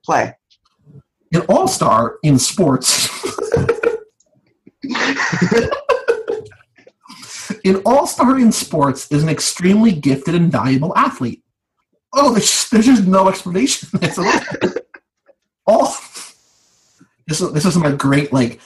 [0.02, 0.34] Play.
[1.34, 3.08] An all-star in sports.
[7.64, 11.42] An all-star in sports is an extremely gifted and valuable athlete.
[12.14, 13.90] Oh, there's just, there's just no explanation.
[14.02, 14.18] It's
[15.66, 15.86] all
[17.32, 18.60] this is this is my great like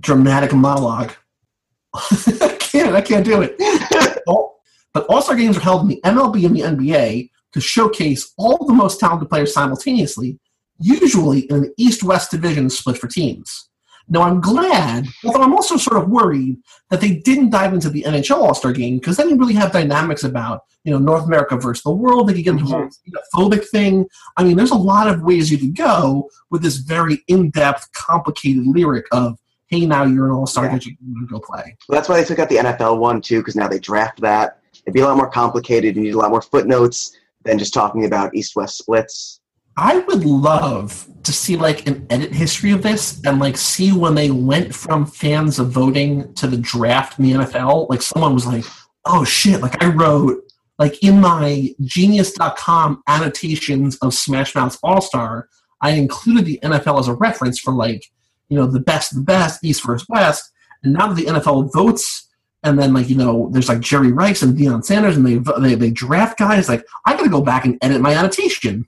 [0.00, 1.12] dramatic monologue.
[1.94, 3.56] I can't I can't do it.
[4.92, 8.74] But all-star games are held in the MLB and the NBA to showcase all the
[8.74, 10.40] most talented players simultaneously,
[10.80, 13.69] usually in an East-West division split for teams.
[14.10, 16.58] Now I'm glad, although I'm also sort of worried
[16.90, 19.70] that they didn't dive into the NHL All Star game because then you really have
[19.70, 22.28] dynamics about you know North America versus the world.
[22.28, 23.38] They could get into a whole mm-hmm.
[23.38, 24.06] xenophobic thing.
[24.36, 28.66] I mean, there's a lot of ways you could go with this very in-depth, complicated
[28.66, 29.38] lyric of
[29.68, 30.78] "Hey, now you're an All Star, Yeah.
[30.82, 33.68] you go play." Well, that's why they took out the NFL one too, because now
[33.68, 34.58] they draft that.
[34.84, 35.94] It'd be a lot more complicated.
[35.94, 39.39] You need a lot more footnotes than just talking about East-West splits.
[39.80, 44.14] I would love to see like an edit history of this and like see when
[44.14, 47.88] they went from fans of voting to the draft in the NFL.
[47.88, 48.66] Like someone was like,
[49.06, 50.44] "Oh shit!" Like I wrote
[50.78, 55.48] like in my Genius.com annotations of Smash Mouth's All Star,
[55.80, 58.04] I included the NFL as a reference for like
[58.50, 60.52] you know the best of the best, East versus West.
[60.82, 62.28] And now that the NFL votes,
[62.62, 65.74] and then like you know there's like Jerry Rice and Deion Sanders, and they they,
[65.74, 66.68] they draft guys.
[66.68, 68.86] Like I got to go back and edit my annotation.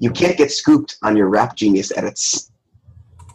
[0.00, 2.50] You can't get scooped on your Rap Genius edits.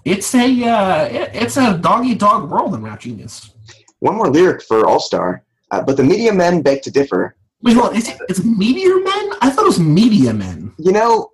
[0.03, 3.51] It's a uh, it- it's a doggy dog world in Rap Genius.
[3.99, 7.35] One more lyric for All Star, uh, but the media men beg to differ.
[7.61, 9.29] Wait, hold on, is it, it's Meteor Men?
[9.41, 10.73] I thought it was Media Men.
[10.77, 11.29] You know,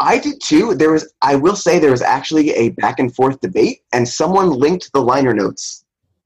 [0.00, 0.74] I did too.
[0.74, 4.50] There was, I will say, there was actually a back and forth debate, and someone
[4.50, 5.84] linked the liner notes,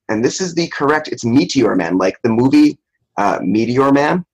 [0.09, 1.09] and this is the correct.
[1.09, 2.79] It's Meteor Man, like the movie
[3.19, 4.25] uh, Meteor Man,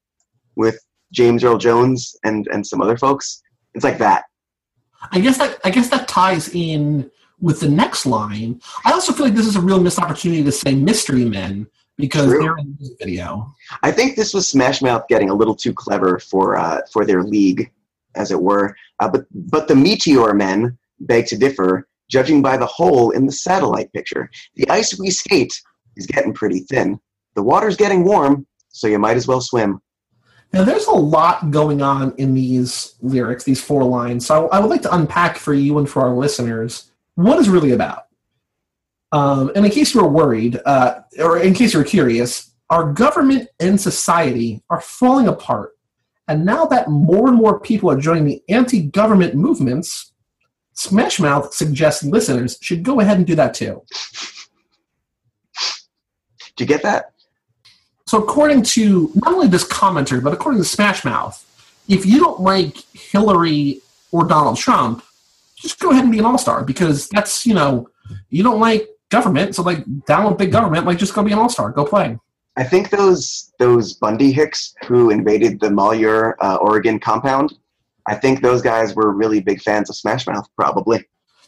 [0.57, 0.79] with
[1.13, 3.42] James Earl Jones and and some other folks.
[3.75, 4.25] It's like that.
[5.11, 8.61] I guess that I guess that ties in with the next line.
[8.85, 11.67] I also feel like this is a real missed opportunity to say Mystery Men
[11.99, 12.43] because True.
[12.43, 13.53] they're in the video.
[13.83, 17.23] I think this was Smash Mouth getting a little too clever for uh, for their
[17.23, 17.71] league,
[18.15, 18.77] as it were.
[19.01, 23.33] Uh, but but the Meteor Men beg to differ, judging by the hole in the
[23.33, 24.31] satellite picture.
[24.55, 25.61] The ice we skate
[25.97, 27.01] is getting pretty thin.
[27.35, 29.81] The water's getting warm, so you might as well swim.
[30.53, 34.27] Now, there's a lot going on in these lyrics, these four lines.
[34.27, 37.73] So I would like to unpack for you and for our listeners what is really
[37.73, 38.05] about.
[39.13, 42.93] Um, and in case you were worried, uh, or in case you were curious, our
[42.93, 45.77] government and society are falling apart
[46.29, 50.13] And now that more and more people are joining the anti government movements,
[50.73, 53.83] Smash Mouth suggests listeners should go ahead and do that too.
[56.57, 57.12] Do you get that?
[58.13, 61.43] So, according to not only this commenter, but according to Smash Mouth,
[61.89, 63.81] if you don't like Hillary
[64.11, 65.03] or Donald Trump,
[65.57, 67.89] just go ahead and be an all star because that's, you know,
[68.29, 71.49] you don't like government, so like download big government, like just go be an all
[71.49, 72.19] star, go play.
[72.59, 77.55] I think those those Bundy Hicks who invaded the Malheur, uh, Oregon compound.
[78.07, 80.99] I think those guys were really big fans of Smash Mouth, probably.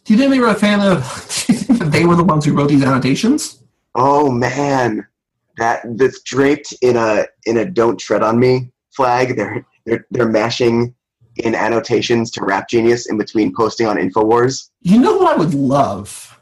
[0.07, 1.45] Do you think they were a fan of?
[1.47, 3.63] Do you think that they were the ones who wrote these annotations?
[3.95, 5.07] Oh man,
[5.57, 9.37] that that's draped in a in a "Don't Tread on Me" flag.
[9.37, 10.95] They're they're they're mashing
[11.37, 14.71] in annotations to Rap Genius in between posting on Infowars.
[14.83, 16.41] You know what I would love,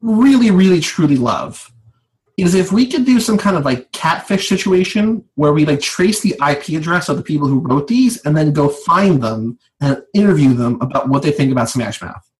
[0.00, 1.70] really, really, truly love,
[2.36, 6.20] is if we could do some kind of like catfish situation where we like trace
[6.20, 10.02] the IP address of the people who wrote these and then go find them and
[10.14, 12.30] interview them about what they think about Smash Mouth.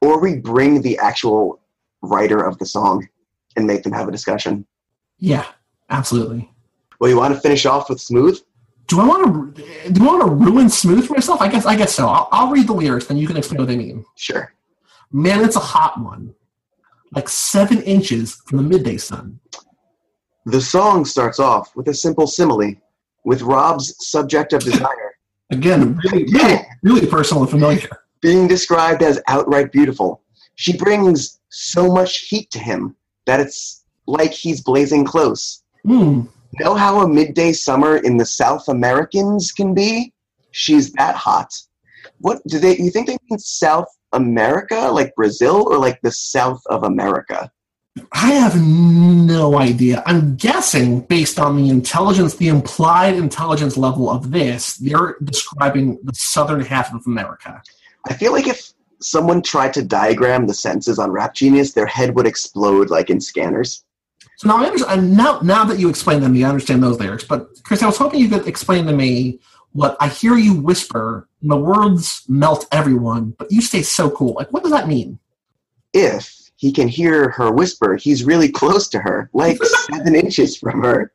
[0.00, 1.60] Or we bring the actual
[2.02, 3.08] writer of the song
[3.56, 4.66] and make them have a discussion.
[5.22, 5.46] Yeah,
[5.88, 6.50] absolutely.
[6.98, 8.40] Well, you want to finish off with Smooth?
[8.88, 9.90] Do I want to?
[9.92, 11.40] Do I want to ruin Smooth for myself?
[11.40, 11.64] I guess.
[11.64, 12.08] I guess so.
[12.08, 14.04] I'll, I'll read the lyrics, then you can explain what they mean.
[14.16, 14.52] Sure.
[15.12, 16.34] Man, it's a hot one,
[17.14, 19.38] like seven inches from the midday sun.
[20.46, 22.74] The song starts off with a simple simile,
[23.24, 25.12] with Rob's subject of desire
[25.52, 27.88] Again, really, really, really personal and familiar.
[28.20, 30.22] being described as outright beautiful.
[30.56, 32.96] She brings so much heat to him
[33.26, 35.62] that it's like he's blazing close.
[35.84, 36.22] Hmm.
[36.60, 40.12] Know how a midday summer in the South Americans can be?
[40.50, 41.52] She's that hot.
[42.18, 42.76] What do they?
[42.76, 47.50] You think they mean South America, like Brazil, or like the South of America?
[48.12, 50.02] I have no idea.
[50.06, 56.14] I'm guessing based on the intelligence, the implied intelligence level of this, they're describing the
[56.14, 57.62] southern half of America.
[58.08, 62.14] I feel like if someone tried to diagram the senses on Rap Genius, their head
[62.14, 63.84] would explode like in scanners.
[64.42, 65.16] So now I understand.
[65.16, 67.22] Now, now that you explained them, I understand those lyrics.
[67.22, 69.38] But Chris, I was hoping you could explain to me
[69.70, 71.28] what I hear you whisper.
[71.42, 74.34] and The words melt everyone, but you stay so cool.
[74.34, 75.16] Like, what does that mean?
[75.92, 79.62] If he can hear her whisper, he's really close to her, like
[79.92, 81.12] seven inches from her.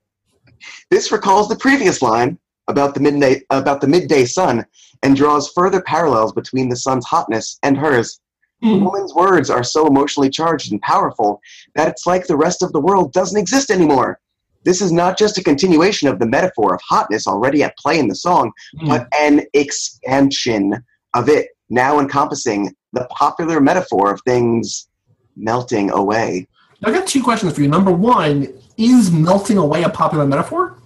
[0.89, 2.39] This recalls the previous line
[2.69, 4.65] about the midday about the midday sun
[5.03, 8.21] and draws further parallels between the sun's hotness and hers.
[8.61, 8.83] Hmm.
[8.83, 11.39] woman's words are so emotionally charged and powerful
[11.75, 14.19] that it's like the rest of the world doesn't exist anymore.
[14.63, 18.07] This is not just a continuation of the metaphor of hotness already at play in
[18.07, 18.51] the song,
[18.85, 24.89] but an expansion of it, now encompassing the popular metaphor of things
[25.35, 26.47] melting away.
[26.83, 27.67] I've got two questions for you.
[27.67, 30.77] Number one, is melting away a popular metaphor?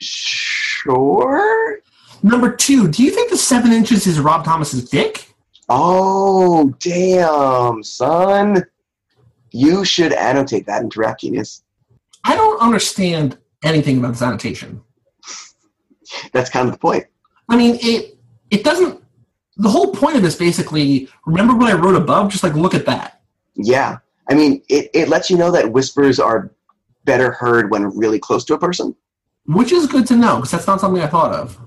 [0.00, 1.78] Sure.
[2.22, 5.31] Number two, do you think the seven inches is Rob Thomas's dick?
[5.68, 8.64] Oh, damn, son.
[9.50, 11.00] You should annotate that into
[12.24, 14.82] I don't understand anything about this annotation.
[16.32, 17.06] That's kind of the point.
[17.48, 18.18] I mean, it
[18.50, 19.02] it doesn't.
[19.56, 21.08] The whole point of this basically.
[21.26, 22.30] Remember what I wrote above?
[22.30, 23.22] Just like look at that.
[23.54, 23.98] Yeah.
[24.30, 26.52] I mean, it, it lets you know that whispers are
[27.04, 28.94] better heard when really close to a person.
[29.46, 31.58] which is good to know because that's not something I thought of.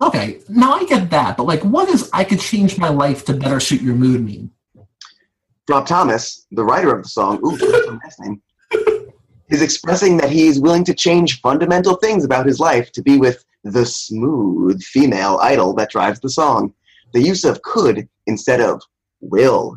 [0.00, 3.34] Okay, now I get that, but like, what does "I could change my life to
[3.34, 4.50] better suit your mood" mean?
[5.68, 8.42] Rob Thomas, the writer of the song, ooh, that's a nice name,
[9.50, 13.18] is expressing that he is willing to change fundamental things about his life to be
[13.18, 16.72] with the smooth female idol that drives the song.
[17.12, 18.80] The use of could instead of
[19.20, 19.76] will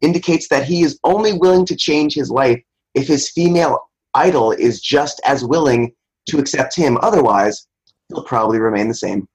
[0.00, 2.62] indicates that he is only willing to change his life
[2.94, 5.94] if his female idol is just as willing
[6.28, 6.98] to accept him.
[7.02, 7.66] Otherwise,
[8.08, 9.26] he'll probably remain the same.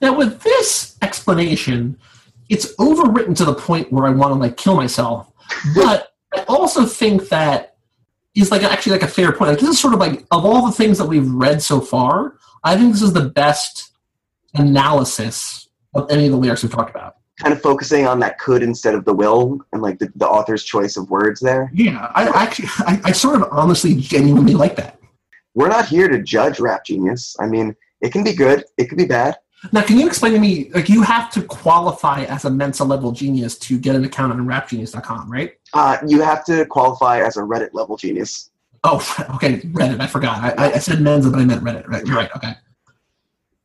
[0.00, 1.98] Now, with this explanation,
[2.48, 5.32] it's overwritten to the point where I want to like kill myself.
[5.74, 7.76] But I also think that
[8.34, 9.50] is like actually like a fair point.
[9.50, 12.36] Like this is sort of like of all the things that we've read so far,
[12.64, 13.92] I think this is the best
[14.54, 17.16] analysis of any of the lyrics we've talked about.
[17.40, 20.64] Kind of focusing on that could instead of the will and like the, the author's
[20.64, 21.70] choice of words there.
[21.74, 24.98] Yeah, I actually, I, I sort of honestly, genuinely like that.
[25.54, 27.36] We're not here to judge Rap Genius.
[27.40, 29.36] I mean, it can be good, it can be bad.
[29.70, 33.12] Now, can you explain to me, like, you have to qualify as a Mensa level
[33.12, 35.52] genius to get an account on rapgenius.com, right?
[35.72, 38.50] Uh, you have to qualify as a Reddit level genius.
[38.82, 38.96] Oh,
[39.36, 40.00] okay, Reddit.
[40.00, 40.58] I forgot.
[40.58, 41.86] I, I- said Mensa, but I meant Reddit.
[41.86, 42.30] Right, you're right.
[42.34, 42.54] Okay.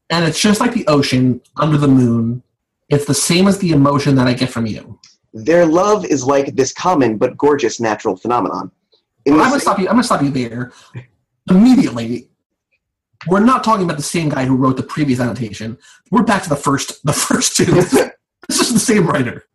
[0.10, 2.44] And it's just like the ocean under the moon.
[2.90, 4.99] It's the same as the emotion that I get from you.
[5.34, 8.72] Their love is like this common but gorgeous natural phenomenon.
[9.26, 9.88] In I'm gonna stop you.
[9.88, 10.72] I'm gonna stop you there
[11.49, 12.27] immediately.
[13.27, 15.77] We're not talking about the same guy who wrote the previous annotation.
[16.11, 17.65] We're back to the first the first two.
[18.48, 19.45] this is the same writer.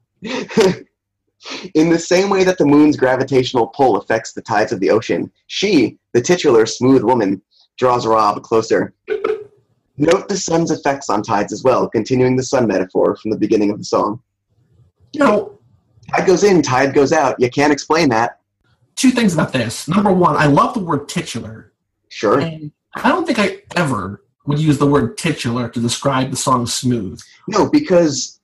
[1.75, 5.31] In the same way that the moon's gravitational pull affects the tides of the ocean,
[5.49, 7.43] she, the titular smooth woman,
[7.79, 8.95] draws Rob closer.
[9.97, 13.71] Note the sun's effects on tides as well, continuing the sun metaphor from the beginning
[13.71, 14.23] of the song.
[15.13, 15.59] You know,
[16.11, 17.39] Tide goes in, tide goes out.
[17.39, 18.41] You can't explain that.
[18.97, 19.89] two things about this.
[19.89, 21.73] Number one, I love the word titular.
[22.09, 22.41] Sure.
[22.41, 26.67] And I don't think I ever would use the word titular to describe the song
[26.67, 27.21] smooth.
[27.49, 28.41] No, because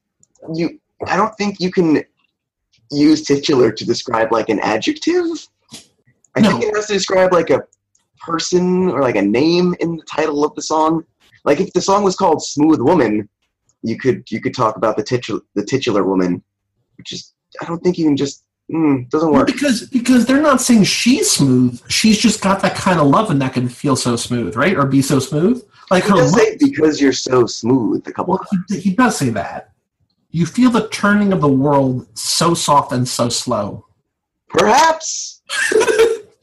[0.55, 2.03] you I don't think you can
[2.91, 5.27] use titular to describe like an adjective.
[6.37, 6.51] I No.
[6.51, 7.63] think it has to describe like a
[8.21, 11.05] person or like a name in the title of the song.
[11.45, 13.29] Like if the song was called Smooth Woman,
[13.83, 16.43] you could you could talk about the titular the titular woman,
[16.97, 19.47] which is I don't think you can just mm, doesn't Well, work.
[19.47, 21.81] because because they're not saying she's smooth.
[21.91, 24.77] She's just got that kind of love and that can feel so smooth, right?
[24.77, 25.63] Or be so smooth.
[25.91, 29.17] Like He her does look- because you're so smooth a couple Well, he, he does
[29.17, 29.73] say that.
[30.31, 33.87] You feel the turning of the world so soft and so slow.
[34.49, 35.43] Perhaps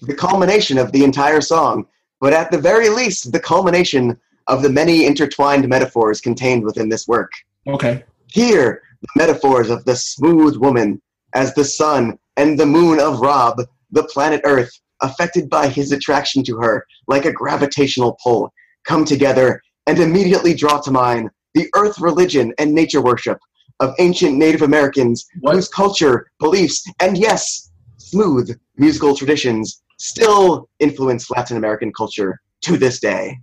[0.02, 1.86] the culmination of the entire song,
[2.20, 7.08] but at the very least, the culmination of the many intertwined metaphors contained within this
[7.08, 7.32] work.
[7.68, 8.04] Okay.
[8.28, 11.02] Here, the metaphors of the smooth woman
[11.36, 14.72] as the sun and the moon of Rob, the planet Earth,
[15.02, 18.52] affected by his attraction to her like a gravitational pull,
[18.86, 23.38] come together and immediately draw to mind the earth religion and nature worship
[23.80, 25.56] of ancient Native Americans What?
[25.56, 33.00] whose culture, beliefs, and yes, smooth musical traditions still influence Latin American culture to this
[33.00, 33.38] day.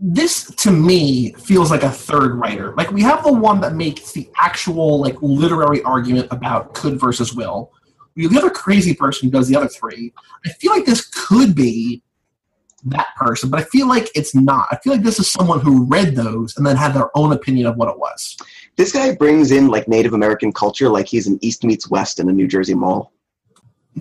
[0.00, 2.74] This to me feels like a third writer.
[2.76, 7.34] Like we have the one that makes the actual like literary argument about could versus
[7.34, 7.72] will.
[8.16, 10.12] We have the other crazy person who does the other three.
[10.44, 12.02] I feel like this could be
[12.86, 14.66] that person, but I feel like it's not.
[14.72, 17.66] I feel like this is someone who read those and then had their own opinion
[17.66, 18.36] of what it was.
[18.76, 22.28] This guy brings in like Native American culture like he's an East meets West in
[22.28, 23.12] a New Jersey mall.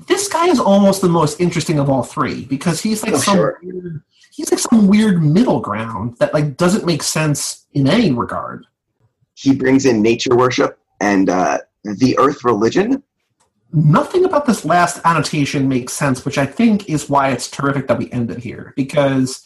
[0.07, 3.35] this guy is almost the most interesting of all three because he's like Oh, some
[3.37, 3.59] sure.
[3.63, 4.03] weird,
[4.35, 8.65] he's like some weird middle ground that like doesn't make sense in any regard.
[9.33, 13.01] He brings in nature worship and uh, the earth religion.
[13.71, 17.97] Nothing about this last annotation makes sense, which I think is why it's terrific that
[17.97, 19.43] we ended here because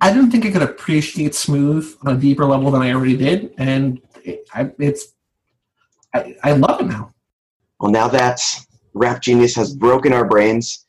[0.00, 3.52] I didn't think I could appreciate smooth on a deeper level than I already did,
[3.58, 5.14] and it, I, it's
[6.14, 7.12] I, I love it now.
[7.80, 8.40] Well, now that
[8.94, 10.86] Rap Genius has broken our brains,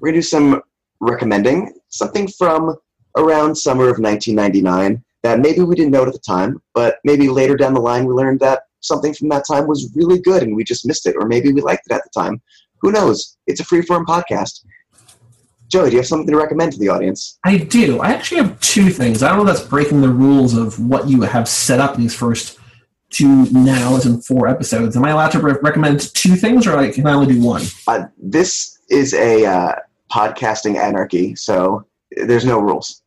[0.00, 0.62] we're going to do some
[1.00, 1.75] recommending.
[1.96, 2.76] Something from
[3.16, 7.56] around summer of 1999 that maybe we didn't know at the time, but maybe later
[7.56, 10.62] down the line we learned that something from that time was really good and we
[10.62, 12.42] just missed it, or maybe we liked it at the time.
[12.82, 13.38] Who knows?
[13.46, 14.62] It's a freeform podcast.
[15.68, 17.38] Joey, do you have something to recommend to the audience?
[17.44, 18.00] I do.
[18.00, 19.22] I actually have two things.
[19.22, 22.02] I don't know if that's breaking the rules of what you have set up in
[22.02, 22.58] these first
[23.08, 24.96] two now, as in four episodes.
[24.96, 27.62] Am I allowed to re- recommend two things, or like, can I only do one?
[27.88, 29.74] Uh, this is a uh,
[30.16, 33.02] podcasting anarchy, so there's no rules.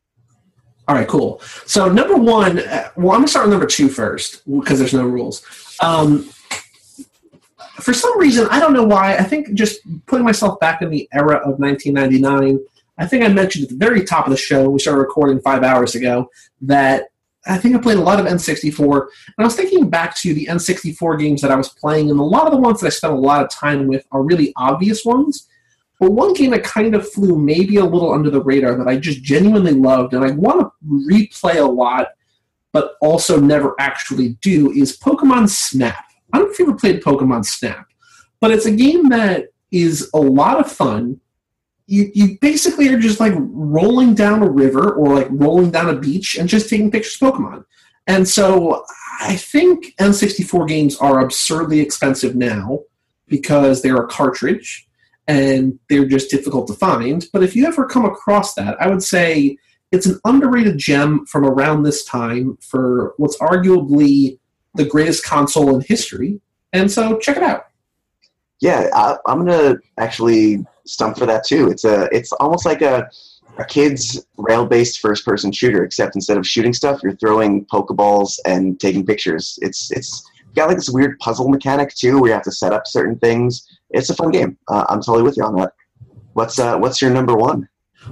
[0.88, 1.40] All right, cool.
[1.65, 5.06] So number one, uh, well, I'm gonna start with number two first because there's no
[5.06, 5.44] rules.
[5.81, 6.30] Um,
[7.80, 9.15] for some reason, I don't know why.
[9.15, 12.60] I think just putting myself back in the era of 1999.
[12.98, 15.64] I think I mentioned at the very top of the show we started recording five
[15.64, 16.30] hours ago
[16.61, 17.06] that
[17.48, 20.48] I think I played a lot of N64, and I was thinking back to the
[20.48, 23.14] N64 games that I was playing, and a lot of the ones that I spent
[23.14, 25.48] a lot of time with are really obvious ones.
[25.99, 28.97] But one game that kind of flew maybe a little under the radar that I
[28.97, 32.07] just genuinely loved and I want to replay a lot,
[32.71, 36.05] but also never actually do is Pokemon Snap.
[36.31, 37.85] I don't know if you ever played Pokemon Snap,
[38.39, 41.19] but it's a game that is a lot of fun.
[41.85, 45.99] You, you basically are just like rolling down a river or like rolling down a
[45.99, 47.65] beach and just taking pictures of Pokemon.
[48.07, 48.85] And so
[49.19, 52.80] I think N64 games are absurdly expensive now
[53.27, 54.88] because they're a cartridge
[55.30, 57.27] and they're just difficult to find.
[57.31, 59.57] But if you ever come across that, I would say
[59.91, 64.39] it's an underrated gem from around this time for what's arguably
[64.73, 66.41] the greatest console in history.
[66.73, 67.68] And so check it out.
[68.60, 71.69] Yeah, I, I'm gonna actually stump for that too.
[71.69, 73.07] It's a, it's almost like a,
[73.60, 79.06] a kid's rail-based first-person shooter, except instead of shooting stuff, you're throwing pokeballs and taking
[79.06, 79.60] pictures.
[79.61, 80.23] It's, it's
[80.56, 83.78] got like this weird puzzle mechanic too, where you have to set up certain things.
[83.91, 84.57] It's a fun game.
[84.67, 85.73] Uh, I'm totally with you on that.
[86.33, 87.67] What's, uh, what's your number one?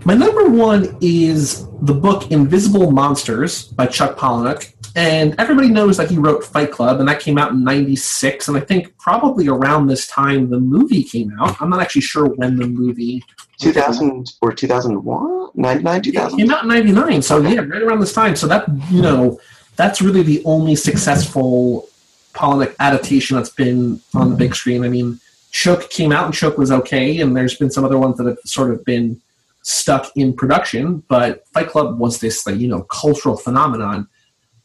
[0.06, 4.74] My number one is the book Invisible Monsters by Chuck Palahniuk.
[4.96, 8.48] And everybody knows that he wrote Fight Club, and that came out in 96.
[8.48, 11.62] And I think probably around this time the movie came out.
[11.62, 13.24] I'm not actually sure when the movie
[13.60, 15.32] 2000 or 2001?
[15.32, 15.56] out?
[15.56, 16.38] 99, It 2000?
[16.40, 18.36] came out in '99, so yeah, right around this time.
[18.36, 19.40] So that you know,
[19.76, 21.88] that's really the only successful
[22.34, 24.84] Palahniuk adaptation that's been on the big screen.
[24.84, 25.20] I mean,
[25.52, 28.38] Choke came out and Choke was okay, and there's been some other ones that have
[28.46, 29.22] sort of been
[29.64, 31.04] stuck in production.
[31.08, 34.08] But Fight Club was this like you know cultural phenomenon.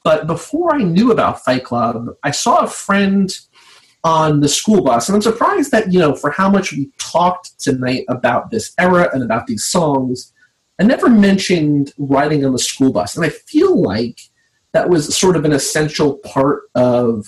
[0.04, 3.32] But before I knew about Fight Club, I saw a friend
[4.04, 7.58] on the school bus, and I'm surprised that you know for how much we talked
[7.60, 10.32] tonight about this era and about these songs.
[10.80, 14.20] I never mentioned riding on the school bus, and I feel like
[14.72, 17.26] that was sort of an essential part of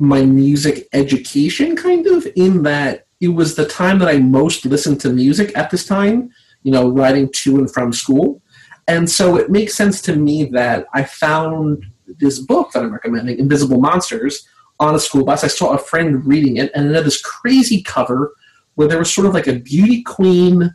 [0.00, 5.00] my music education, kind of, in that it was the time that I most listened
[5.02, 6.30] to music at this time,
[6.62, 8.42] you know, riding to and from school.
[8.88, 11.84] And so it makes sense to me that I found
[12.18, 14.48] this book that I'm recommending, Invisible Monsters,
[14.80, 15.44] on a school bus.
[15.44, 18.32] I saw a friend reading it, and it had this crazy cover
[18.74, 20.74] where there was sort of like a beauty queen,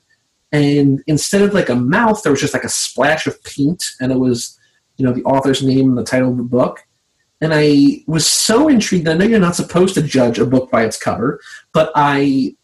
[0.51, 4.11] and instead of like a mouth, there was just like a splash of paint, and
[4.11, 4.59] it was,
[4.97, 6.84] you know, the author's name and the title of the book.
[7.41, 9.07] And I was so intrigued.
[9.07, 11.41] I know you're not supposed to judge a book by its cover,
[11.73, 12.55] but I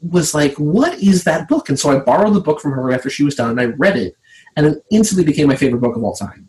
[0.00, 1.68] was like, what is that book?
[1.68, 3.96] And so I borrowed the book from her after she was done, and I read
[3.96, 4.16] it,
[4.56, 6.48] and it instantly became my favorite book of all time.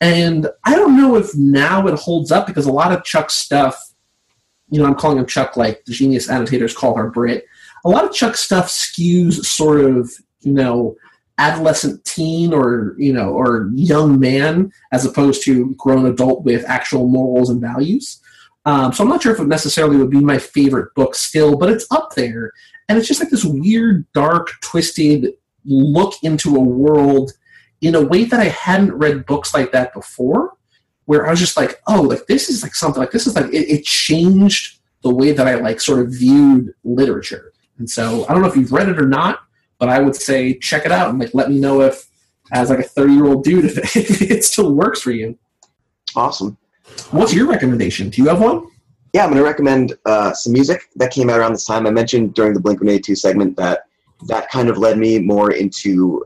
[0.00, 3.92] And I don't know if now it holds up because a lot of Chuck's stuff,
[4.68, 7.46] you know, I'm calling him Chuck like the genius annotators call her Brit.
[7.84, 10.10] A lot of Chuck's stuff skews sort of,
[10.40, 10.96] you know,
[11.38, 17.08] adolescent teen or, you know, or young man as opposed to grown adult with actual
[17.08, 18.20] morals and values.
[18.64, 21.70] Um, so I'm not sure if it necessarily would be my favorite book still, but
[21.70, 22.52] it's up there.
[22.88, 25.34] And it's just like this weird, dark, twisted
[25.64, 27.32] look into a world
[27.80, 30.56] in a way that I hadn't read books like that before,
[31.04, 33.46] where I was just like, oh, like this is like something like this is like
[33.46, 37.52] it, it changed the way that I like sort of viewed literature.
[37.78, 39.40] And so I don't know if you've read it or not,
[39.78, 42.06] but I would say check it out and like let me know if
[42.52, 45.38] as like a 30 year old dude if it, still works for you.
[46.14, 46.56] Awesome.
[47.10, 48.08] What's your recommendation?
[48.10, 48.66] Do you have one?
[49.12, 51.86] Yeah, I'm going to recommend uh, some music that came out around this time.
[51.86, 53.84] I mentioned during the Blink 182 segment that
[54.28, 56.24] that kind of led me more into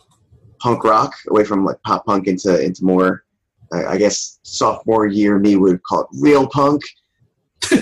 [0.61, 3.25] punk rock, away from like pop punk into into more,
[3.73, 6.83] I guess, sophomore year me would call it real punk.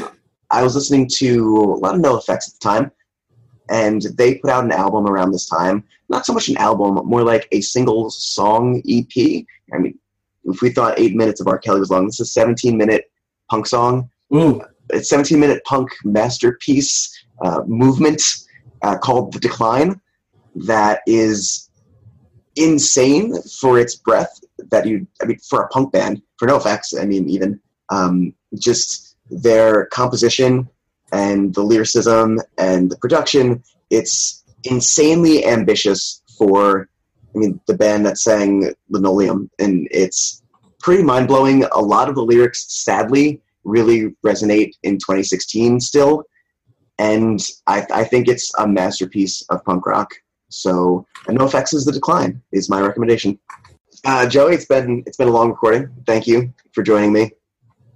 [0.51, 2.90] I was listening to a lot of NoFX at the time,
[3.70, 5.85] and they put out an album around this time.
[6.09, 9.45] Not so much an album, more like a single song EP.
[9.73, 9.99] I mean,
[10.45, 11.59] if we thought eight minutes of R.
[11.59, 13.11] Kelly was long, this is a 17 minute
[13.51, 14.11] punk song.
[14.35, 17.12] Ooh, It's 17 minute punk masterpiece
[17.45, 18.23] uh, movement
[18.82, 20.01] uh, called The Decline
[20.55, 21.69] that is
[22.57, 24.40] insane for its breadth.
[24.70, 29.16] That you, I mean, for a punk band, for NoFX, I mean, even um, just
[29.31, 30.69] their composition
[31.12, 36.89] and the lyricism and the production, it's insanely ambitious for,
[37.35, 40.43] I mean, the band that sang Linoleum, and it's
[40.80, 41.64] pretty mind blowing.
[41.64, 46.24] A lot of the lyrics, sadly, really resonate in 2016 still,
[46.98, 50.10] and I, I think it's a masterpiece of punk rock.
[50.51, 53.39] So, and NoFX is the decline is my recommendation.
[54.05, 55.89] Uh, Joey, it's been it's been a long recording.
[56.06, 57.32] Thank you for joining me.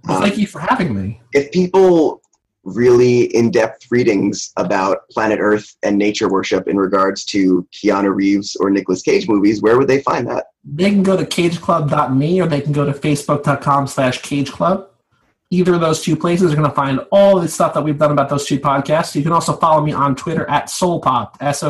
[0.03, 1.21] well, thank you for having me.
[1.33, 2.21] if people
[2.63, 8.69] really in-depth readings about planet Earth and nature worship in regards to Keanu Reeves or
[8.69, 10.47] Nicolas Cage movies, where would they find that?
[10.63, 14.87] They can go to cageclub.me or they can go to facebook.com slash cageclub.
[15.49, 18.11] Either of those two places are going to find all the stuff that we've done
[18.11, 19.13] about those two podcasts.
[19.13, 21.61] You can also follow me on Twitter at Soulpop, S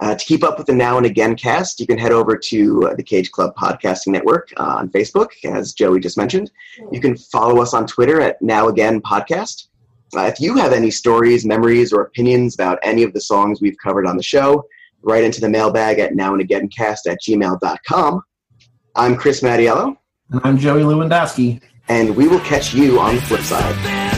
[0.00, 2.88] Uh, to keep up with the Now and Again cast, you can head over to
[2.88, 6.50] uh, the Cage Club Podcasting Network uh, on Facebook, as Joey just mentioned.
[6.90, 9.66] You can follow us on Twitter at Now Again Podcast.
[10.16, 13.76] Uh, if you have any stories, memories, or opinions about any of the songs we've
[13.82, 14.64] covered on the show,
[15.02, 18.22] write into the mailbag at nowandagaincast at gmail.com.
[18.96, 19.96] I'm Chris Mattiello,
[20.30, 21.60] And I'm Joey Lewandowski.
[21.88, 24.09] and we will catch you on the flip side.